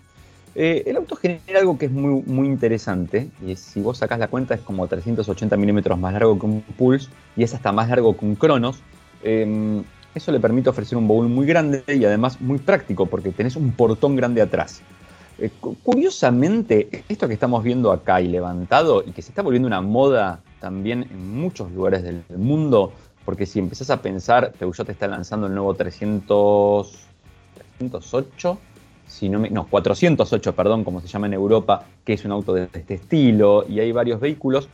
Eh, 0.55 0.85
el 0.87 0.97
auto 0.97 1.17
genera 1.17 1.61
algo 1.61 1.77
que 1.77 1.85
es 1.85 1.93
muy, 1.93 2.23
muy 2.23 2.47
interesante, 2.47 3.29
y 3.47 3.57
si 3.57 3.83
vos 3.83 3.99
sacás 3.99 4.19
la 4.19 4.29
cuenta 4.29 4.55
es 4.55 4.63
como 4.63 4.87
380 4.87 5.55
milímetros 5.59 5.99
más 5.99 6.15
largo 6.15 6.39
que 6.39 6.47
un 6.47 6.63
Pulse, 6.63 7.11
y 7.37 7.43
es 7.43 7.53
hasta 7.53 7.73
más 7.73 7.91
largo 7.91 8.17
que 8.17 8.25
un 8.25 8.37
Cronos. 8.37 8.79
Em, 9.23 9.85
eso 10.15 10.33
le 10.33 10.41
permite 10.41 10.71
ofrecer 10.71 10.97
un 10.97 11.07
baúl 11.07 11.29
muy 11.29 11.45
grande 11.45 11.85
y 11.89 12.03
además 12.07 12.41
muy 12.41 12.59
práctico, 12.59 13.05
porque 13.05 13.33
tenés 13.33 13.55
un 13.55 13.73
portón 13.73 14.17
grande 14.17 14.41
atrás. 14.41 14.81
Eh, 15.39 15.51
curiosamente, 15.83 17.05
esto 17.09 17.27
que 17.27 17.35
estamos 17.35 17.65
viendo 17.65 17.91
acá 17.91 18.21
y 18.21 18.29
levantado, 18.29 19.03
y 19.05 19.11
que 19.11 19.23
se 19.23 19.31
está 19.31 19.43
volviendo 19.43 19.67
una 19.67 19.81
moda 19.81 20.41
también 20.61 21.09
en 21.11 21.37
muchos 21.37 21.73
lugares 21.73 22.03
del 22.03 22.23
mundo, 22.37 22.93
porque 23.25 23.47
si 23.47 23.59
empezás 23.59 23.91
a 23.91 24.01
pensar, 24.01 24.53
Peugeot 24.53 24.89
está 24.89 25.09
lanzando 25.09 25.47
el 25.47 25.55
nuevo 25.55 25.75
300, 25.75 27.07
308, 27.79 28.59
si 29.09 29.29
no, 29.29 29.41
no, 29.41 29.67
408, 29.67 30.55
perdón, 30.55 30.85
como 30.85 31.01
se 31.01 31.09
llama 31.09 31.27
en 31.27 31.35
Europa, 31.35 31.85
que 32.05 32.13
es 32.13 32.25
un 32.25 32.33
auto 32.33 32.55
de 32.55 32.69
este 32.73 32.95
estilo, 32.95 33.65
y 33.69 33.81
hay 33.81 33.93
varios 33.93 34.21
vehículos. 34.21 34.69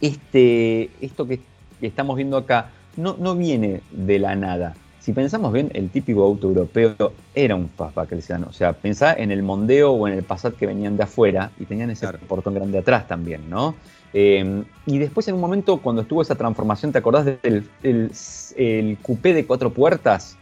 Este, 0.00 0.90
esto 1.00 1.26
que 1.26 1.40
estamos 1.82 2.16
viendo 2.16 2.38
acá 2.38 2.70
no, 2.96 3.16
no 3.18 3.36
viene 3.36 3.82
de 3.90 4.18
la 4.18 4.34
nada. 4.34 4.74
Si 5.10 5.14
pensamos 5.14 5.52
bien, 5.52 5.72
el 5.74 5.90
típico 5.90 6.22
auto 6.22 6.46
europeo 6.46 7.12
era 7.34 7.56
un 7.56 7.68
fastback 7.68 8.12
el 8.12 8.44
O 8.44 8.52
sea, 8.52 8.72
pensá 8.72 9.12
en 9.12 9.32
el 9.32 9.42
Mondeo 9.42 9.90
o 9.90 10.06
en 10.06 10.14
el 10.14 10.22
Passat 10.22 10.54
que 10.54 10.68
venían 10.68 10.96
de 10.96 11.02
afuera 11.02 11.50
y 11.58 11.64
tenían 11.64 11.90
ese 11.90 12.06
portón 12.28 12.54
grande 12.54 12.78
atrás 12.78 13.08
también, 13.08 13.50
¿no? 13.50 13.74
Eh, 14.14 14.62
y 14.86 14.98
después 14.98 15.26
en 15.26 15.34
un 15.34 15.40
momento 15.40 15.78
cuando 15.78 16.02
estuvo 16.02 16.22
esa 16.22 16.36
transformación, 16.36 16.92
¿te 16.92 16.98
acordás 16.98 17.24
del 17.24 17.68
el, 17.82 18.98
coupé 19.02 19.34
de 19.34 19.46
cuatro 19.46 19.70
puertas? 19.70 20.36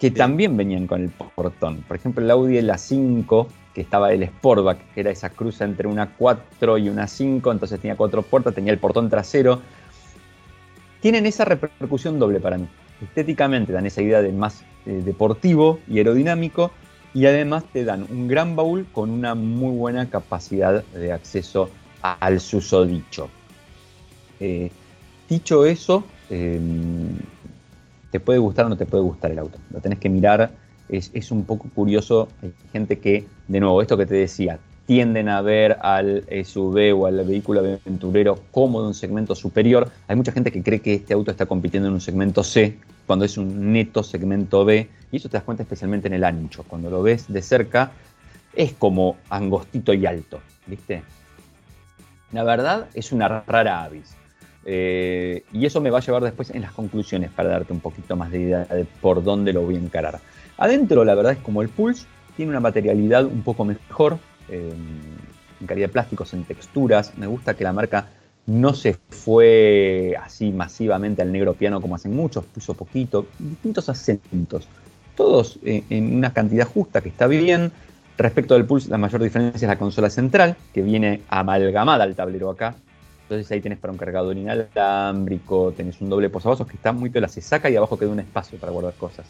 Que 0.00 0.10
también 0.10 0.56
venían 0.56 0.86
con 0.86 1.02
el 1.02 1.10
portón. 1.10 1.84
Por 1.86 1.98
ejemplo, 1.98 2.24
el 2.24 2.30
Audi 2.30 2.62
la 2.62 2.78
5, 2.78 3.48
que 3.74 3.82
estaba 3.82 4.14
el 4.14 4.24
Sportback, 4.24 4.94
que 4.94 5.00
era 5.00 5.10
esa 5.10 5.28
cruza 5.28 5.66
entre 5.66 5.88
una 5.88 6.08
4 6.16 6.78
y 6.78 6.88
una 6.88 7.06
5, 7.06 7.52
entonces 7.52 7.78
tenía 7.78 7.98
cuatro 7.98 8.22
puertas, 8.22 8.54
tenía 8.54 8.72
el 8.72 8.78
portón 8.78 9.10
trasero. 9.10 9.60
Tienen 11.02 11.26
esa 11.26 11.44
repercusión 11.44 12.18
doble 12.18 12.40
para 12.40 12.56
mí. 12.56 12.66
Estéticamente 13.02 13.72
dan 13.72 13.86
esa 13.86 14.02
idea 14.02 14.22
de 14.22 14.32
más 14.32 14.64
eh, 14.86 15.02
deportivo 15.04 15.80
y 15.88 15.98
aerodinámico 15.98 16.70
y 17.12 17.26
además 17.26 17.64
te 17.72 17.84
dan 17.84 18.06
un 18.10 18.28
gran 18.28 18.56
baúl 18.56 18.86
con 18.92 19.10
una 19.10 19.34
muy 19.34 19.76
buena 19.76 20.10
capacidad 20.10 20.84
de 20.84 21.12
acceso 21.12 21.70
al 22.02 22.40
susodicho. 22.40 23.28
Eh, 24.40 24.70
dicho 25.28 25.64
eso, 25.64 26.04
em, 26.28 27.16
te 28.10 28.20
puede 28.20 28.38
gustar 28.38 28.66
o 28.66 28.68
no 28.68 28.76
te 28.76 28.84
puede 28.84 29.02
gustar 29.02 29.30
el 29.30 29.38
auto. 29.38 29.58
Lo 29.70 29.80
tenés 29.80 29.98
que 29.98 30.08
mirar, 30.08 30.50
es, 30.88 31.10
es, 31.14 31.30
un 31.30 31.44
poco 31.44 31.68
curioso. 31.74 32.28
Hay 32.42 32.52
gente 32.72 32.98
que, 32.98 33.26
de 33.48 33.60
nuevo, 33.60 33.80
esto 33.80 33.96
que 33.96 34.06
te 34.06 34.14
decía, 34.14 34.58
tienden 34.86 35.28
a 35.28 35.40
ver 35.40 35.78
al 35.80 36.24
SUV 36.44 36.94
o 36.94 37.06
al 37.06 37.24
vehículo 37.24 37.60
aventurero 37.60 38.38
como 38.50 38.82
de 38.82 38.88
un 38.88 38.94
segmento 38.94 39.34
superior. 39.34 39.90
Hay 40.08 40.16
mucha 40.16 40.32
gente 40.32 40.52
que 40.52 40.62
cree 40.62 40.80
que 40.80 40.94
este 40.94 41.14
auto 41.14 41.30
está 41.30 41.46
compitiendo 41.46 41.88
en 41.88 41.94
un 41.94 42.00
segmento 42.00 42.42
C 42.42 42.78
cuando 43.06 43.24
es 43.24 43.38
un 43.38 43.72
neto 43.72 44.02
segmento 44.02 44.64
B 44.64 44.88
y 45.10 45.16
eso 45.16 45.28
te 45.28 45.36
das 45.36 45.44
cuenta 45.44 45.62
especialmente 45.62 46.08
en 46.08 46.14
el 46.14 46.24
ancho. 46.24 46.64
Cuando 46.64 46.90
lo 46.90 47.02
ves 47.02 47.32
de 47.32 47.42
cerca 47.42 47.92
es 48.54 48.72
como 48.72 49.16
angostito 49.30 49.92
y 49.94 50.06
alto, 50.06 50.40
¿viste? 50.66 51.02
La 52.32 52.44
verdad 52.44 52.88
es 52.94 53.12
una 53.12 53.28
rara 53.28 53.82
avis. 53.84 54.14
Eh, 54.66 55.44
y 55.52 55.66
eso 55.66 55.80
me 55.80 55.90
va 55.90 55.98
a 55.98 56.00
llevar 56.00 56.22
después 56.22 56.50
en 56.50 56.62
las 56.62 56.72
conclusiones 56.72 57.30
para 57.30 57.50
darte 57.50 57.72
un 57.72 57.80
poquito 57.80 58.16
más 58.16 58.30
de 58.30 58.40
idea 58.40 58.64
de 58.64 58.84
por 58.84 59.22
dónde 59.22 59.52
lo 59.52 59.62
voy 59.62 59.76
a 59.76 59.78
encarar. 59.78 60.20
Adentro, 60.56 61.04
la 61.04 61.14
verdad 61.14 61.32
es 61.32 61.38
como 61.38 61.62
el 61.62 61.68
Pulse, 61.68 62.06
tiene 62.36 62.50
una 62.50 62.60
materialidad 62.60 63.24
un 63.24 63.42
poco 63.42 63.64
mejor, 63.64 64.18
en 64.48 65.66
calidad 65.66 65.88
de 65.88 65.92
plásticos, 65.92 66.34
en 66.34 66.44
texturas. 66.44 67.16
Me 67.16 67.26
gusta 67.26 67.54
que 67.54 67.64
la 67.64 67.72
marca 67.72 68.08
no 68.46 68.74
se 68.74 68.94
fue 69.08 70.14
así 70.22 70.52
masivamente 70.52 71.22
al 71.22 71.32
negro 71.32 71.54
piano 71.54 71.80
como 71.80 71.94
hacen 71.94 72.14
muchos, 72.14 72.44
puso 72.44 72.74
poquito, 72.74 73.26
distintos 73.38 73.88
acentos, 73.88 74.68
todos 75.16 75.58
en 75.64 76.16
una 76.16 76.32
cantidad 76.32 76.66
justa 76.66 77.00
que 77.00 77.08
está 77.08 77.26
bien. 77.26 77.72
Respecto 78.16 78.54
del 78.54 78.64
Pulse, 78.64 78.90
la 78.90 78.98
mayor 78.98 79.22
diferencia 79.22 79.66
es 79.66 79.68
la 79.68 79.78
consola 79.78 80.08
central, 80.08 80.56
que 80.72 80.82
viene 80.82 81.22
amalgamada 81.28 82.04
al 82.04 82.14
tablero 82.14 82.50
acá. 82.50 82.76
Entonces 83.22 83.50
ahí 83.50 83.60
tenés 83.60 83.78
para 83.78 83.92
un 83.92 83.98
cargador 83.98 84.36
inalámbrico, 84.36 85.72
tenés 85.72 86.00
un 86.00 86.10
doble 86.10 86.28
posavasos 86.28 86.66
que 86.66 86.76
está 86.76 86.92
muy 86.92 87.10
piola, 87.10 87.26
se 87.26 87.40
saca 87.40 87.70
y 87.70 87.76
abajo 87.76 87.98
queda 87.98 88.10
un 88.10 88.20
espacio 88.20 88.58
para 88.58 88.70
guardar 88.70 88.92
cosas. 88.94 89.26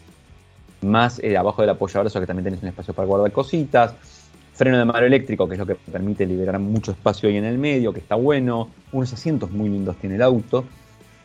más 0.83 1.19
eh, 1.21 1.37
abajo 1.37 1.63
del 1.63 1.71
apoyabrazo 1.71 2.21
que 2.21 2.27
también 2.27 2.45
tenés 2.45 2.63
un 2.63 2.69
espacio 2.69 2.93
para 2.93 3.07
guardar 3.07 3.33
cositas, 3.33 3.95
freno 4.55 4.79
de 4.79 4.85
mano 4.85 5.05
eléctrico, 5.05 5.49
que 5.49 5.55
es 5.55 5.59
lo 5.59 5.67
que 5.67 5.75
permite 5.75 6.25
liberar 6.27 6.59
mucho 6.59 6.93
espacio 6.93 7.29
ahí 7.29 7.37
en 7.37 7.45
el 7.45 7.59
medio, 7.59 7.93
que 7.93 8.01
está 8.01 8.15
bueno, 8.15 8.71
unos 8.93 9.13
asientos 9.13 9.51
muy 9.51 9.69
lindos 9.69 9.97
tiene 9.97 10.17
el 10.17 10.23
auto. 10.23 10.65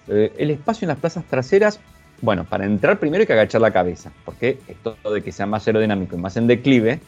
Eh, 0.08 0.34
el 0.38 0.50
espacio 0.50 0.86
en 0.86 0.90
las 0.90 0.98
plazas 0.98 1.24
traseras, 1.26 1.80
bueno, 2.22 2.44
para 2.44 2.66
entrar 2.66 3.00
primero 3.00 3.22
hay 3.22 3.28
que 3.28 3.34
agachar 3.34 3.62
la 3.62 3.72
cabeza, 3.72 4.12
porque 4.26 4.60
esto 4.68 4.98
de 5.14 5.22
que 5.22 5.32
sea 5.32 5.46
más 5.46 5.68
aerodinámico 5.68 6.16
y 6.16 6.20
más 6.20 6.36
en 6.38 6.48
declive, 6.48 7.00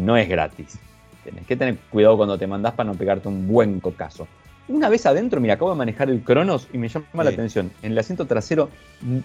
no 0.00 0.16
es 0.16 0.28
gratis. 0.28 0.78
Tienes 1.22 1.46
que 1.46 1.56
tener 1.56 1.76
cuidado 1.90 2.16
cuando 2.16 2.38
te 2.38 2.46
mandás 2.46 2.72
para 2.74 2.90
no 2.90 2.94
pegarte 2.96 3.28
un 3.28 3.46
buen 3.46 3.80
cocazo. 3.80 4.26
Una 4.68 4.88
vez 4.88 5.06
adentro, 5.06 5.40
mira, 5.40 5.54
acabo 5.54 5.70
de 5.70 5.76
manejar 5.76 6.10
el 6.10 6.22
Cronos 6.22 6.68
y 6.72 6.78
me 6.78 6.88
llama 6.88 7.22
la 7.22 7.30
atención. 7.30 7.70
En 7.82 7.92
el 7.92 7.98
asiento 7.98 8.24
trasero, 8.24 8.68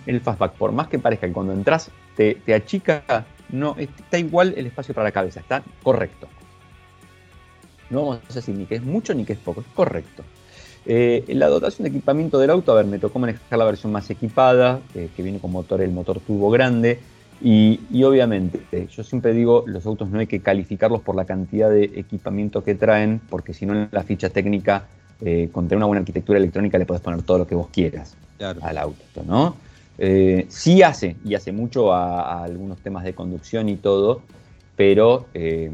el 0.05 0.21
fastback, 0.21 0.53
por 0.53 0.71
más 0.71 0.87
que 0.87 0.99
parezca 0.99 1.27
que 1.27 1.33
cuando 1.33 1.53
entras 1.53 1.89
te, 2.15 2.35
te 2.35 2.53
achica, 2.53 3.25
no, 3.51 3.75
está 3.77 4.17
igual 4.17 4.53
el 4.55 4.67
espacio 4.67 4.93
para 4.93 5.05
la 5.05 5.11
cabeza, 5.11 5.39
está 5.39 5.63
correcto. 5.83 6.27
No 7.89 8.05
vamos 8.05 8.21
a 8.29 8.33
decir 8.33 8.55
ni 8.55 8.65
que 8.65 8.75
es 8.75 8.83
mucho 8.83 9.13
ni 9.13 9.25
que 9.25 9.33
es 9.33 9.39
poco, 9.39 9.61
es 9.61 9.67
correcto. 9.73 10.23
Eh, 10.85 11.25
la 11.29 11.47
dotación 11.47 11.83
de 11.83 11.89
equipamiento 11.89 12.39
del 12.39 12.49
auto, 12.49 12.71
a 12.71 12.75
ver, 12.75 12.85
me 12.85 12.97
tocó 12.97 13.19
manejar 13.19 13.59
la 13.59 13.65
versión 13.65 13.91
más 13.91 14.09
equipada, 14.09 14.79
eh, 14.95 15.09
que 15.15 15.21
viene 15.21 15.39
con 15.39 15.51
motor, 15.51 15.81
el 15.81 15.91
motor 15.91 16.19
turbo 16.19 16.49
grande, 16.49 16.99
y, 17.43 18.03
obviamente, 18.03 18.87
yo 18.87 19.03
siempre 19.03 19.33
digo, 19.33 19.63
los 19.65 19.85
autos 19.87 20.09
no 20.09 20.19
hay 20.19 20.27
que 20.27 20.41
calificarlos 20.41 21.01
por 21.01 21.15
la 21.15 21.25
cantidad 21.25 21.71
de 21.71 21.85
equipamiento 21.85 22.63
que 22.63 22.75
traen, 22.75 23.19
porque 23.29 23.53
si 23.53 23.65
no 23.65 23.73
en 23.73 23.89
la 23.91 24.03
ficha 24.03 24.29
técnica, 24.29 24.85
eh, 25.21 25.49
con 25.51 25.65
tener 25.65 25.77
una 25.77 25.87
buena 25.87 25.99
arquitectura 26.01 26.37
electrónica 26.37 26.77
le 26.77 26.85
puedes 26.85 27.01
poner 27.01 27.23
todo 27.23 27.39
lo 27.39 27.47
que 27.47 27.55
vos 27.55 27.67
quieras 27.71 28.15
al 28.61 28.77
auto, 28.77 29.23
¿no? 29.25 29.55
Eh, 30.03 30.47
sí 30.49 30.81
hace, 30.81 31.15
y 31.23 31.35
hace 31.35 31.51
mucho 31.51 31.93
a, 31.93 32.43
algunos 32.43 32.79
temas 32.79 33.03
de 33.03 33.13
conducción 33.13 33.69
y 33.69 33.75
todo, 33.75 34.23
pero 34.75 35.27
eh, 35.35 35.69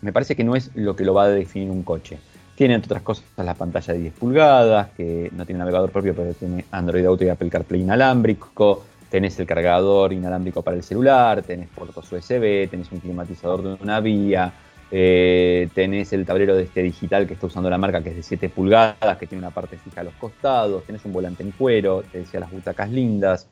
me 0.00 0.12
parece 0.12 0.36
que 0.36 0.44
no 0.44 0.54
es 0.54 0.70
lo 0.76 0.94
que 0.94 1.04
lo 1.04 1.14
va 1.14 1.24
a 1.24 1.28
definir 1.30 1.68
un 1.68 1.82
coche. 1.82 2.16
Tiene, 2.54 2.74
entre 2.74 2.86
otras 2.86 3.02
cosas, 3.02 3.24
la 3.38 3.54
pantalla 3.54 3.92
de 3.92 3.98
10 3.98 4.14
pulgadas, 4.14 4.90
que 4.90 5.32
no 5.32 5.44
tiene 5.44 5.58
navegador 5.58 5.90
propio, 5.90 6.14
pero 6.14 6.32
tiene 6.32 6.64
Android 6.70 7.04
Auto 7.04 7.24
y 7.24 7.28
Apple 7.28 7.50
CarPlay 7.50 7.80
inalámbrico. 7.80 8.84
Tenés 9.10 9.40
el 9.40 9.46
cargador 9.46 10.12
inalámbrico 10.12 10.62
para 10.62 10.76
el 10.76 10.84
celular, 10.84 11.42
tenés 11.42 11.68
puertos 11.68 12.12
USB, 12.12 12.70
tenés 12.70 12.92
un 12.92 13.00
climatizador 13.00 13.64
de 13.64 13.82
una 13.82 13.98
vía, 13.98 14.52
eh, 14.94 15.70
tenés 15.74 16.12
el 16.12 16.26
tablero 16.26 16.54
de 16.54 16.64
este 16.64 16.82
digital 16.82 17.26
que 17.26 17.32
está 17.32 17.46
usando 17.46 17.70
la 17.70 17.78
marca, 17.78 18.02
que 18.02 18.10
es 18.10 18.16
de 18.16 18.22
7 18.22 18.50
pulgadas, 18.50 19.16
que 19.16 19.26
tiene 19.26 19.40
una 19.42 19.50
parte 19.50 19.78
fija 19.78 20.02
a 20.02 20.04
los 20.04 20.12
costados, 20.14 20.84
tenés 20.84 21.02
un 21.06 21.14
volante 21.14 21.42
en 21.42 21.50
cuero, 21.52 22.04
te 22.12 22.18
decía 22.18 22.40
las 22.40 22.52
butacas 22.52 22.90
lindas. 22.90 23.48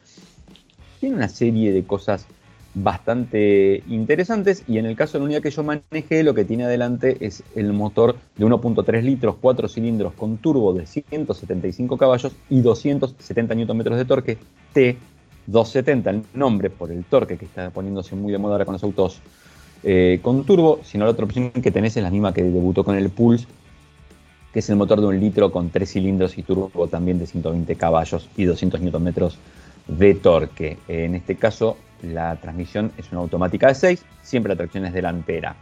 Tiene 1.00 1.16
una 1.16 1.28
serie 1.28 1.72
de 1.72 1.82
cosas 1.84 2.26
bastante 2.74 3.82
interesantes 3.88 4.64
y 4.68 4.76
en 4.76 4.84
el 4.84 4.96
caso 4.96 5.14
de 5.14 5.20
la 5.20 5.24
unidad 5.24 5.42
que 5.42 5.50
yo 5.50 5.64
manejé 5.64 6.22
lo 6.22 6.34
que 6.34 6.44
tiene 6.44 6.64
adelante 6.64 7.16
es 7.20 7.42
el 7.56 7.72
motor 7.72 8.16
de 8.36 8.44
1.3 8.44 9.02
litros, 9.02 9.36
4 9.40 9.66
cilindros 9.66 10.12
con 10.12 10.36
turbo 10.36 10.74
de 10.74 10.86
175 10.86 11.96
caballos 11.96 12.32
y 12.50 12.60
270 12.60 13.54
Nm 13.54 13.82
de 13.82 14.04
torque 14.04 14.38
T270, 14.74 16.10
el 16.10 16.22
nombre 16.34 16.68
por 16.68 16.92
el 16.92 17.02
torque 17.04 17.38
que 17.38 17.46
está 17.46 17.70
poniéndose 17.70 18.14
muy 18.14 18.30
de 18.30 18.38
moda 18.38 18.52
ahora 18.52 18.66
con 18.66 18.74
los 18.74 18.84
autos 18.84 19.22
eh, 19.82 20.20
con 20.22 20.44
turbo, 20.44 20.80
sino 20.84 21.04
la 21.04 21.12
otra 21.12 21.24
opción 21.24 21.50
que 21.50 21.70
tenés 21.70 21.96
es 21.96 22.02
la 22.02 22.10
misma 22.10 22.34
que 22.34 22.42
debutó 22.42 22.84
con 22.84 22.96
el 22.96 23.10
Pulse, 23.10 23.46
que 24.52 24.58
es 24.58 24.68
el 24.68 24.76
motor 24.76 25.00
de 25.00 25.06
un 25.06 25.20
litro 25.20 25.50
con 25.50 25.70
3 25.70 25.90
cilindros 25.90 26.36
y 26.36 26.42
turbo 26.42 26.88
también 26.88 27.18
de 27.18 27.26
120 27.26 27.76
caballos 27.76 28.28
y 28.36 28.44
200 28.44 28.80
Nm 28.80 29.14
de 29.86 30.14
torque. 30.14 30.78
En 30.88 31.14
este 31.14 31.36
caso, 31.36 31.76
la 32.02 32.36
transmisión 32.36 32.92
es 32.96 33.10
una 33.12 33.20
automática 33.20 33.68
de 33.68 33.74
6, 33.74 34.04
siempre 34.22 34.52
la 34.52 34.56
tracción 34.56 34.84
es 34.84 34.92
delantera. 34.92 35.56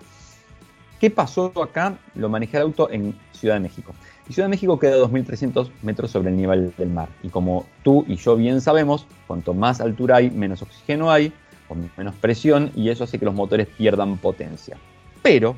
¿Qué 1.01 1.11
pasó 1.11 1.53
acá? 1.63 1.97
Lo 2.17 2.29
manejé 2.29 2.57
el 2.57 2.65
auto 2.65 2.91
en 2.91 3.15
Ciudad 3.33 3.55
de 3.55 3.61
México. 3.61 3.95
Y 4.29 4.33
Ciudad 4.33 4.49
de 4.49 4.51
México 4.51 4.79
queda 4.79 4.97
a 4.97 5.09
2.300 5.09 5.71
metros 5.83 6.11
sobre 6.11 6.31
el 6.31 6.37
nivel 6.37 6.73
del 6.77 6.89
mar. 6.89 7.09
Y 7.23 7.29
como 7.29 7.67
tú 7.85 8.05
y 8.09 8.17
yo 8.17 8.35
bien 8.37 8.61
sabemos, 8.61 9.07
cuanto 9.29 9.55
más 9.55 9.81
altura 9.81 10.17
hay, 10.17 10.31
menos 10.31 10.61
oxígeno 10.61 11.11
hay, 11.11 11.33
con 11.69 11.91
menos 11.97 12.15
presión, 12.17 12.73
y 12.75 12.89
eso 12.89 13.05
hace 13.05 13.19
que 13.19 13.25
los 13.25 13.35
motores 13.35 13.67
pierdan 13.67 14.17
potencia. 14.17 14.77
Pero 15.23 15.57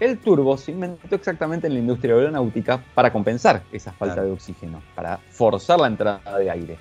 el 0.00 0.18
turbo 0.18 0.56
se 0.56 0.72
inventó 0.72 1.14
exactamente 1.14 1.68
en 1.68 1.74
la 1.74 1.78
industria 1.78 2.14
aeronáutica 2.14 2.82
para 2.94 3.12
compensar 3.12 3.62
esa 3.72 3.92
falta 3.92 4.22
de 4.22 4.32
oxígeno, 4.32 4.82
para 4.94 5.18
forzar 5.30 5.80
la 5.80 5.86
entrada 5.86 6.38
de 6.38 6.50
aire. 6.50 6.76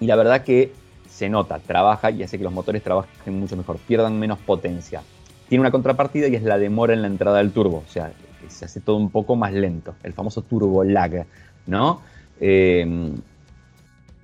Y 0.00 0.06
la 0.06 0.16
verdad 0.16 0.44
que 0.44 0.72
se 1.08 1.28
nota, 1.28 1.58
trabaja 1.58 2.10
y 2.10 2.22
hace 2.22 2.38
que 2.38 2.44
los 2.44 2.52
motores 2.52 2.82
trabajen 2.82 3.40
mucho 3.40 3.56
mejor, 3.56 3.78
pierdan 3.78 4.18
menos 4.18 4.38
potencia. 4.38 5.02
Tiene 5.48 5.60
una 5.60 5.70
contrapartida 5.70 6.28
y 6.28 6.34
es 6.34 6.42
la 6.42 6.58
demora 6.58 6.92
en 6.92 7.02
la 7.02 7.08
entrada 7.08 7.38
del 7.38 7.52
turbo, 7.52 7.82
o 7.86 7.90
sea, 7.90 8.12
se 8.48 8.64
hace 8.64 8.80
todo 8.80 8.96
un 8.96 9.10
poco 9.10 9.34
más 9.34 9.52
lento, 9.52 9.94
el 10.02 10.12
famoso 10.12 10.42
turbo 10.42 10.84
lag, 10.84 11.26
¿no? 11.66 12.00
Eh, 12.40 13.12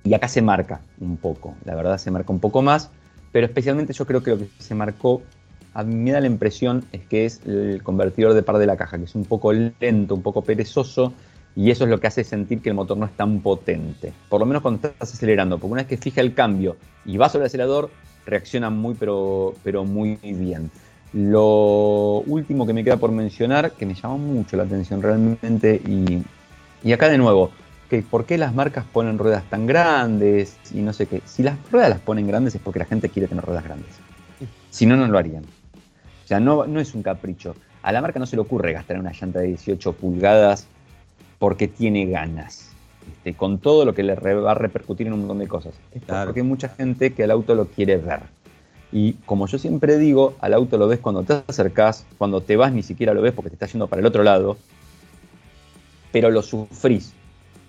y 0.03 0.13
acá 0.13 0.27
se 0.27 0.41
marca 0.41 0.81
un 0.99 1.17
poco, 1.17 1.55
la 1.65 1.75
verdad 1.75 1.97
se 1.97 2.11
marca 2.11 2.31
un 2.33 2.39
poco 2.39 2.61
más, 2.61 2.89
pero 3.31 3.45
especialmente 3.45 3.93
yo 3.93 4.05
creo 4.05 4.21
que 4.21 4.31
lo 4.31 4.37
que 4.37 4.49
se 4.59 4.75
marcó, 4.75 5.21
a 5.73 5.83
mí 5.83 5.95
me 5.95 6.11
da 6.11 6.19
la 6.19 6.27
impresión, 6.27 6.85
es 6.91 7.01
que 7.05 7.25
es 7.25 7.41
el 7.45 7.81
convertidor 7.83 8.33
de 8.33 8.43
par 8.43 8.57
de 8.57 8.67
la 8.67 8.77
caja, 8.77 8.97
que 8.97 9.05
es 9.05 9.15
un 9.15 9.25
poco 9.25 9.53
lento, 9.53 10.13
un 10.13 10.21
poco 10.21 10.43
perezoso, 10.43 11.13
y 11.55 11.71
eso 11.71 11.83
es 11.83 11.89
lo 11.89 11.99
que 11.99 12.07
hace 12.07 12.23
sentir 12.23 12.61
que 12.61 12.69
el 12.69 12.75
motor 12.75 12.97
no 12.97 13.05
es 13.05 13.11
tan 13.13 13.39
potente. 13.39 14.11
Por 14.27 14.39
lo 14.39 14.45
menos 14.45 14.61
cuando 14.61 14.87
estás 14.87 15.13
acelerando, 15.13 15.57
porque 15.57 15.71
una 15.71 15.81
vez 15.83 15.89
que 15.89 15.97
fija 15.97 16.21
el 16.21 16.33
cambio 16.33 16.77
y 17.05 17.17
va 17.17 17.29
sobre 17.29 17.43
el 17.43 17.47
acelerador, 17.47 17.91
reacciona 18.25 18.69
muy 18.69 18.95
pero, 18.95 19.53
pero 19.63 19.83
muy 19.83 20.17
bien. 20.21 20.71
Lo 21.13 22.23
último 22.25 22.65
que 22.65 22.73
me 22.73 22.83
queda 22.83 22.97
por 22.97 23.11
mencionar, 23.11 23.71
que 23.71 23.85
me 23.85 23.93
llamó 23.93 24.17
mucho 24.17 24.57
la 24.57 24.63
atención 24.63 25.01
realmente, 25.01 25.75
y, 25.75 26.23
y 26.83 26.91
acá 26.91 27.07
de 27.07 27.19
nuevo, 27.19 27.51
que 27.93 28.01
por 28.01 28.25
qué 28.25 28.39
las 28.39 28.55
marcas 28.55 28.85
ponen 28.91 29.19
ruedas 29.19 29.43
tan 29.51 29.67
grandes 29.67 30.57
y 30.73 30.81
no 30.81 30.93
sé 30.93 31.05
qué. 31.05 31.21
Si 31.25 31.43
las 31.43 31.59
ruedas 31.69 31.91
las 31.91 31.99
ponen 31.99 32.25
grandes 32.25 32.55
es 32.55 32.61
porque 32.61 32.79
la 32.79 32.85
gente 32.85 33.07
quiere 33.07 33.27
tener 33.27 33.45
ruedas 33.45 33.63
grandes. 33.63 33.91
Si 34.71 34.87
no, 34.87 34.97
no 34.97 35.05
lo 35.05 35.19
harían. 35.19 35.43
O 35.43 36.27
sea, 36.27 36.39
no, 36.39 36.65
no 36.65 36.79
es 36.79 36.95
un 36.95 37.03
capricho. 37.03 37.55
A 37.83 37.91
la 37.91 38.01
marca 38.01 38.17
no 38.17 38.25
se 38.25 38.35
le 38.35 38.41
ocurre 38.41 38.73
gastar 38.73 38.97
una 38.97 39.11
llanta 39.11 39.41
de 39.41 39.49
18 39.49 39.93
pulgadas 39.93 40.65
porque 41.37 41.67
tiene 41.67 42.07
ganas. 42.07 42.71
Este, 43.17 43.35
con 43.35 43.59
todo 43.59 43.85
lo 43.85 43.93
que 43.93 44.01
le 44.01 44.15
va 44.15 44.53
a 44.53 44.55
repercutir 44.55 45.05
en 45.05 45.13
un 45.13 45.19
montón 45.19 45.37
de 45.37 45.47
cosas. 45.47 45.75
Porque 46.07 46.39
hay 46.39 46.47
mucha 46.47 46.69
gente 46.69 47.13
que 47.13 47.25
al 47.25 47.29
auto 47.29 47.53
lo 47.53 47.67
quiere 47.67 47.97
ver. 47.97 48.21
Y 48.91 49.13
como 49.27 49.45
yo 49.45 49.59
siempre 49.59 49.99
digo, 49.99 50.33
al 50.39 50.55
auto 50.55 50.79
lo 50.79 50.87
ves 50.87 50.97
cuando 50.97 51.21
te 51.21 51.43
acercás, 51.47 52.07
cuando 52.17 52.41
te 52.41 52.55
vas 52.57 52.73
ni 52.73 52.81
siquiera 52.81 53.13
lo 53.13 53.21
ves 53.21 53.33
porque 53.33 53.51
te 53.51 53.55
está 53.55 53.67
yendo 53.67 53.85
para 53.85 53.99
el 53.99 54.07
otro 54.07 54.23
lado, 54.23 54.57
pero 56.11 56.31
lo 56.31 56.41
sufrís 56.41 57.13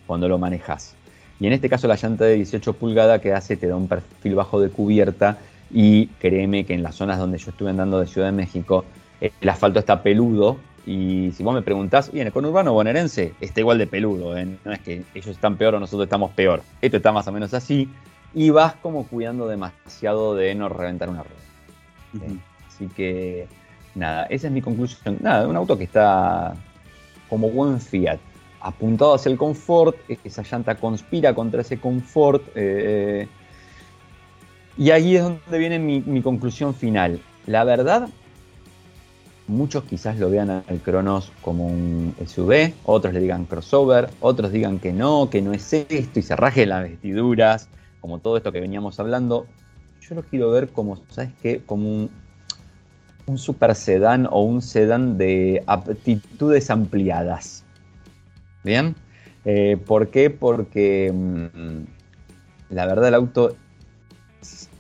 cuando 0.07 0.29
lo 0.29 0.39
manejas. 0.39 0.95
Y 1.41 1.47
en 1.47 1.53
este 1.53 1.69
caso 1.69 1.89
la 1.89 1.97
llanta 1.97 2.25
de 2.25 2.35
18 2.37 2.73
pulgadas 2.75 3.21
que 3.21 3.33
hace 3.33 3.57
te 3.57 3.67
da 3.67 3.77
un 3.77 3.89
perfil 3.89 4.35
bajo 4.35 4.61
de 4.61 4.71
cubierta 4.71 5.39
y 5.71 6.07
créeme 6.07 6.65
que 6.65 6.75
en 6.75 6.83
las 6.83 6.95
zonas 6.95 7.19
donde 7.19 7.39
yo 7.39 7.51
estuve 7.51 7.71
andando 7.71 7.99
de 7.99 8.07
Ciudad 8.07 8.29
de 8.29 8.33
México, 8.33 8.85
el 9.21 9.49
asfalto 9.49 9.79
está 9.79 10.03
peludo 10.03 10.59
y 10.87 11.33
si 11.33 11.43
vos 11.43 11.55
me 11.55 11.63
preguntás, 11.63 12.13
¿viene 12.13 12.31
con 12.31 12.45
urbano 12.45 12.73
bonaerense? 12.73 13.33
Está 13.41 13.61
igual 13.61 13.79
de 13.79 13.87
peludo, 13.87 14.37
¿eh? 14.37 14.47
no 14.65 14.73
es 14.73 14.81
que 14.81 15.03
ellos 15.15 15.29
están 15.29 15.57
peor 15.57 15.75
o 15.75 15.81
nosotros 15.81 16.05
estamos 16.07 16.31
peor. 16.33 16.63
Esto 16.83 16.99
está 16.99 17.11
más 17.11 17.27
o 17.27 17.33
menos 17.33 17.55
así. 17.55 17.89
Y 18.35 18.51
vas 18.51 18.75
como 18.75 19.07
cuidando 19.07 19.49
demasiado 19.49 20.35
de 20.35 20.55
no 20.55 20.69
reventar 20.69 21.09
una 21.09 21.23
rueda. 21.23 22.39
Así 22.69 22.89
que, 22.89 23.47
nada, 23.95 24.25
esa 24.25 24.49
es 24.49 24.53
mi 24.53 24.61
conclusión. 24.61 25.19
Nada, 25.21 25.49
un 25.49 25.57
auto 25.57 25.79
que 25.79 25.85
está 25.85 26.55
como 27.29 27.49
buen 27.49 27.81
Fiat, 27.81 28.19
apuntado 28.67 29.15
hacia 29.15 29.31
el 29.31 29.39
confort, 29.39 29.97
esa 30.25 30.43
llanta 30.43 30.75
conspira 30.77 31.35
contra 31.35 31.61
ese 31.61 31.79
confort. 31.79 32.43
Eh, 32.55 33.29
y 34.77 34.91
ahí 34.91 35.17
es 35.17 35.23
donde 35.23 35.59
viene 35.59 35.79
mi 35.79 36.23
conclusión 36.23 36.75
final. 36.75 37.21
La 37.47 37.65
verdad 37.65 38.09
Muchos 39.47 39.85
quizás 39.85 40.19
lo 40.19 40.31
vean 40.31 40.49
al 40.49 40.81
Cronos 40.83 41.31
como 41.43 41.67
un 41.67 42.15
SUV, 42.27 42.73
otros 42.85 43.13
le 43.13 43.21
digan 43.21 43.45
crossover, 43.45 44.09
otros 44.21 44.51
digan 44.51 44.79
que 44.79 44.95
no, 44.95 45.29
que 45.29 45.43
no 45.43 45.53
es 45.53 45.71
esto 45.71 46.19
y 46.19 46.23
se 46.23 46.35
rajen 46.35 46.71
las 46.71 46.83
vestiduras, 46.85 47.69
como 48.01 48.21
todo 48.21 48.39
esto 48.39 48.53
que 48.53 48.61
veníamos 48.61 48.99
hablando. 49.01 49.47
Yo 50.01 50.15
lo 50.15 50.23
quiero 50.23 50.51
ver 50.51 50.71
como, 50.71 50.99
¿sabes 51.11 51.31
qué? 51.43 51.61
Como 51.67 51.87
un, 51.91 52.11
un 53.27 53.37
super 53.37 53.75
sedán 53.75 54.27
o 54.31 54.41
un 54.41 54.63
sedán 54.63 55.19
de 55.19 55.63
aptitudes 55.67 56.71
ampliadas. 56.71 57.64
¿Bien? 58.65 58.97
Eh, 59.45 59.77
¿Por 59.87 60.09
qué? 60.11 60.31
Porque 60.31 61.13
mm, 61.15 61.85
la 62.71 62.87
verdad 62.87 63.09
el 63.09 63.15
auto 63.15 63.57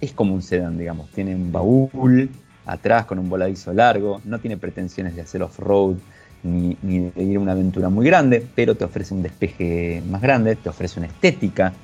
es 0.01 0.12
como 0.12 0.35
un 0.35 0.43
sedán, 0.43 0.78
digamos. 0.78 1.11
Tiene 1.11 1.35
un 1.35 1.53
baúl, 1.53 2.30
atrás 2.66 3.07
con 3.07 3.18
un 3.18 3.28
voladizo 3.28 3.72
largo, 3.72 4.20
no 4.24 4.41
tiene 4.41 4.57
pretensiones 4.57 5.14
de 5.16 5.22
hacer 5.22 5.43
off-road 5.43 5.97
ni, 6.43 6.76
de 6.82 7.22
ir 7.24 7.37
a 7.37 7.41
una 7.41 7.53
aventura 7.53 7.89
muy 7.89 8.07
grande, 8.07 8.47
pero 8.55 8.76
te 8.76 8.85
ofrece 8.85 9.14
un 9.14 9.22
despeje 9.22 10.03
más 10.09 10.20
grande, 10.22 10.57
te 10.57 10.68
ofrece 10.68 11.01
una 11.01 11.09
estética 11.09 11.78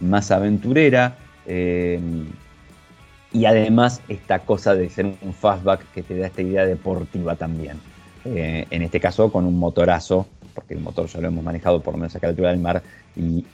más 0.00 0.30
aventurera. 0.30 1.18
Eh, 1.46 2.00
Y 3.32 3.44
además 3.44 4.02
esta 4.08 4.40
cosa 4.40 4.74
de 4.74 4.88
ser 4.90 5.06
un 5.06 5.34
fastback 5.34 5.90
que 5.92 6.02
te 6.02 6.16
da 6.16 6.26
esta 6.28 6.42
idea 6.42 6.64
deportiva 6.66 7.36
también. 7.36 7.82
Eh, 8.24 8.66
en 8.70 8.82
este 8.82 9.00
caso 9.00 9.30
con 9.30 9.46
un 9.46 9.58
motorazo, 9.58 10.26
porque 10.58 10.74
el 10.74 10.80
motor 10.80 11.06
ya 11.06 11.20
lo 11.20 11.28
hemos 11.28 11.44
manejado 11.44 11.80
por 11.80 11.94
lo 11.94 11.98
menos 11.98 12.16
acá 12.16 12.26
a 12.26 12.30
la 12.30 12.32
altura 12.32 12.50
del 12.50 12.58
mar 12.58 12.82
y 13.14 13.44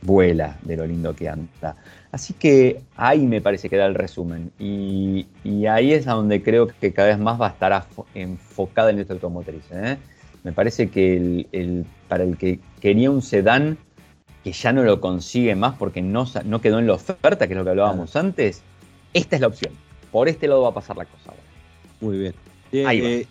vuela 0.00 0.56
de 0.62 0.78
lo 0.78 0.86
lindo 0.86 1.14
que 1.14 1.28
anda. 1.28 1.76
Así 2.10 2.32
que 2.32 2.80
ahí 2.96 3.26
me 3.26 3.42
parece 3.42 3.68
que 3.68 3.76
da 3.76 3.84
el 3.84 3.94
resumen. 3.94 4.50
Y, 4.58 5.26
ahí 5.68 5.92
es 5.92 6.06
a 6.06 6.12
donde 6.12 6.42
creo 6.42 6.66
que 6.68 6.94
cada 6.94 7.08
vez 7.08 7.18
más 7.18 7.38
va 7.38 7.48
a 7.48 7.50
estar 7.50 7.86
enfocada 8.14 8.88
en 8.88 8.96
industria 8.96 9.16
automotriz. 9.16 9.64
¿eh? 9.70 9.98
Me 10.44 10.52
parece 10.52 10.88
que 10.88 11.46
el, 11.52 11.84
para 12.08 12.24
el 12.24 12.38
que 12.38 12.58
quería 12.80 13.10
un 13.10 13.20
sedán 13.20 13.76
que 14.42 14.52
ya 14.52 14.72
no 14.72 14.82
lo 14.82 14.98
consigue 14.98 15.54
más 15.56 15.74
porque 15.74 16.00
no, 16.00 16.24
no 16.46 16.60
quedó 16.62 16.78
en 16.78 16.86
la 16.86 16.94
oferta, 16.94 17.46
que 17.46 17.52
es 17.52 17.58
lo 17.58 17.64
que 17.64 17.70
hablábamos 17.70 18.16
antes, 18.16 18.62
esta 19.12 19.36
es 19.36 19.42
la 19.42 19.48
opción. 19.48 19.74
Por 20.10 20.28
este 20.28 20.48
lado 20.48 20.62
va 20.62 20.70
a 20.70 20.74
pasar 20.74 20.96
la 20.96 21.04
cosa 21.04 21.32
ahora. 21.32 21.42
Muy 22.00 22.16
bien. 22.16 22.34
Eh, 22.72 23.26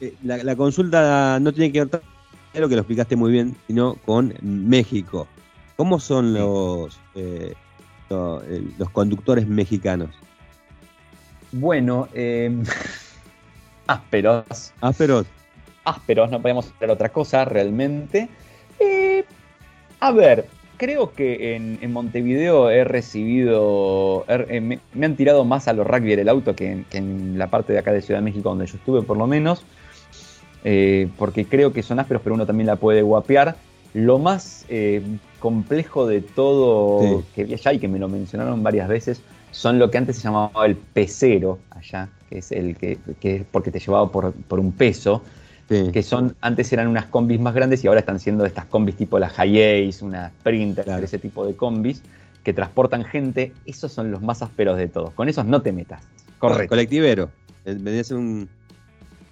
eh, 0.00 0.14
la, 0.22 0.56
consulta 0.56 1.38
no 1.40 1.52
tiene 1.52 1.72
que 1.72 1.84
ver 1.84 2.00
lo 2.54 2.68
que 2.68 2.74
lo 2.74 2.80
explicaste 2.80 3.16
muy 3.16 3.32
bien, 3.32 3.56
sino 3.66 3.94
con 4.06 4.34
México. 4.42 5.26
¿Cómo 5.76 6.00
son 6.00 6.34
los, 6.34 6.98
eh, 7.14 7.54
los, 8.08 8.90
conductores 8.90 9.46
mexicanos? 9.46 10.10
Bueno, 11.52 12.08
ásperos. 13.86 14.72
Ásperos. 14.80 15.26
Ásperos, 15.84 16.30
no 16.30 16.42
podemos 16.42 16.70
hacer 16.74 16.90
otra 16.90 17.08
cosa 17.08 17.44
realmente. 17.44 18.28
a 20.00 20.12
ver, 20.12 20.46
creo 20.80 21.12
que 21.12 21.56
en, 21.56 21.92
Montevideo 21.92 22.70
he 22.70 22.84
recibido, 22.84 24.24
eh, 24.28 24.60
me, 24.62 24.80
han 25.04 25.14
tirado 25.14 25.44
más 25.44 25.68
a 25.68 25.74
los 25.74 25.86
rugby 25.86 26.14
el 26.14 26.26
auto 26.26 26.56
que 26.56 26.86
en, 26.90 27.38
la 27.38 27.48
parte 27.48 27.74
de 27.74 27.80
acá 27.80 27.92
de 27.92 28.00
Ciudad 28.00 28.20
de 28.20 28.24
México 28.24 28.48
donde 28.48 28.64
yo 28.64 28.78
estuve 28.78 29.02
por 29.02 29.18
lo 29.18 29.26
menos, 29.26 29.66
eh, 30.64 31.08
porque 31.18 31.44
creo 31.44 31.72
que 31.72 31.82
son 31.82 31.98
ásperos 32.00 32.22
pero 32.22 32.34
uno 32.34 32.46
también 32.46 32.66
la 32.66 32.76
puede 32.76 33.02
guapear. 33.02 33.56
Lo 33.92 34.18
más 34.18 34.64
eh, 34.68 35.02
complejo 35.40 36.06
de 36.06 36.20
todo 36.20 37.24
que 37.34 37.44
vi 37.44 37.54
allá 37.54 37.72
y 37.72 37.78
que 37.78 37.88
me 37.88 37.98
lo 37.98 38.08
mencionaron 38.08 38.62
varias 38.62 38.88
veces 38.88 39.22
son 39.50 39.80
lo 39.80 39.90
que 39.90 39.98
antes 39.98 40.16
se 40.16 40.22
llamaba 40.22 40.64
el 40.64 40.76
pecero 40.76 41.58
allá, 41.70 42.08
que 42.28 42.38
es 42.38 42.52
el 42.52 42.76
que, 42.76 42.98
es 43.20 43.44
porque 43.50 43.72
te 43.72 43.80
llevaba 43.80 44.12
por, 44.12 44.32
por 44.32 44.60
un 44.60 44.70
peso 44.70 45.22
que 45.92 46.02
son, 46.02 46.34
antes 46.40 46.72
eran 46.72 46.88
unas 46.88 47.06
combis 47.06 47.38
más 47.38 47.54
grandes 47.54 47.84
y 47.84 47.86
ahora 47.86 48.00
están 48.00 48.18
siendo 48.18 48.44
estas 48.44 48.64
combis 48.64 48.96
tipo 48.96 49.20
las 49.20 49.38
Hi-Ace, 49.38 50.04
una 50.04 50.30
Sprinter, 50.40 50.88
ese 51.00 51.18
tipo 51.20 51.46
de 51.46 51.54
combis 51.54 52.02
que 52.42 52.52
transportan 52.52 53.04
gente. 53.04 53.52
Esos 53.66 53.92
son 53.92 54.10
los 54.10 54.20
más 54.20 54.42
ásperos 54.42 54.76
de 54.78 54.88
todos. 54.88 55.12
Con 55.12 55.28
esos 55.28 55.46
no 55.46 55.62
te 55.62 55.70
metas. 55.70 56.02
Correcto. 56.40 56.70
Colectivero. 56.70 57.30
ser 57.64 58.16
un. 58.16 58.48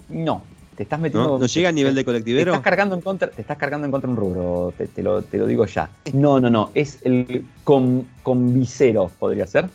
No, 0.08 0.42
te 0.78 0.84
estás 0.84 1.00
metiendo. 1.00 1.40
¿No, 1.40 1.44
llega 1.44 1.70
a 1.70 1.72
nivel 1.72 1.92
de 1.92 2.04
colectivero? 2.04 2.52
Te 2.52 2.56
estás 2.56 2.62
cargando 2.62 2.94
en 2.94 3.00
contra, 3.00 3.28
te 3.28 3.40
estás 3.40 3.58
cargando 3.58 3.84
en 3.84 3.90
contra 3.90 4.08
un 4.08 4.16
rubro, 4.16 4.72
te, 4.76 5.02
lo, 5.02 5.20
digo 5.22 5.66
ya. 5.66 5.90
No, 6.12 6.38
no, 6.38 6.48
no. 6.48 6.70
Es 6.72 7.00
el 7.02 7.44
con, 7.64 8.06
convisero, 8.22 9.10
podría 9.18 9.44
ser. 9.48 9.68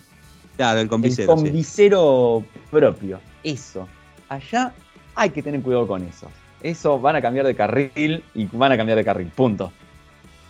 Claro, 0.56 0.80
el 0.80 0.88
convisero. 0.88 1.34
El 1.34 1.40
convisero 1.40 2.46
propio. 2.72 3.20
Eso. 3.44 3.86
Allá 4.30 4.74
hay 5.14 5.32
que 5.32 5.44
tener 5.44 5.62
cuidado 5.62 5.86
con 5.88 6.04
eso. 6.04 6.30
Eso 6.62 6.98
van 6.98 7.18
a 7.18 7.22
cambiar 7.22 7.46
de 7.48 7.54
carril 7.54 8.24
y 8.34 8.46
van 8.46 8.72
a 8.72 8.78
cambiar 8.78 8.98
de 8.98 9.04
carril. 9.04 9.28
Punto. 9.28 9.74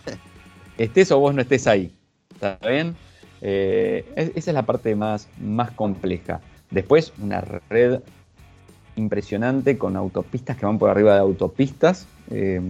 Estés 0.78 1.10
o 1.10 1.18
vos 1.18 1.34
no 1.34 1.42
estés 1.42 1.66
ahí. 1.66 1.92
¿Está 2.32 2.60
bien? 2.64 2.94
Eh, 3.40 4.04
esa 4.14 4.50
es 4.50 4.54
la 4.54 4.62
parte 4.62 4.94
más, 4.94 5.28
más 5.40 5.72
compleja. 5.72 6.40
Después, 6.70 7.12
una 7.18 7.40
red 7.40 8.02
impresionante 8.96 9.78
con 9.78 9.96
autopistas 9.96 10.56
que 10.56 10.66
van 10.66 10.78
por 10.78 10.90
arriba 10.90 11.14
de 11.14 11.20
autopistas. 11.20 12.06
Eh, 12.30 12.60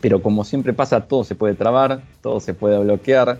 pero 0.00 0.20
como 0.20 0.44
siempre 0.44 0.72
pasa, 0.72 1.02
todo 1.02 1.24
se 1.24 1.34
puede 1.34 1.54
trabar, 1.54 2.02
todo 2.20 2.40
se 2.40 2.54
puede 2.54 2.78
bloquear. 2.78 3.38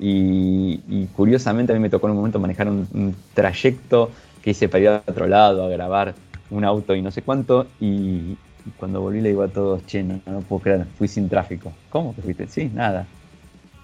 Y, 0.00 1.06
curiosamente 1.16 1.72
a 1.72 1.74
mí 1.74 1.80
me 1.80 1.90
tocó 1.90 2.06
en 2.06 2.12
un 2.12 2.18
momento 2.18 2.38
manejar 2.38 2.68
un, 2.68 2.86
un 2.92 3.16
trayecto 3.34 4.10
que 4.42 4.50
hice 4.50 4.68
para 4.68 4.82
ir 4.82 4.88
a 4.88 5.02
otro 5.06 5.26
lado, 5.26 5.64
a 5.64 5.68
grabar 5.68 6.14
un 6.50 6.64
auto 6.64 6.94
y 6.94 7.02
no 7.02 7.10
sé 7.10 7.22
cuánto, 7.22 7.66
y, 7.80 8.36
cuando 8.76 9.00
volví 9.00 9.20
le 9.20 9.30
digo 9.30 9.42
a 9.42 9.48
todos, 9.48 9.84
che, 9.86 10.02
no, 10.02 10.20
puedo 10.48 10.62
creer, 10.62 10.86
fui 10.96 11.08
sin 11.08 11.28
tráfico. 11.28 11.72
¿Cómo 11.88 12.14
que 12.14 12.22
fuiste? 12.22 12.46
Sí, 12.48 12.70
nada. 12.72 13.06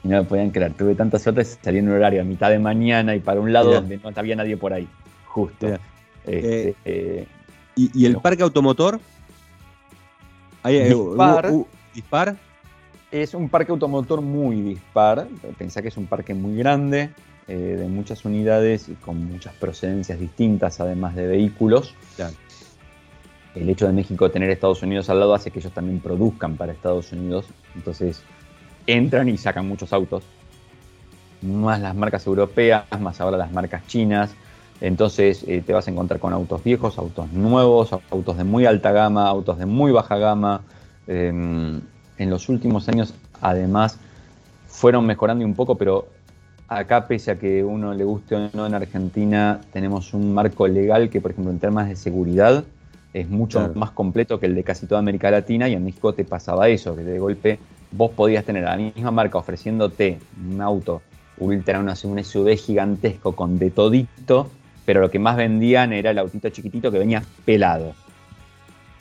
Y 0.02 0.08
no 0.08 0.18
me 0.18 0.24
podían 0.24 0.50
creer, 0.50 0.74
tuve 0.74 0.94
tanta 0.94 1.18
suerte, 1.18 1.44
salí 1.44 1.78
en 1.78 1.88
un 1.88 1.94
horario 1.94 2.20
a 2.20 2.24
mitad 2.24 2.50
de 2.50 2.58
mañana 2.58 3.14
y 3.14 3.20
para 3.20 3.40
un 3.40 3.52
lado 3.52 3.72
donde 3.72 3.96
no 3.96 4.10
había 4.14 4.36
nadie 4.36 4.56
por 4.56 4.72
ahí, 4.72 4.86
justo. 5.26 5.68
Este, 6.24 6.68
eh, 6.70 6.74
eh, 6.84 7.26
¿y, 7.76 8.06
el 8.06 8.16
parque 8.16 8.42
automotor? 8.42 9.00
¿Hay, 10.62 10.76
eh, 10.76 10.94
dispar, 10.94 11.52
dispar. 11.94 12.36
Es 13.10 13.34
un 13.34 13.48
parque 13.48 13.70
automotor 13.70 14.20
muy 14.20 14.60
dispar, 14.60 15.28
pensá 15.56 15.82
que 15.82 15.88
es 15.88 15.96
un 15.96 16.06
parque 16.06 16.34
muy 16.34 16.56
grande, 16.56 17.10
de 17.46 17.86
muchas 17.88 18.24
unidades 18.24 18.88
y 18.88 18.94
con 18.94 19.22
muchas 19.30 19.52
procedencias 19.54 20.18
distintas, 20.18 20.80
además 20.80 21.14
de 21.14 21.26
vehículos 21.26 21.94
el 23.54 23.68
hecho 23.68 23.86
de 23.86 23.92
México 23.92 24.30
tener 24.30 24.50
Estados 24.50 24.82
Unidos 24.82 25.08
al 25.10 25.20
lado 25.20 25.34
hace 25.34 25.50
que 25.50 25.60
ellos 25.60 25.72
también 25.72 26.00
produzcan 26.00 26.56
para 26.56 26.72
Estados 26.72 27.12
Unidos. 27.12 27.46
Entonces 27.74 28.22
entran 28.86 29.28
y 29.28 29.38
sacan 29.38 29.68
muchos 29.68 29.92
autos. 29.92 30.24
Más 31.42 31.80
las 31.80 31.94
marcas 31.94 32.26
europeas, 32.26 32.84
más 33.00 33.20
ahora 33.20 33.36
las 33.36 33.52
marcas 33.52 33.86
chinas. 33.86 34.34
Entonces 34.80 35.44
eh, 35.46 35.62
te 35.64 35.72
vas 35.72 35.86
a 35.88 35.90
encontrar 35.90 36.20
con 36.20 36.32
autos 36.32 36.62
viejos, 36.62 36.98
autos 36.98 37.32
nuevos, 37.32 37.90
autos 38.10 38.36
de 38.36 38.44
muy 38.44 38.66
alta 38.66 38.92
gama, 38.92 39.28
autos 39.28 39.58
de 39.58 39.66
muy 39.66 39.92
baja 39.92 40.16
gama. 40.18 40.62
Em, 41.06 41.80
en 42.18 42.30
los 42.30 42.48
últimos 42.48 42.88
años, 42.88 43.14
además, 43.40 43.98
fueron 44.66 45.06
mejorando 45.06 45.44
un 45.44 45.54
poco, 45.54 45.76
pero 45.76 46.06
acá, 46.68 47.06
pese 47.06 47.32
a 47.32 47.38
que 47.38 47.62
uno 47.62 47.94
le 47.94 48.04
guste 48.04 48.34
o 48.34 48.50
no 48.52 48.66
en 48.66 48.74
Argentina, 48.74 49.60
tenemos 49.72 50.14
un 50.14 50.32
marco 50.34 50.66
legal 50.66 51.10
que, 51.10 51.20
por 51.20 51.32
ejemplo, 51.32 51.52
en 51.52 51.58
temas 51.58 51.88
de 51.88 51.96
seguridad, 51.96 52.64
es 53.12 53.28
mucho 53.28 53.70
más 53.74 53.92
completo 53.92 54.40
que 54.40 54.46
el 54.46 54.56
de 54.56 54.64
casi 54.64 54.86
toda 54.86 54.98
América 54.98 55.30
Latina 55.30 55.68
y 55.68 55.74
en 55.74 55.84
México 55.84 56.12
te 56.14 56.24
pasaba 56.24 56.68
eso, 56.68 56.96
que 56.96 57.04
de 57.04 57.18
golpe 57.20 57.58
vos 57.92 58.10
podías 58.10 58.44
tener 58.44 58.66
a 58.66 58.70
la 58.70 58.76
misma 58.76 59.12
marca 59.12 59.38
ofreciéndote 59.38 60.18
un 60.50 60.60
auto 60.60 61.00
ultra, 61.38 61.78
un 61.78 61.88
SUV 62.24 62.56
gigantesco 62.56 63.36
con 63.36 63.58
de 63.58 63.70
todito, 63.70 64.50
pero 64.84 65.00
lo 65.00 65.10
que 65.10 65.18
más 65.18 65.36
vendían 65.36 65.92
era 65.92 66.10
el 66.10 66.18
autito 66.18 66.48
chiquitito 66.50 66.90
que 66.90 66.98
venía 66.98 67.22
pelado. 67.44 67.94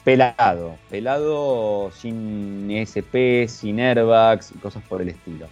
Pelado, 0.03 0.77
pelado 0.89 1.91
sin 1.93 2.69
ESP, 2.69 3.47
sin 3.47 3.79
airbags 3.79 4.51
y 4.51 4.57
cosas 4.57 4.83
por 4.83 5.01
el 5.01 5.09
estilo. 5.09 5.47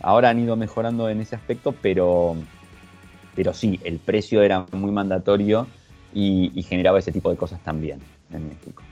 Ahora 0.00 0.30
han 0.30 0.38
ido 0.38 0.54
mejorando 0.54 1.08
en 1.08 1.20
ese 1.20 1.34
aspecto, 1.34 1.74
pero, 1.82 2.36
pero 3.34 3.52
sí, 3.52 3.80
el 3.82 3.98
precio 3.98 4.42
era 4.42 4.66
muy 4.72 4.92
mandatorio 4.92 5.66
y, 6.14 6.62
generaba 6.62 6.98
ese 6.98 7.12
tipo 7.12 7.30
de 7.30 7.36
cosas 7.36 7.60
también 7.64 8.00
en 8.32 8.48
México. 8.48 8.82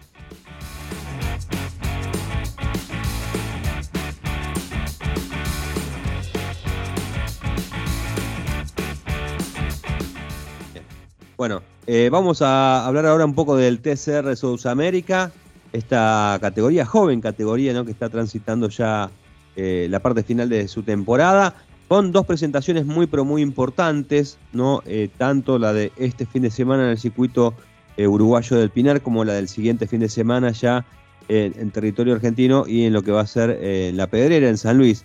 Bueno, 11.37 11.62
eh, 11.87 12.09
vamos 12.11 12.41
a 12.43 12.87
hablar 12.87 13.07
ahora 13.07 13.24
un 13.24 13.34
poco 13.34 13.57
del 13.57 13.80
TCR 13.80 14.34
América, 14.66 15.32
esta 15.72 16.39
categoría, 16.41 16.87
joven 16.87 17.20
categoría, 17.20 17.72
¿no? 17.72 17.84
que 17.84 17.91
está 17.91 18.09
transitando 18.09 18.68
ya 18.68 19.11
eh, 19.55 19.87
la 19.91 20.01
parte 20.01 20.22
final 20.22 20.49
de 20.49 20.66
su 20.68 20.82
temporada 20.82 21.55
con 21.89 22.12
dos 22.12 22.26
presentaciones 22.26 22.87
muy 22.87 23.07
pero 23.07 23.24
muy 23.24 23.43
importantes, 23.43 24.39
¿no? 24.53 24.82
Eh, 24.87 25.09
tanto 25.16 25.59
la 25.59 25.72
de 25.72 25.93
este 25.97 26.26
fin 26.26 26.43
de 26.43 26.51
semana 26.51 26.84
en 26.84 26.91
el 26.91 26.99
circuito 26.99 27.55
eh, 27.97 28.07
uruguayo 28.07 28.57
del 28.57 28.70
Pinar 28.70 29.03
como 29.03 29.24
la 29.24 29.34
del 29.34 29.49
siguiente 29.49 29.87
fin 29.87 30.01
de 30.01 30.09
semana 30.09 30.51
ya 30.51 30.84
en 31.28 31.72
territorio 31.72 32.14
argentino 32.14 32.66
y 32.68 32.84
en 32.84 32.93
lo 32.93 33.03
que 33.03 33.11
va 33.11 33.20
a 33.20 33.26
ser 33.26 33.59
eh, 33.61 33.91
la 33.93 34.07
Pedrera 34.07 34.49
en 34.49 34.57
San 34.57 34.78
Luis. 34.78 35.05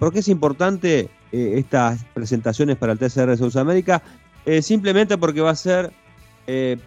¿Por 0.00 0.12
qué 0.12 0.18
es 0.18 0.26
importante 0.26 1.08
estas 1.30 2.04
presentaciones 2.12 2.76
para 2.76 2.92
el 2.92 2.98
TCR 2.98 3.28
de 3.28 3.36
América? 4.44 4.62
simplemente 4.62 5.18
porque 5.18 5.40
va 5.40 5.50
a 5.50 5.56
ser 5.56 5.92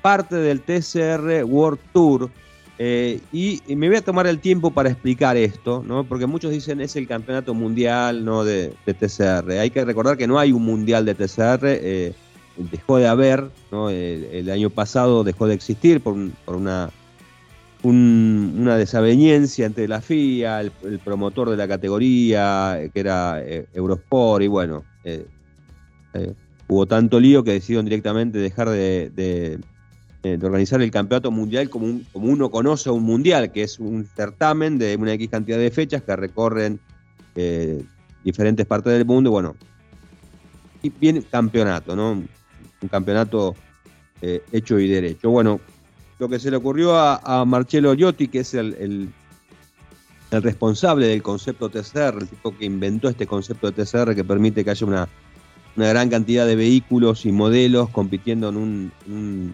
parte 0.02 0.36
del 0.36 0.62
TCR 0.62 1.44
World 1.46 1.80
Tour 1.94 2.30
eh, 2.78 3.22
y, 3.32 3.62
me 3.76 3.88
voy 3.88 3.98
a 3.98 4.02
tomar 4.02 4.28
el 4.28 4.40
tiempo 4.40 4.72
para 4.72 4.90
explicar 4.90 5.38
esto, 5.38 5.84
¿no? 5.86 6.04
porque 6.04 6.26
muchos 6.26 6.52
dicen 6.52 6.82
es 6.82 6.96
el 6.96 7.08
campeonato 7.08 7.54
mundial 7.54 8.26
¿no? 8.26 8.44
de, 8.44 8.74
TCR. 8.86 9.52
Hay 9.60 9.70
que 9.70 9.86
recordar 9.86 10.18
que 10.18 10.28
no 10.28 10.40
hay 10.40 10.52
un 10.52 10.64
mundial 10.64 11.06
de 11.06 11.16
TCR, 11.16 11.60
eh, 11.64 12.14
dejó 12.58 12.98
de 12.98 13.08
haber, 13.08 13.50
¿no? 13.72 13.90
el, 13.90 14.50
año 14.50 14.70
pasado 14.70 15.24
dejó 15.24 15.48
de 15.48 15.56
existir 15.56 16.02
por, 16.02 16.16
una, 16.48 16.90
una 17.84 18.78
desaveniencia 18.78 19.66
entre 19.66 19.88
la 19.88 20.02
FIA, 20.02 20.60
el, 20.62 21.00
promotor 21.00 21.50
de 21.50 21.58
la 21.58 21.68
categoría, 21.70 22.78
que 22.94 23.00
era 23.00 23.42
eh, 23.42 23.68
Eurosport, 23.74 24.44
y 24.44 24.48
bueno, 24.48 24.84
hubo 26.68 26.86
tanto 26.86 27.20
lío 27.20 27.44
que 27.44 27.52
decidieron 27.52 27.86
directamente 27.86 28.40
dejar 28.40 28.70
de, 28.70 29.10
de, 29.14 29.60
organizar 30.44 30.82
el 30.82 30.90
campeonato 30.90 31.30
mundial 31.30 31.70
como, 31.70 32.00
uno 32.14 32.50
conoce 32.50 32.90
un 32.90 33.04
mundial, 33.04 33.52
que 33.52 33.64
es 33.64 33.80
un 33.80 34.06
certamen 34.06 34.80
de 34.80 34.96
una 34.96 35.14
X 35.14 35.30
cantidad 35.30 35.58
de 35.58 35.70
fechas 35.70 36.02
que 36.02 36.16
recorren 36.16 36.80
diferentes 38.24 38.66
partes 38.66 38.94
del 38.94 39.06
mundo. 39.06 39.30
Bueno, 39.30 39.56
y 40.82 40.90
bien 40.90 41.22
campeonato, 41.30 41.96
¿no? 41.96 42.14
Un 42.14 42.90
campeonato 42.90 43.56
hecho 44.52 44.80
y 44.80 44.88
derecho. 44.88 45.30
Bueno, 45.30 45.60
lo 46.18 46.30
que 46.30 46.40
se 46.40 46.50
le 46.50 46.58
ocurrió 46.58 46.98
a, 46.98 47.46
Marcello 47.46 47.96
Giotti, 47.96 48.28
que 48.28 48.40
es 48.40 48.54
el, 48.54 48.74
el, 50.32 50.42
responsable 50.42 51.08
del 51.08 51.22
concepto 51.22 51.70
TCR, 51.70 52.18
el 52.20 52.28
tipo 52.28 52.58
que 52.58 52.66
inventó 52.66 53.10
este 53.10 53.28
concepto 53.28 53.72
de 53.72 53.84
TCR 53.84 54.16
que 54.16 54.24
permite 54.24 54.64
que 54.64 54.72
haya 54.72 54.86
una, 54.86 55.08
gran 55.76 56.10
cantidad 56.10 56.48
de 56.48 56.56
vehículos 56.56 57.26
y 57.26 57.32
modelos 57.32 57.90
compitiendo 57.90 58.50
en 58.50 58.58
un, 58.58 58.92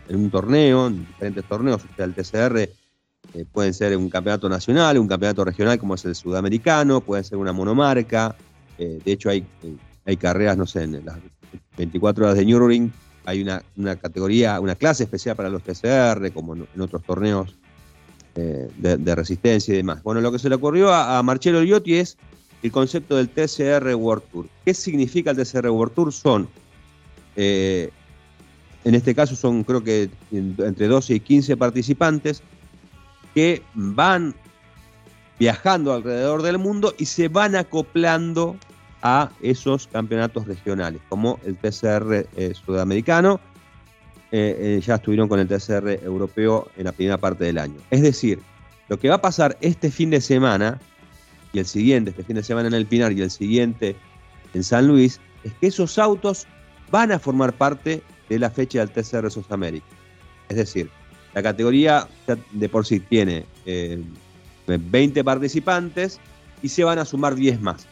en 0.07 0.15
un 0.15 0.29
torneo, 0.29 0.87
en 0.87 1.05
diferentes 1.07 1.45
torneos. 1.45 1.81
O 1.83 1.95
sea, 1.95 2.05
el 2.05 2.13
TCR 2.13 2.57
eh, 2.59 3.45
puede 3.51 3.73
ser 3.73 3.95
un 3.97 4.09
campeonato 4.09 4.47
nacional, 4.49 4.97
un 4.97 5.07
campeonato 5.07 5.43
regional 5.43 5.79
como 5.79 5.95
es 5.95 6.05
el 6.05 6.15
sudamericano, 6.15 7.01
puede 7.01 7.23
ser 7.23 7.37
una 7.37 7.53
monomarca. 7.53 8.35
Eh, 8.77 8.99
de 9.03 9.11
hecho, 9.11 9.29
hay, 9.29 9.45
hay 10.05 10.17
carreras, 10.17 10.57
no 10.57 10.65
sé, 10.65 10.83
en 10.83 11.03
las 11.05 11.17
24 11.77 12.25
horas 12.25 12.37
de 12.37 12.45
Nürburgring 12.45 12.91
hay 13.25 13.41
una, 13.41 13.95
categoría, 13.97 14.59
una 14.59 14.75
clase 14.75 15.03
especial 15.03 15.35
para 15.35 15.49
los 15.49 15.63
TCR, 15.63 16.31
como 16.33 16.55
en 16.55 16.81
otros 16.81 17.03
torneos 17.03 17.55
eh, 18.35 18.69
de, 18.77 19.15
resistencia 19.15 19.73
y 19.73 19.77
demás. 19.77 20.01
Bueno, 20.03 20.21
lo 20.21 20.31
que 20.31 20.39
se 20.39 20.49
le 20.49 20.55
ocurrió 20.55 20.91
a, 20.93 21.21
Marcello 21.23 21.61
Liotti 21.61 21.95
es 21.95 22.17
el 22.63 22.71
concepto 22.71 23.17
del 23.17 23.29
TCR 23.29 23.95
World 23.95 24.23
Tour. 24.31 24.47
¿Qué 24.65 24.73
significa 24.73 25.31
el 25.31 25.37
TCR 25.37 25.69
World 25.69 25.93
Tour? 25.93 26.13
Son, 26.13 26.47
eh, 27.35 27.89
en 28.83 28.95
este 28.95 29.15
caso 29.15 29.35
son 29.35 29.63
creo 29.63 29.83
que 29.83 30.09
entre 30.31 30.87
12 30.87 31.15
y 31.15 31.19
15 31.19 31.57
participantes 31.57 32.41
que 33.33 33.61
van 33.73 34.35
viajando 35.39 35.93
alrededor 35.93 36.43
del 36.43 36.57
mundo 36.57 36.93
y 36.97 37.05
se 37.05 37.27
van 37.27 37.55
acoplando 37.55 38.55
a 39.01 39.31
esos 39.41 39.87
campeonatos 39.87 40.45
regionales, 40.45 41.01
como 41.09 41.39
el 41.45 41.57
TCR 41.57 42.27
eh, 42.35 42.53
sudamericano. 42.53 43.39
Eh, 44.31 44.77
eh, 44.77 44.81
ya 44.85 44.95
estuvieron 44.95 45.27
con 45.27 45.39
el 45.39 45.47
TCR 45.47 46.03
europeo 46.03 46.69
en 46.77 46.85
la 46.85 46.93
primera 46.93 47.17
parte 47.17 47.43
del 47.43 47.57
año. 47.57 47.75
Es 47.89 48.01
decir, 48.01 48.39
lo 48.87 48.97
que 48.97 49.09
va 49.09 49.15
a 49.15 49.21
pasar 49.21 49.57
este 49.59 49.91
fin 49.91 50.09
de 50.09 50.21
semana 50.21 50.79
y 51.53 51.59
el 51.59 51.65
siguiente, 51.65 52.11
este 52.11 52.23
fin 52.23 52.35
de 52.35 52.43
semana 52.43 52.67
en 52.67 52.73
el 52.73 52.85
Pinar 52.85 53.11
y 53.11 53.21
el 53.21 53.31
siguiente 53.31 53.95
en 54.53 54.63
San 54.63 54.87
Luis, 54.87 55.19
es 55.43 55.53
que 55.59 55.67
esos 55.67 55.97
autos 55.97 56.47
van 56.91 57.11
a 57.11 57.19
formar 57.19 57.53
parte 57.53 58.01
de 58.29 58.39
la 58.39 58.49
fecha 58.49 58.79
del 58.79 58.91
TCR 58.91 59.29
Sudamérica. 59.31 59.85
Es 60.49 60.57
decir, 60.57 60.89
la 61.33 61.41
categoría 61.41 62.07
de 62.51 62.69
por 62.69 62.85
sí 62.85 62.99
tiene 62.99 63.45
20 64.67 65.23
participantes 65.23 66.19
y 66.61 66.69
se 66.69 66.83
van 66.83 66.99
a 66.99 67.05
sumar 67.05 67.35
10 67.35 67.61
más. 67.61 67.87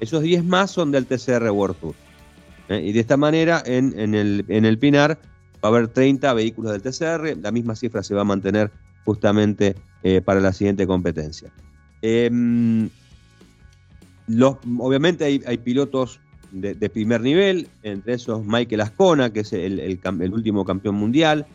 Esos 0.00 0.22
10 0.22 0.44
más 0.44 0.70
son 0.70 0.92
del 0.92 1.06
TCR 1.06 1.50
World 1.50 1.76
Tour. 1.78 1.94
¿eh? 2.68 2.80
Y 2.84 2.92
de 2.92 3.00
esta 3.00 3.16
manera, 3.16 3.62
en, 3.66 4.14
el, 4.14 4.78
Pinar 4.78 5.18
va 5.56 5.60
a 5.62 5.66
haber 5.68 5.88
30 5.88 6.32
vehículos 6.34 6.72
del 6.72 6.82
TCR. 6.82 7.36
La 7.42 7.50
misma 7.50 7.74
cifra 7.74 8.02
se 8.02 8.14
va 8.14 8.20
a 8.20 8.24
mantener 8.24 8.70
justamente 9.04 9.74
eh, 10.04 10.20
para 10.20 10.40
la 10.40 10.52
siguiente 10.52 10.86
competencia. 10.86 11.52
Em, 12.02 12.88
obviamente 14.78 15.24
hay, 15.24 15.58
pilotos 15.58 16.20
de, 16.52 16.74
primer 16.90 17.20
nivel, 17.20 17.68
entre 17.82 18.14
esos 18.14 18.44
Michael 18.44 18.80
Ascona, 18.80 19.32
que 19.32 19.40
es 19.40 19.52
el, 19.52 19.98
último 20.32 20.64
campeón 20.64 20.94
mundial, 20.94 21.46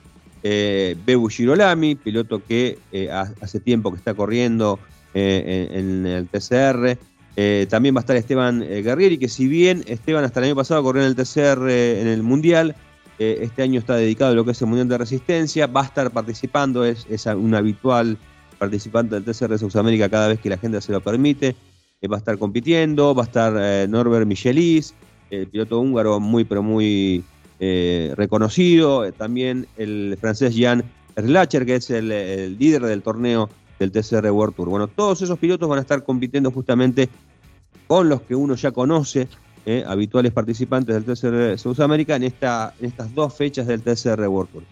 eh, 0.43 0.95
Bebu 1.05 1.29
Girolami, 1.29 1.95
piloto 1.95 2.43
que 2.43 2.77
eh, 2.91 3.09
hace 3.09 3.59
tiempo 3.59 3.91
que 3.91 3.97
está 3.97 4.13
corriendo 4.13 4.79
en, 5.13 6.05
el 6.05 6.27
TCR, 6.27 6.97
eh, 7.35 7.65
también 7.69 7.95
va 7.95 7.99
a 7.99 8.01
estar 8.01 8.15
Esteban 8.15 8.61
eh, 8.61 8.81
Guerrieri, 8.83 9.17
que 9.17 9.27
si 9.27 9.47
bien 9.47 9.83
Esteban 9.87 10.23
hasta 10.23 10.39
el 10.39 10.47
año 10.47 10.55
pasado 10.55 10.83
corrió 10.83 11.01
en 11.01 11.09
el 11.09 11.15
TCR 11.15 11.67
eh, 11.67 12.01
en 12.01 12.07
el 12.07 12.23
Mundial, 12.23 12.75
este 13.19 13.61
año 13.61 13.79
está 13.79 13.95
dedicado 13.95 14.31
a 14.31 14.35
lo 14.35 14.43
que 14.43 14.51
es 14.51 14.61
el 14.61 14.67
Mundial 14.67 14.89
de 14.89 14.97
Resistencia, 14.97 15.67
va 15.67 15.81
a 15.81 15.85
estar 15.85 16.11
participando, 16.11 16.83
es, 16.83 17.05
un 17.27 17.55
habitual 17.55 18.17
participante 18.63 19.15
del 19.15 19.23
TCR 19.23 19.49
de 19.49 19.57
Sudamérica 19.57 20.09
cada 20.09 20.29
vez 20.29 20.39
que 20.39 20.49
la 20.49 20.55
agenda 20.55 20.81
se 20.81 20.91
lo 20.91 21.01
permite, 21.01 21.55
va 22.11 22.17
a 22.17 22.19
estar 22.19 22.37
compitiendo, 22.37 23.15
va 23.15 23.23
a 23.23 23.25
estar 23.25 23.53
Norbert 23.89 24.27
Michelis, 24.27 24.93
el 25.29 25.47
piloto 25.47 25.79
húngaro 25.79 26.19
muy 26.19 26.43
pero 26.43 26.61
muy 26.61 27.23
reconocido, 27.59 29.09
también 29.13 29.67
el 29.77 30.17
francés 30.19 30.53
Jan 30.57 30.83
Erlacher, 31.15 31.65
que 31.65 31.75
es 31.75 31.89
el 31.89 32.57
líder 32.57 32.83
del 32.83 33.01
torneo 33.01 33.49
del 33.79 33.91
TCR 33.91 34.29
World 34.31 34.55
Tour. 34.55 34.69
Bueno, 34.69 34.87
todos 34.87 35.21
esos 35.21 35.37
pilotos 35.39 35.69
van 35.69 35.79
a 35.79 35.81
estar 35.81 36.03
compitiendo 36.03 36.51
justamente 36.51 37.09
con 37.87 38.09
los 38.09 38.21
que 38.21 38.35
uno 38.35 38.55
ya 38.55 38.71
conoce, 38.71 39.27
eh, 39.65 39.83
habituales 39.87 40.31
participantes 40.33 40.93
del 40.95 41.05
TCR 41.05 41.57
Sudamérica, 41.57 42.15
en, 42.15 42.23
esta, 42.23 42.73
en 42.79 42.87
estas 42.87 43.13
dos 43.13 43.33
fechas 43.33 43.67
del 43.67 43.81
TCR 43.81 44.27
World 44.27 44.51
Tour. 44.51 44.63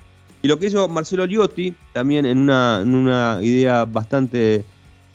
Y 0.41 0.47
lo 0.47 0.57
que 0.57 0.67
hizo 0.67 0.87
Marcelo 0.87 1.25
Liotti, 1.25 1.73
también 1.93 2.25
en 2.25 2.37
una, 2.39 3.39
idea 3.41 3.85
bastante 3.85 4.65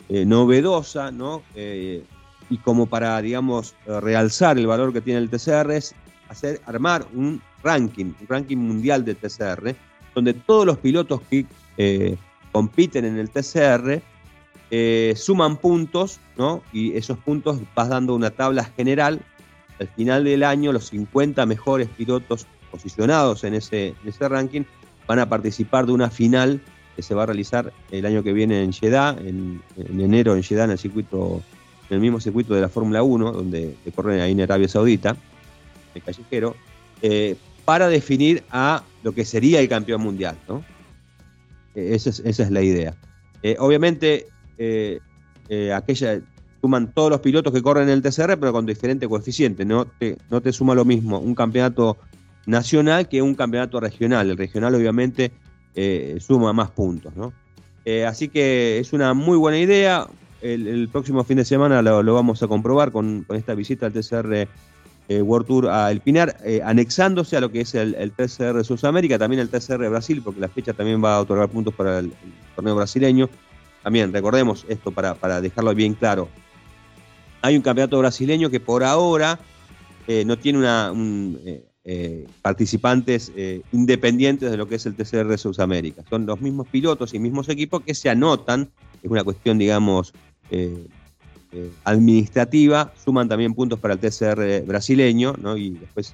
eh, 0.09 0.25
novedosa, 0.25 1.11
¿no? 1.11 1.43
Eh, 1.55 2.05
y 2.49 2.59
como 2.59 2.87
para, 2.87 3.21
digamos, 3.21 3.75
realzar 3.87 4.57
el 4.57 4.69
valor 4.69 4.93
que 4.93 5.01
tiene 5.01 5.19
el 5.19 5.29
TCR, 5.29 5.73
es 5.73 5.97
hacer, 6.29 6.61
armar 6.67 7.05
un 7.13 7.43
ranking, 7.65 8.13
un 8.21 8.29
ranking 8.29 8.57
mundial 8.57 9.05
de 9.05 9.17
TCR, 9.17 9.75
donde 10.15 10.33
todos 10.33 10.65
los 10.65 10.79
pilotos 10.79 11.21
que 11.29 11.45
compiten 12.53 13.05
en 13.05 13.19
el 13.19 13.29
TCR, 13.31 14.01
eh, 14.71 15.15
suman 15.17 15.57
puntos, 15.59 16.19
¿no? 16.37 16.63
Y 16.73 16.97
esos 16.97 17.19
puntos 17.19 17.61
vas 17.75 17.89
dando 17.89 18.15
una 18.15 18.31
tabla 18.31 18.65
general. 18.65 19.21
Al 19.79 19.89
final 19.89 20.25
del 20.25 20.43
año, 20.43 20.73
los 20.73 20.89
50 20.89 21.47
mejores 21.47 21.89
pilotos 21.89 22.47
posicionados 22.71 23.45
en 23.45 23.55
ese, 23.55 23.95
ese 24.05 24.29
ranking 24.29 24.63
van 25.07 25.19
a 25.19 25.29
participar 25.29 25.87
de 25.87 25.93
una 25.93 26.11
final 26.11 26.61
que 26.95 27.03
se 27.03 27.15
va 27.15 27.25
a 27.25 27.27
realizar 27.27 27.73
el 27.91 28.07
año 28.07 28.23
que 28.23 28.33
viene 28.33 28.63
en 28.63 28.73
Jeddah, 28.73 29.17
en, 29.21 29.63
enero 29.77 30.35
en 30.35 30.43
Jeddah, 30.43 30.65
en 30.65 30.71
el 30.71 30.79
circuito, 30.79 31.43
en 31.91 31.95
el 31.95 32.01
mismo 32.01 32.21
circuito 32.21 32.55
de 32.55 32.63
la 32.63 32.69
Fórmula 32.69 33.03
1, 33.03 33.33
donde 33.33 33.77
corren 33.95 34.21
ahí 34.21 34.33
en 34.33 34.41
Arabia 34.41 34.69
Saudita, 34.69 35.17
el 35.95 36.03
callejero, 36.03 36.57
eh, 37.03 37.37
para 37.67 37.89
definir 37.89 38.45
a 38.51 38.83
lo 39.03 39.13
que 39.13 39.25
sería 39.25 39.61
el 39.61 39.69
campeón 39.69 40.01
mundial, 40.01 40.37
¿no? 40.49 40.65
Esa 41.75 42.11
es, 42.25 42.51
la 42.51 42.63
idea. 42.63 42.95
Eh, 43.43 43.57
obviamente, 43.59 44.27
eh, 44.57 45.01
eh, 45.51 45.73
aquella 45.73 46.21
suman 46.63 46.93
todos 46.95 47.11
los 47.11 47.21
pilotos 47.21 47.53
que 47.53 47.63
corren 47.63 47.89
en 47.89 47.95
el 47.95 48.03
TCR, 48.03 48.39
pero 48.39 48.53
con 48.53 48.65
diferente 48.65 49.07
coeficiente. 49.07 49.67
No 49.67 49.87
no 50.31 50.41
te 50.41 50.53
suma 50.53 50.75
lo 50.75 50.87
mismo 50.87 51.19
un 51.19 51.35
campeonato 51.35 51.99
nacional 52.47 53.09
que 53.09 53.23
un 53.23 53.35
campeonato 53.35 53.81
regional. 53.81 54.31
El 54.31 54.37
regional, 54.37 54.75
obviamente, 54.75 55.33
suma 56.21 56.53
más 56.53 56.71
puntos. 56.71 57.13
así 58.07 58.29
que 58.29 58.79
es 58.79 58.93
una 58.93 59.15
muy 59.15 59.37
buena 59.37 59.59
idea. 59.59 60.07
El, 60.41 60.89
próximo 60.91 61.25
fin 61.25 61.39
de 61.39 61.45
semana 61.45 61.83
lo, 61.83 62.15
vamos 62.15 62.43
a 62.43 62.47
comprobar 62.47 62.93
con, 62.93 63.25
con 63.25 63.37
esta 63.37 63.55
visita 63.55 63.87
al 63.87 63.93
TCR 63.93 64.47
eh, 65.09 65.23
World 65.23 65.47
Tour 65.47 65.69
a 65.69 65.93
El 65.93 66.01
Pinar, 66.01 66.37
eh, 66.45 66.61
anexándose 66.65 67.37
a 67.37 67.41
lo 67.41 67.53
que 67.53 67.61
es 67.61 67.77
el, 67.77 67.95
TCR 68.11 68.57
de 68.57 68.65
Sudamérica, 68.65 69.19
también 69.19 69.41
el 69.41 69.49
TCR 69.49 69.89
Brasil, 69.89 70.21
porque 70.23 70.41
la 70.41 70.49
fecha 70.49 70.73
también 70.73 71.03
va 71.03 71.17
a 71.17 71.21
otorgar 71.21 71.49
puntos 71.49 71.73
para 71.75 72.01
el, 72.01 72.13
torneo 72.57 72.75
brasileño. 72.75 73.31
También 73.85 74.13
recordemos 74.13 74.67
esto 74.69 74.91
para, 74.91 75.41
dejarlo 75.41 75.73
bien 75.77 75.95
claro. 75.95 76.29
Hay 77.41 77.55
un 77.55 77.63
campeonato 77.63 77.99
brasileño 77.99 78.51
que 78.51 78.59
por 78.59 78.83
ahora 78.83 79.39
eh, 80.09 80.25
no 80.25 80.39
tiene 80.39 80.59
una, 80.59 80.93
participantes 82.43 83.31
independientes 83.71 84.51
de 84.51 84.57
lo 84.57 84.67
que 84.67 84.75
es 84.75 84.87
el 84.87 84.97
TCR 84.97 85.29
de 85.29 85.39
Sudamérica. 85.39 86.03
Son 86.11 86.27
los 86.27 86.41
mismos 86.41 86.67
pilotos 86.67 87.15
y 87.15 87.21
mismos 87.21 87.49
equipos 87.49 87.83
que 87.83 87.95
se 87.95 88.11
anotan, 88.11 88.69
es 89.03 89.11
una 89.11 89.23
cuestión, 89.23 89.57
digamos, 89.57 90.13
eh, 91.57 91.71
administrativa, 91.85 92.93
suman 93.03 93.29
también 93.29 93.55
puntos 93.55 93.79
para 93.79 93.95
el 93.95 94.01
TCR 94.01 94.67
brasileño, 94.67 95.35
¿no? 95.41 95.57
Y 95.57 95.71
después 95.71 96.13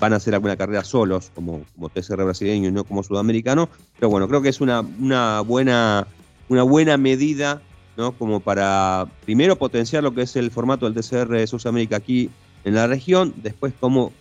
van 0.00 0.14
a 0.14 0.16
hacer 0.16 0.34
alguna 0.34 0.56
carrera 0.56 0.82
solos, 0.82 1.30
como, 1.34 1.64
TCR 1.94 2.24
brasileño 2.24 2.70
y 2.70 2.72
no 2.72 2.82
como 2.84 3.02
sudamericano. 3.02 3.68
Pero 3.96 4.08
bueno, 4.08 4.26
creo 4.26 4.42
que 4.42 4.48
es 4.48 4.60
una, 4.60 4.80
una, 4.80 5.42
buena, 5.42 6.08
una 6.48 6.64
buena 6.64 6.96
medida, 6.96 7.62
¿no? 7.96 8.12
Como 8.12 8.40
para 8.40 9.06
primero 9.24 9.56
potenciar 9.56 10.02
lo 10.02 10.12
que 10.12 10.22
es 10.22 10.34
el 10.34 10.50
formato 10.50 10.90
del 10.90 11.00
TCR 11.00 11.28
de 11.28 11.46
Sudamérica 11.46 11.96
aquí 11.96 12.30
en 12.64 12.74
la 12.74 12.86
región, 12.86 13.32
después 13.36 13.72
como 13.78 14.12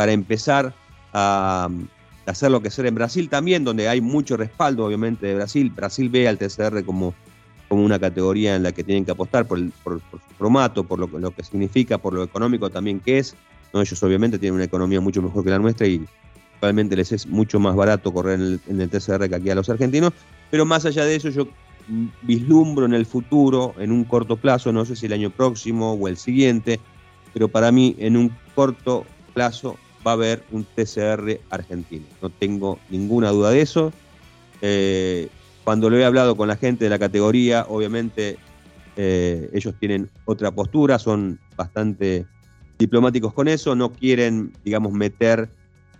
para 0.00 0.12
empezar 0.12 0.72
a, 1.12 1.68
hacer 2.24 2.50
lo 2.50 2.62
que 2.62 2.70
será 2.70 2.88
en 2.88 2.94
Brasil 2.94 3.28
también, 3.28 3.64
donde 3.64 3.86
hay 3.86 4.00
mucho 4.00 4.38
respaldo, 4.38 4.86
obviamente, 4.86 5.26
de 5.26 5.34
Brasil. 5.34 5.70
Brasil 5.76 6.08
ve 6.08 6.26
al 6.26 6.38
TCR 6.38 6.82
como 6.86 7.12
como 7.68 7.84
una 7.84 7.98
categoría 7.98 8.56
en 8.56 8.62
la 8.62 8.72
que 8.72 8.82
tienen 8.82 9.04
que 9.04 9.10
apostar 9.10 9.46
por, 9.46 9.58
su 9.58 10.00
formato, 10.38 10.84
por 10.84 10.98
lo, 10.98 11.06
lo, 11.18 11.30
que 11.32 11.44
significa, 11.44 11.98
por 11.98 12.14
lo 12.14 12.22
económico 12.24 12.70
también 12.70 12.98
que 12.98 13.18
es. 13.18 13.36
Ellos 13.74 14.02
obviamente 14.02 14.38
tienen 14.38 14.54
una 14.54 14.64
economía 14.64 15.02
mucho 15.02 15.20
mejor 15.20 15.44
que 15.44 15.50
la 15.50 15.58
nuestra 15.58 15.86
y 15.86 16.02
probablemente 16.58 16.96
les 16.96 17.12
es 17.12 17.26
mucho 17.26 17.60
más 17.60 17.76
barato 17.76 18.10
correr 18.10 18.40
en 18.66 18.80
el 18.80 18.88
TCR 18.88 19.28
que 19.28 19.34
aquí 19.34 19.50
a 19.50 19.54
los 19.54 19.68
argentinos, 19.68 20.14
pero 20.50 20.64
más 20.64 20.86
allá 20.86 21.04
de 21.04 21.16
eso 21.16 21.28
yo 21.28 21.46
vislumbro 22.22 22.86
en 22.86 22.94
el 22.94 23.04
futuro, 23.04 23.74
en 23.78 23.92
un 23.92 24.04
corto 24.04 24.38
plazo, 24.38 24.72
no 24.72 24.86
sé 24.86 24.96
si 24.96 25.04
el 25.04 25.12
año 25.12 25.28
próximo 25.28 25.92
o 25.92 26.08
el 26.08 26.16
siguiente, 26.16 26.80
pero 27.34 27.48
para 27.48 27.70
mí 27.70 27.94
en 27.98 28.16
un 28.16 28.32
corto 28.54 29.04
plazo 29.34 29.76
va 30.06 30.12
a 30.12 30.14
haber 30.14 30.42
un 30.50 30.64
TCR 30.64 31.40
argentino. 31.50 32.06
No 32.22 32.30
tengo 32.30 32.78
ninguna 32.88 33.30
duda 33.30 33.50
de 33.50 33.60
eso. 33.60 33.92
Eh, 34.62 35.28
cuando 35.64 35.90
lo 35.90 35.98
he 35.98 36.04
hablado 36.04 36.36
con 36.36 36.48
la 36.48 36.56
gente 36.56 36.84
de 36.84 36.90
la 36.90 36.98
categoría, 36.98 37.66
obviamente 37.68 38.38
eh, 38.96 39.50
ellos 39.52 39.74
tienen 39.78 40.10
otra 40.24 40.50
postura, 40.50 40.98
son 40.98 41.38
bastante 41.56 42.26
diplomáticos 42.78 43.32
con 43.32 43.46
eso, 43.48 43.74
no 43.74 43.92
quieren, 43.92 44.52
digamos, 44.64 44.92
meter, 44.92 45.48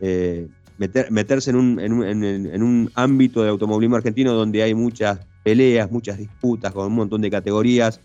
eh, 0.01 0.49
meter 0.79 1.11
meterse 1.11 1.51
en 1.51 1.57
un, 1.57 1.81
en, 1.81 1.93
un, 1.93 2.05
en 2.05 2.63
un, 2.63 2.91
ámbito 2.95 3.43
de 3.43 3.51
automovilismo 3.51 3.97
argentino 3.97 4.33
donde 4.33 4.63
hay 4.63 4.75
muchas 4.75 5.21
peleas, 5.43 5.91
muchas 5.91 6.19
disputas 6.19 6.73
con 6.73 6.87
un 6.87 6.95
montón 6.95 7.21
de 7.21 7.31
categorías. 7.31 8.01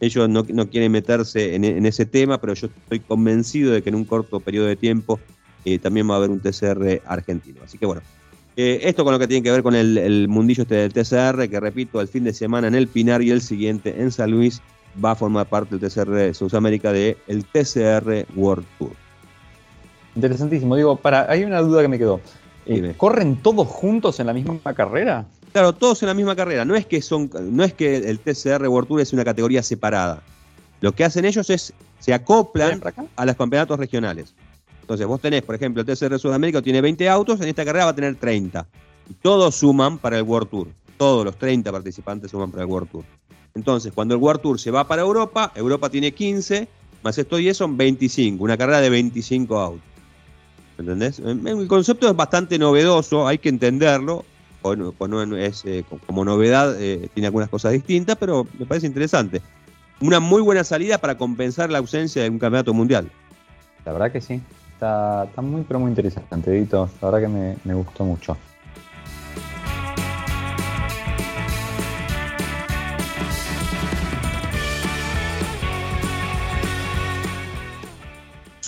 Ellos 0.00 0.28
no, 0.28 0.44
no 0.48 0.70
quieren 0.70 0.92
meterse 0.92 1.54
en, 1.54 1.64
en, 1.64 1.84
ese 1.86 2.06
tema, 2.06 2.40
pero 2.40 2.54
yo 2.54 2.68
estoy 2.68 3.00
convencido 3.00 3.72
de 3.72 3.82
que 3.82 3.90
en 3.90 3.94
un 3.94 4.04
corto 4.04 4.40
periodo 4.40 4.66
de 4.66 4.76
tiempo 4.76 5.20
eh, 5.64 5.78
también 5.78 6.08
va 6.08 6.14
a 6.14 6.16
haber 6.16 6.30
un 6.30 6.40
TCR 6.40 7.02
argentino. 7.06 7.60
Así 7.62 7.76
que 7.76 7.86
bueno, 7.86 8.00
eh, 8.56 8.80
esto 8.82 9.04
con 9.04 9.12
lo 9.12 9.18
que 9.18 9.28
tiene 9.28 9.42
que 9.42 9.50
ver 9.50 9.62
con 9.62 9.74
el, 9.74 9.98
el, 9.98 10.28
mundillo 10.28 10.62
este 10.62 10.74
del 10.74 10.92
TCR, 10.92 11.48
que 11.48 11.60
repito, 11.60 12.00
el 12.00 12.08
fin 12.08 12.24
de 12.24 12.32
semana 12.32 12.68
en 12.68 12.74
el 12.74 12.88
Pinar 12.88 13.22
y 13.22 13.30
el 13.30 13.42
siguiente 13.42 14.00
en 14.00 14.10
San 14.10 14.30
Luis 14.30 14.62
va 15.02 15.12
a 15.12 15.14
formar 15.14 15.46
parte 15.46 15.76
del 15.76 15.88
TCR 15.88 16.10
de 16.10 16.34
Sudamérica 16.34 16.92
del 16.92 17.16
el 17.28 17.44
TCR 17.44 18.26
World 18.34 18.66
Tour. 18.78 18.92
Interesantísimo. 20.16 20.76
Digo, 20.76 20.96
para, 20.96 21.30
hay 21.30 21.44
una 21.44 21.60
duda 21.60 21.82
que 21.82 21.88
me 21.88 21.98
quedó. 21.98 22.20
Eh, 22.66 22.94
¿Corren 22.96 23.36
todos 23.36 23.66
juntos 23.68 24.20
en 24.20 24.26
la 24.26 24.32
misma 24.32 24.74
carrera? 24.74 25.26
Claro, 25.52 25.72
todos 25.72 26.02
en 26.02 26.08
la 26.08 26.14
misma 26.14 26.36
carrera. 26.36 26.64
No 26.64 26.76
es 26.76 26.86
que 26.86 27.02
son, 27.02 27.30
no 27.50 27.64
es 27.64 27.74
que 27.74 27.96
el 27.96 28.20
TCR 28.20 28.68
World 28.68 28.88
Tour 28.88 29.00
es 29.00 29.12
una 29.12 29.24
categoría 29.24 29.62
separada. 29.62 30.22
Lo 30.80 30.92
que 30.92 31.04
hacen 31.04 31.24
ellos 31.24 31.50
es 31.50 31.72
se 31.98 32.14
acoplan 32.14 32.82
a 33.16 33.26
los 33.26 33.36
campeonatos 33.36 33.78
regionales. 33.78 34.34
Entonces, 34.80 35.06
vos 35.06 35.20
tenés, 35.20 35.42
por 35.42 35.54
ejemplo, 35.54 35.82
el 35.82 35.86
TCR 35.86 36.18
Sudamérica 36.18 36.62
tiene 36.62 36.80
20 36.80 37.08
autos, 37.08 37.40
en 37.40 37.48
esta 37.48 37.64
carrera 37.64 37.84
va 37.84 37.90
a 37.92 37.94
tener 37.94 38.16
30. 38.16 38.66
Y 39.08 39.14
todos 39.14 39.54
suman 39.56 39.98
para 39.98 40.16
el 40.16 40.22
World 40.22 40.48
Tour. 40.48 40.68
Todos 40.96 41.24
los 41.24 41.36
30 41.36 41.70
participantes 41.70 42.30
suman 42.30 42.50
para 42.50 42.64
el 42.64 42.70
World 42.70 42.90
Tour. 42.90 43.04
Entonces, 43.54 43.92
cuando 43.92 44.14
el 44.14 44.20
World 44.20 44.40
Tour 44.40 44.58
se 44.58 44.70
va 44.70 44.86
para 44.86 45.02
Europa, 45.02 45.52
Europa 45.54 45.90
tiene 45.90 46.12
15, 46.12 46.68
más 47.02 47.18
esto 47.18 47.36
10 47.36 47.56
son 47.56 47.76
25, 47.76 48.42
una 48.42 48.56
carrera 48.56 48.80
de 48.80 48.90
25 48.90 49.58
autos. 49.58 49.82
¿Entendés? 50.78 51.18
El 51.18 51.68
concepto 51.68 52.08
es 52.08 52.16
bastante 52.16 52.58
novedoso, 52.58 53.26
hay 53.26 53.38
que 53.38 53.50
entenderlo. 53.50 54.24
O 54.62 54.74
es, 55.36 55.64
eh, 55.64 55.84
como 56.06 56.24
novedad, 56.24 56.80
eh, 56.80 57.08
tiene 57.14 57.26
algunas 57.26 57.48
cosas 57.48 57.72
distintas, 57.72 58.16
pero 58.16 58.46
me 58.58 58.66
parece 58.66 58.86
interesante. 58.86 59.40
Una 60.00 60.20
muy 60.20 60.42
buena 60.42 60.64
salida 60.64 60.98
para 60.98 61.16
compensar 61.16 61.70
la 61.70 61.78
ausencia 61.78 62.22
de 62.22 62.30
un 62.30 62.38
campeonato 62.38 62.72
mundial. 62.74 63.10
La 63.84 63.92
verdad 63.92 64.12
que 64.12 64.20
sí. 64.20 64.40
Está, 64.74 65.28
muy, 65.42 65.62
pero 65.62 65.78
muy 65.78 65.90
interesante, 65.90 66.56
Edito. 66.56 66.88
La 67.02 67.10
verdad 67.10 67.28
que 67.28 67.56
me 67.64 67.74
gustó 67.74 68.04
mucho. 68.04 68.36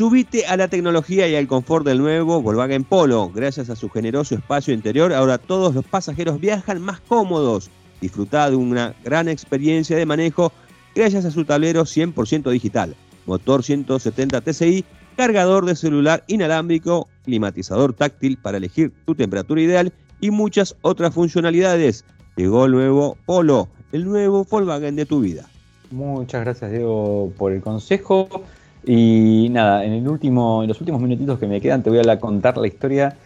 Subite 0.03 0.47
a 0.47 0.57
la 0.57 0.67
tecnología 0.67 1.29
y 1.29 1.37
al 1.37 1.47
confort 1.47 1.87
del 1.87 1.99
nuevo 1.99 2.43
Volkswagen 2.43 2.83
Polo. 2.83 3.31
Gracias 3.33 3.71
a 3.71 3.77
su 3.77 3.89
generoso 3.89 4.35
espacio 4.35 4.75
interior, 4.75 5.13
ahora 5.13 5.39
todos 5.39 5.77
los 5.77 5.85
pasajeros 5.85 6.41
viajan 6.41 6.83
más 6.83 6.99
cómodos. 7.03 7.71
Disfruta 8.01 8.51
de 8.51 8.57
una 8.57 8.97
gran 9.05 9.29
experiencia 9.29 9.97
de 9.97 10.05
manejo 10.05 10.53
gracias 10.97 11.25
a 11.25 11.31
su 11.31 11.45
tablero 11.45 11.85
100% 11.85 12.51
digital, 12.51 12.97
motor 13.27 13.63
170 13.63 14.41
TCI, 14.41 14.85
cargador 15.17 15.67
de 15.67 15.77
celular 15.77 16.25
inalámbrico, 16.27 17.09
climatizador 17.25 17.93
táctil 17.93 18.39
para 18.39 18.57
elegir 18.57 18.93
tu 19.07 19.15
temperatura 19.15 19.61
ideal 19.61 19.93
y 20.21 20.33
muchas 20.33 20.75
otras 20.83 21.15
funcionalidades. 21.15 22.05
Llegó 22.35 22.65
el 22.65 22.73
nuevo 22.73 23.17
Polo, 23.25 23.69
el 23.93 24.05
nuevo 24.05 24.45
Volkswagen 24.51 24.97
de 24.97 25.07
tu 25.07 25.21
vida. 25.21 25.49
Muchas 25.93 26.41
gracias 26.41 26.73
Diego 26.73 27.33
por 27.39 27.53
el 27.53 27.61
consejo. 27.61 28.43
Y 28.85 29.49
nada, 29.51 29.85
en, 29.85 29.93
el 29.93 30.09
último, 30.09 30.63
en 30.63 30.69
los 30.69 30.81
últimos 30.81 31.01
minutitos 31.01 31.39
que 31.39 31.47
me 31.47 31.61
quedan 31.61 31.83
te 31.83 31.91
voy 31.91 32.01
a 32.01 32.21
contar 32.21 32.57
la 32.57 32.67
historia 32.67 33.17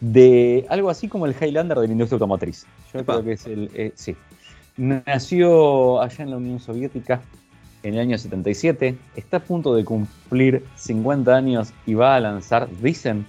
de 0.00 0.66
algo 0.68 0.90
así 0.90 1.08
como 1.08 1.26
el 1.26 1.34
Highlander 1.34 1.78
de 1.78 1.86
la 1.86 1.92
industria 1.92 2.16
automotriz. 2.16 2.66
Yo 2.92 3.00
Epa. 3.00 3.14
creo 3.14 3.24
que 3.24 3.32
es 3.32 3.46
el... 3.46 3.70
Eh, 3.74 3.92
sí. 3.94 4.14
Nació 4.76 6.02
allá 6.02 6.24
en 6.24 6.30
la 6.30 6.36
Unión 6.36 6.60
Soviética 6.60 7.22
en 7.82 7.94
el 7.94 8.00
año 8.00 8.18
77, 8.18 8.96
está 9.14 9.38
a 9.38 9.40
punto 9.40 9.74
de 9.74 9.84
cumplir 9.84 10.64
50 10.74 11.34
años 11.34 11.72
y 11.86 11.94
va 11.94 12.16
a 12.16 12.20
lanzar, 12.20 12.68
dicen, 12.82 13.24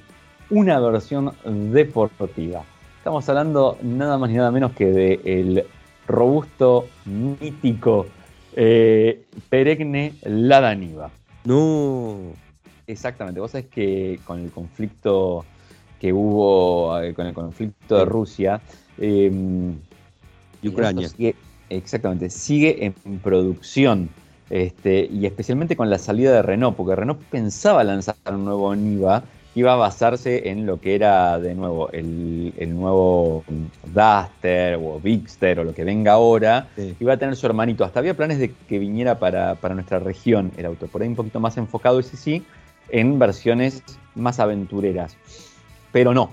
una 0.49 0.79
versión 0.79 1.31
deportiva. 1.71 2.63
Estamos 2.97 3.27
hablando 3.29 3.77
nada 3.81 4.17
más 4.17 4.29
ni 4.29 4.37
nada 4.37 4.51
menos 4.51 4.71
que 4.73 4.85
del 4.85 5.21
el 5.25 5.65
robusto, 6.07 6.87
mítico, 7.05 8.07
eh, 8.55 9.23
peregne 9.49 10.13
Lada 10.23 10.73
Niva. 10.73 11.11
No. 11.47 12.17
Exactamente. 12.87 13.39
Vos 13.39 13.51
sabés 13.51 13.67
que 13.67 14.19
con 14.25 14.39
el 14.39 14.51
conflicto 14.51 15.45
que 15.99 16.11
hubo, 16.11 16.99
eh, 16.99 17.13
con 17.13 17.25
el 17.25 17.33
conflicto 17.33 17.97
de 17.97 18.05
Rusia, 18.05 18.61
eh, 18.97 19.31
y 20.61 20.67
Ucrania. 20.67 21.07
Sigue, 21.07 21.35
exactamente, 21.69 22.29
sigue 22.29 22.85
en 22.85 23.19
producción. 23.19 24.09
Este, 24.49 25.05
y 25.11 25.25
especialmente 25.25 25.75
con 25.75 25.89
la 25.89 25.97
salida 25.97 26.31
de 26.31 26.41
Renault, 26.41 26.77
porque 26.77 26.95
Renault 26.95 27.21
pensaba 27.23 27.83
lanzar 27.83 28.15
un 28.29 28.45
nuevo 28.45 28.73
Niva 28.75 29.23
iba 29.57 29.73
a 29.73 29.75
basarse 29.75 30.49
en 30.49 30.67
lo 30.67 30.79
que 30.79 30.93
era 30.93 31.39
de 31.39 31.55
nuevo 31.55 31.89
el, 31.91 32.53
el 32.57 32.75
nuevo 32.75 33.43
Duster 33.85 34.75
o 34.79 34.99
Bigster 34.99 35.59
o 35.59 35.63
lo 35.63 35.73
que 35.73 35.83
venga 35.83 36.11
ahora. 36.11 36.67
Sí. 36.75 36.95
Iba 36.99 37.13
a 37.13 37.17
tener 37.17 37.35
su 37.35 37.47
hermanito. 37.47 37.83
Hasta 37.83 37.99
había 37.99 38.15
planes 38.15 38.37
de 38.37 38.53
que 38.69 38.77
viniera 38.77 39.17
para, 39.17 39.55
para 39.55 39.73
nuestra 39.73 39.97
región 39.97 40.51
el 40.57 40.67
auto. 40.67 40.85
Por 40.85 41.01
ahí 41.01 41.07
un 41.07 41.15
poquito 41.15 41.39
más 41.39 41.57
enfocado, 41.57 41.99
ese 41.99 42.17
sí, 42.17 42.45
en 42.89 43.17
versiones 43.17 43.81
más 44.13 44.39
aventureras. 44.39 45.17
Pero 45.91 46.13
no. 46.13 46.29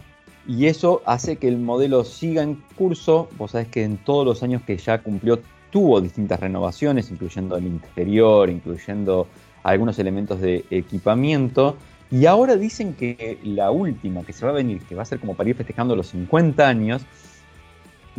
Y 0.47 0.67
eso 0.67 1.01
hace 1.07 1.37
que 1.37 1.49
el 1.49 1.57
modelo 1.57 2.05
siga 2.05 2.43
en 2.43 2.63
curso. 2.77 3.31
Vos 3.39 3.53
sabés 3.53 3.69
que 3.69 3.85
en 3.85 3.97
todos 3.97 4.27
los 4.27 4.43
años 4.43 4.61
que 4.67 4.77
ya 4.77 4.99
cumplió 4.99 5.41
tuvo 5.71 6.03
distintas 6.03 6.41
renovaciones, 6.41 7.11
incluyendo 7.11 7.57
el 7.57 7.65
interior, 7.65 8.51
incluyendo 8.51 9.29
algunos 9.63 9.99
elementos 9.99 10.43
de 10.43 10.67
equipamiento. 10.71 11.79
Y 12.11 12.27
ahora 12.27 12.57
dicen 12.57 12.95
que 12.95 13.39
la 13.43 13.71
última 13.71 14.23
que 14.25 14.33
se 14.33 14.45
va 14.45 14.53
a 14.53 14.55
venir, 14.55 14.83
que 14.83 14.95
va 14.95 15.03
a 15.03 15.07
ser 15.07 15.19
como 15.19 15.35
para 15.35 15.51
ir 15.51 15.57
festejando 15.57 15.97
los 15.97 16.09
50 16.09 16.67
años, 16.67 17.03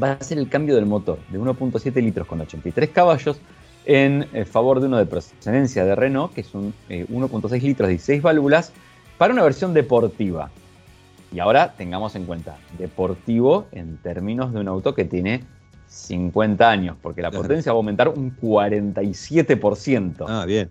va 0.02 0.14
a 0.14 0.24
ser 0.24 0.38
el 0.38 0.50
cambio 0.50 0.76
del 0.76 0.86
motor 0.86 1.20
de 1.30 1.40
1.7 1.40 1.94
litros 2.02 2.28
con 2.28 2.42
83 2.42 2.90
caballos 2.90 3.40
en 3.86 4.28
favor 4.46 4.80
de 4.80 4.88
uno 4.88 4.98
de 4.98 5.06
procedencia 5.06 5.86
de 5.86 5.96
Renault, 5.96 6.34
que 6.34 6.42
es 6.42 6.54
un 6.56 6.74
eh, 6.90 7.06
1.6 7.10 7.62
litros 7.62 7.88
de 7.88 7.94
16 7.94 8.22
válvulas, 8.22 8.74
para 9.18 9.34
una 9.34 9.44
versión 9.44 9.74
deportiva. 9.74 10.50
Y 11.32 11.40
ahora 11.40 11.74
tengamos 11.78 12.16
en 12.16 12.26
cuenta, 12.26 12.58
deportivo 12.78 13.68
en 13.72 13.98
términos 13.98 14.54
de 14.54 14.60
un 14.60 14.68
auto 14.68 14.94
que 14.96 15.06
tiene 15.06 15.44
50 15.88 16.70
años, 16.70 16.98
porque 17.02 17.22
la 17.22 17.32
potencia 17.32 17.72
va 17.72 17.78
a 17.78 17.80
aumentar 17.80 18.10
un 18.10 18.36
47%. 18.38 20.26
Ah, 20.28 20.46
bien. 20.46 20.70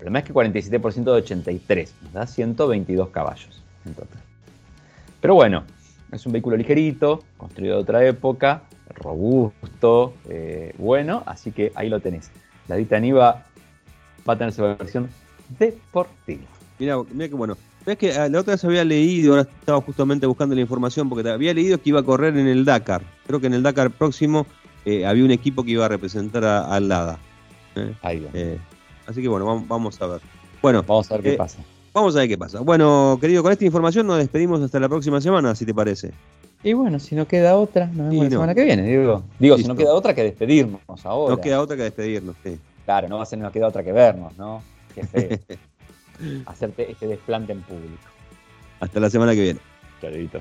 Problema 0.00 0.20
es 0.20 0.24
que 0.24 0.32
47% 0.32 1.04
de 1.04 1.10
83, 1.10 1.94
nos 2.04 2.12
da 2.14 2.26
122 2.26 3.10
caballos 3.10 3.62
en 3.84 3.92
total. 3.92 4.18
Pero 5.20 5.34
bueno, 5.34 5.64
es 6.10 6.24
un 6.24 6.32
vehículo 6.32 6.56
ligerito, 6.56 7.22
construido 7.36 7.76
de 7.76 7.82
otra 7.82 8.06
época, 8.06 8.62
robusto, 8.94 10.14
eh, 10.30 10.74
bueno, 10.78 11.22
así 11.26 11.52
que 11.52 11.70
ahí 11.74 11.90
lo 11.90 12.00
tenés. 12.00 12.30
La 12.66 12.76
Dita 12.76 12.98
Niva 12.98 13.44
va 14.26 14.32
a 14.32 14.38
tener 14.38 14.54
su 14.54 14.62
versión 14.62 15.10
deportiva. 15.58 16.46
Mira, 16.78 16.96
mira 17.12 17.28
que 17.28 17.34
bueno. 17.34 17.58
Es 17.84 17.98
que 17.98 18.10
la 18.30 18.40
otra 18.40 18.54
vez 18.54 18.64
había 18.64 18.84
leído, 18.84 19.32
ahora 19.32 19.42
estaba 19.42 19.82
justamente 19.82 20.26
buscando 20.26 20.54
la 20.54 20.62
información, 20.62 21.10
porque 21.10 21.28
había 21.28 21.52
leído 21.52 21.76
que 21.76 21.90
iba 21.90 22.00
a 22.00 22.04
correr 22.04 22.38
en 22.38 22.46
el 22.46 22.64
Dakar. 22.64 23.02
Creo 23.26 23.38
que 23.38 23.48
en 23.48 23.54
el 23.54 23.62
Dakar 23.62 23.90
próximo 23.90 24.46
eh, 24.86 25.04
había 25.04 25.24
un 25.24 25.30
equipo 25.30 25.62
que 25.62 25.72
iba 25.72 25.84
a 25.84 25.88
representar 25.88 26.42
al 26.44 26.88
Lada. 26.88 27.18
¿eh? 27.76 27.94
Ahí 28.00 28.20
va. 28.20 28.30
Eh, 29.10 29.12
así 29.12 29.22
que 29.22 29.28
bueno, 29.28 29.64
vamos, 29.66 30.00
a 30.00 30.06
ver. 30.06 30.20
Bueno, 30.62 30.84
vamos 30.86 31.10
a 31.10 31.14
ver 31.14 31.22
qué 31.22 31.32
pasa. 31.32 31.58
Vamos 31.92 32.14
a 32.14 32.20
ver 32.20 32.28
qué 32.28 32.38
pasa. 32.38 32.60
Bueno, 32.60 33.18
querido, 33.20 33.42
con 33.42 33.52
esta 33.52 33.64
información 33.64 34.06
nos 34.06 34.18
despedimos 34.18 34.60
hasta 34.62 34.78
la 34.78 34.88
próxima 34.88 35.20
semana, 35.20 35.54
si 35.54 35.66
te 35.66 35.74
parece. 35.74 36.12
Y 36.62 36.74
bueno, 36.74 36.98
si 36.98 37.14
no 37.14 37.26
queda 37.26 37.56
otra, 37.56 37.86
nos 37.86 37.96
vemos 37.96 38.14
y 38.14 38.18
la 38.18 38.24
no. 38.24 38.30
semana 38.30 38.54
que 38.54 38.64
viene, 38.64 38.82
digo. 38.82 39.24
Digo, 39.38 39.56
Listo. 39.56 39.58
si 39.58 39.68
no 39.68 39.76
queda 39.76 39.94
otra 39.94 40.14
que 40.14 40.22
despedirnos 40.22 40.80
ahora. 41.04 41.34
No 41.34 41.40
queda 41.40 41.60
otra 41.60 41.76
que 41.76 41.84
despedirnos, 41.84 42.36
sí. 42.44 42.58
Claro, 42.84 43.08
no 43.08 43.16
va 43.16 43.22
a 43.22 43.26
ser 43.26 43.38
no 43.38 43.50
queda 43.50 43.66
otra 43.66 43.82
que 43.82 43.92
vernos, 43.92 44.36
¿no? 44.36 44.62
Qué 44.94 45.04
feo. 45.06 45.38
hacerte 46.46 46.90
este 46.90 47.06
desplante 47.06 47.52
en 47.52 47.62
público. 47.62 48.02
Hasta 48.78 49.00
la 49.00 49.10
semana 49.10 49.34
que 49.34 49.42
viene. 49.42 49.60
Chadito. 50.00 50.40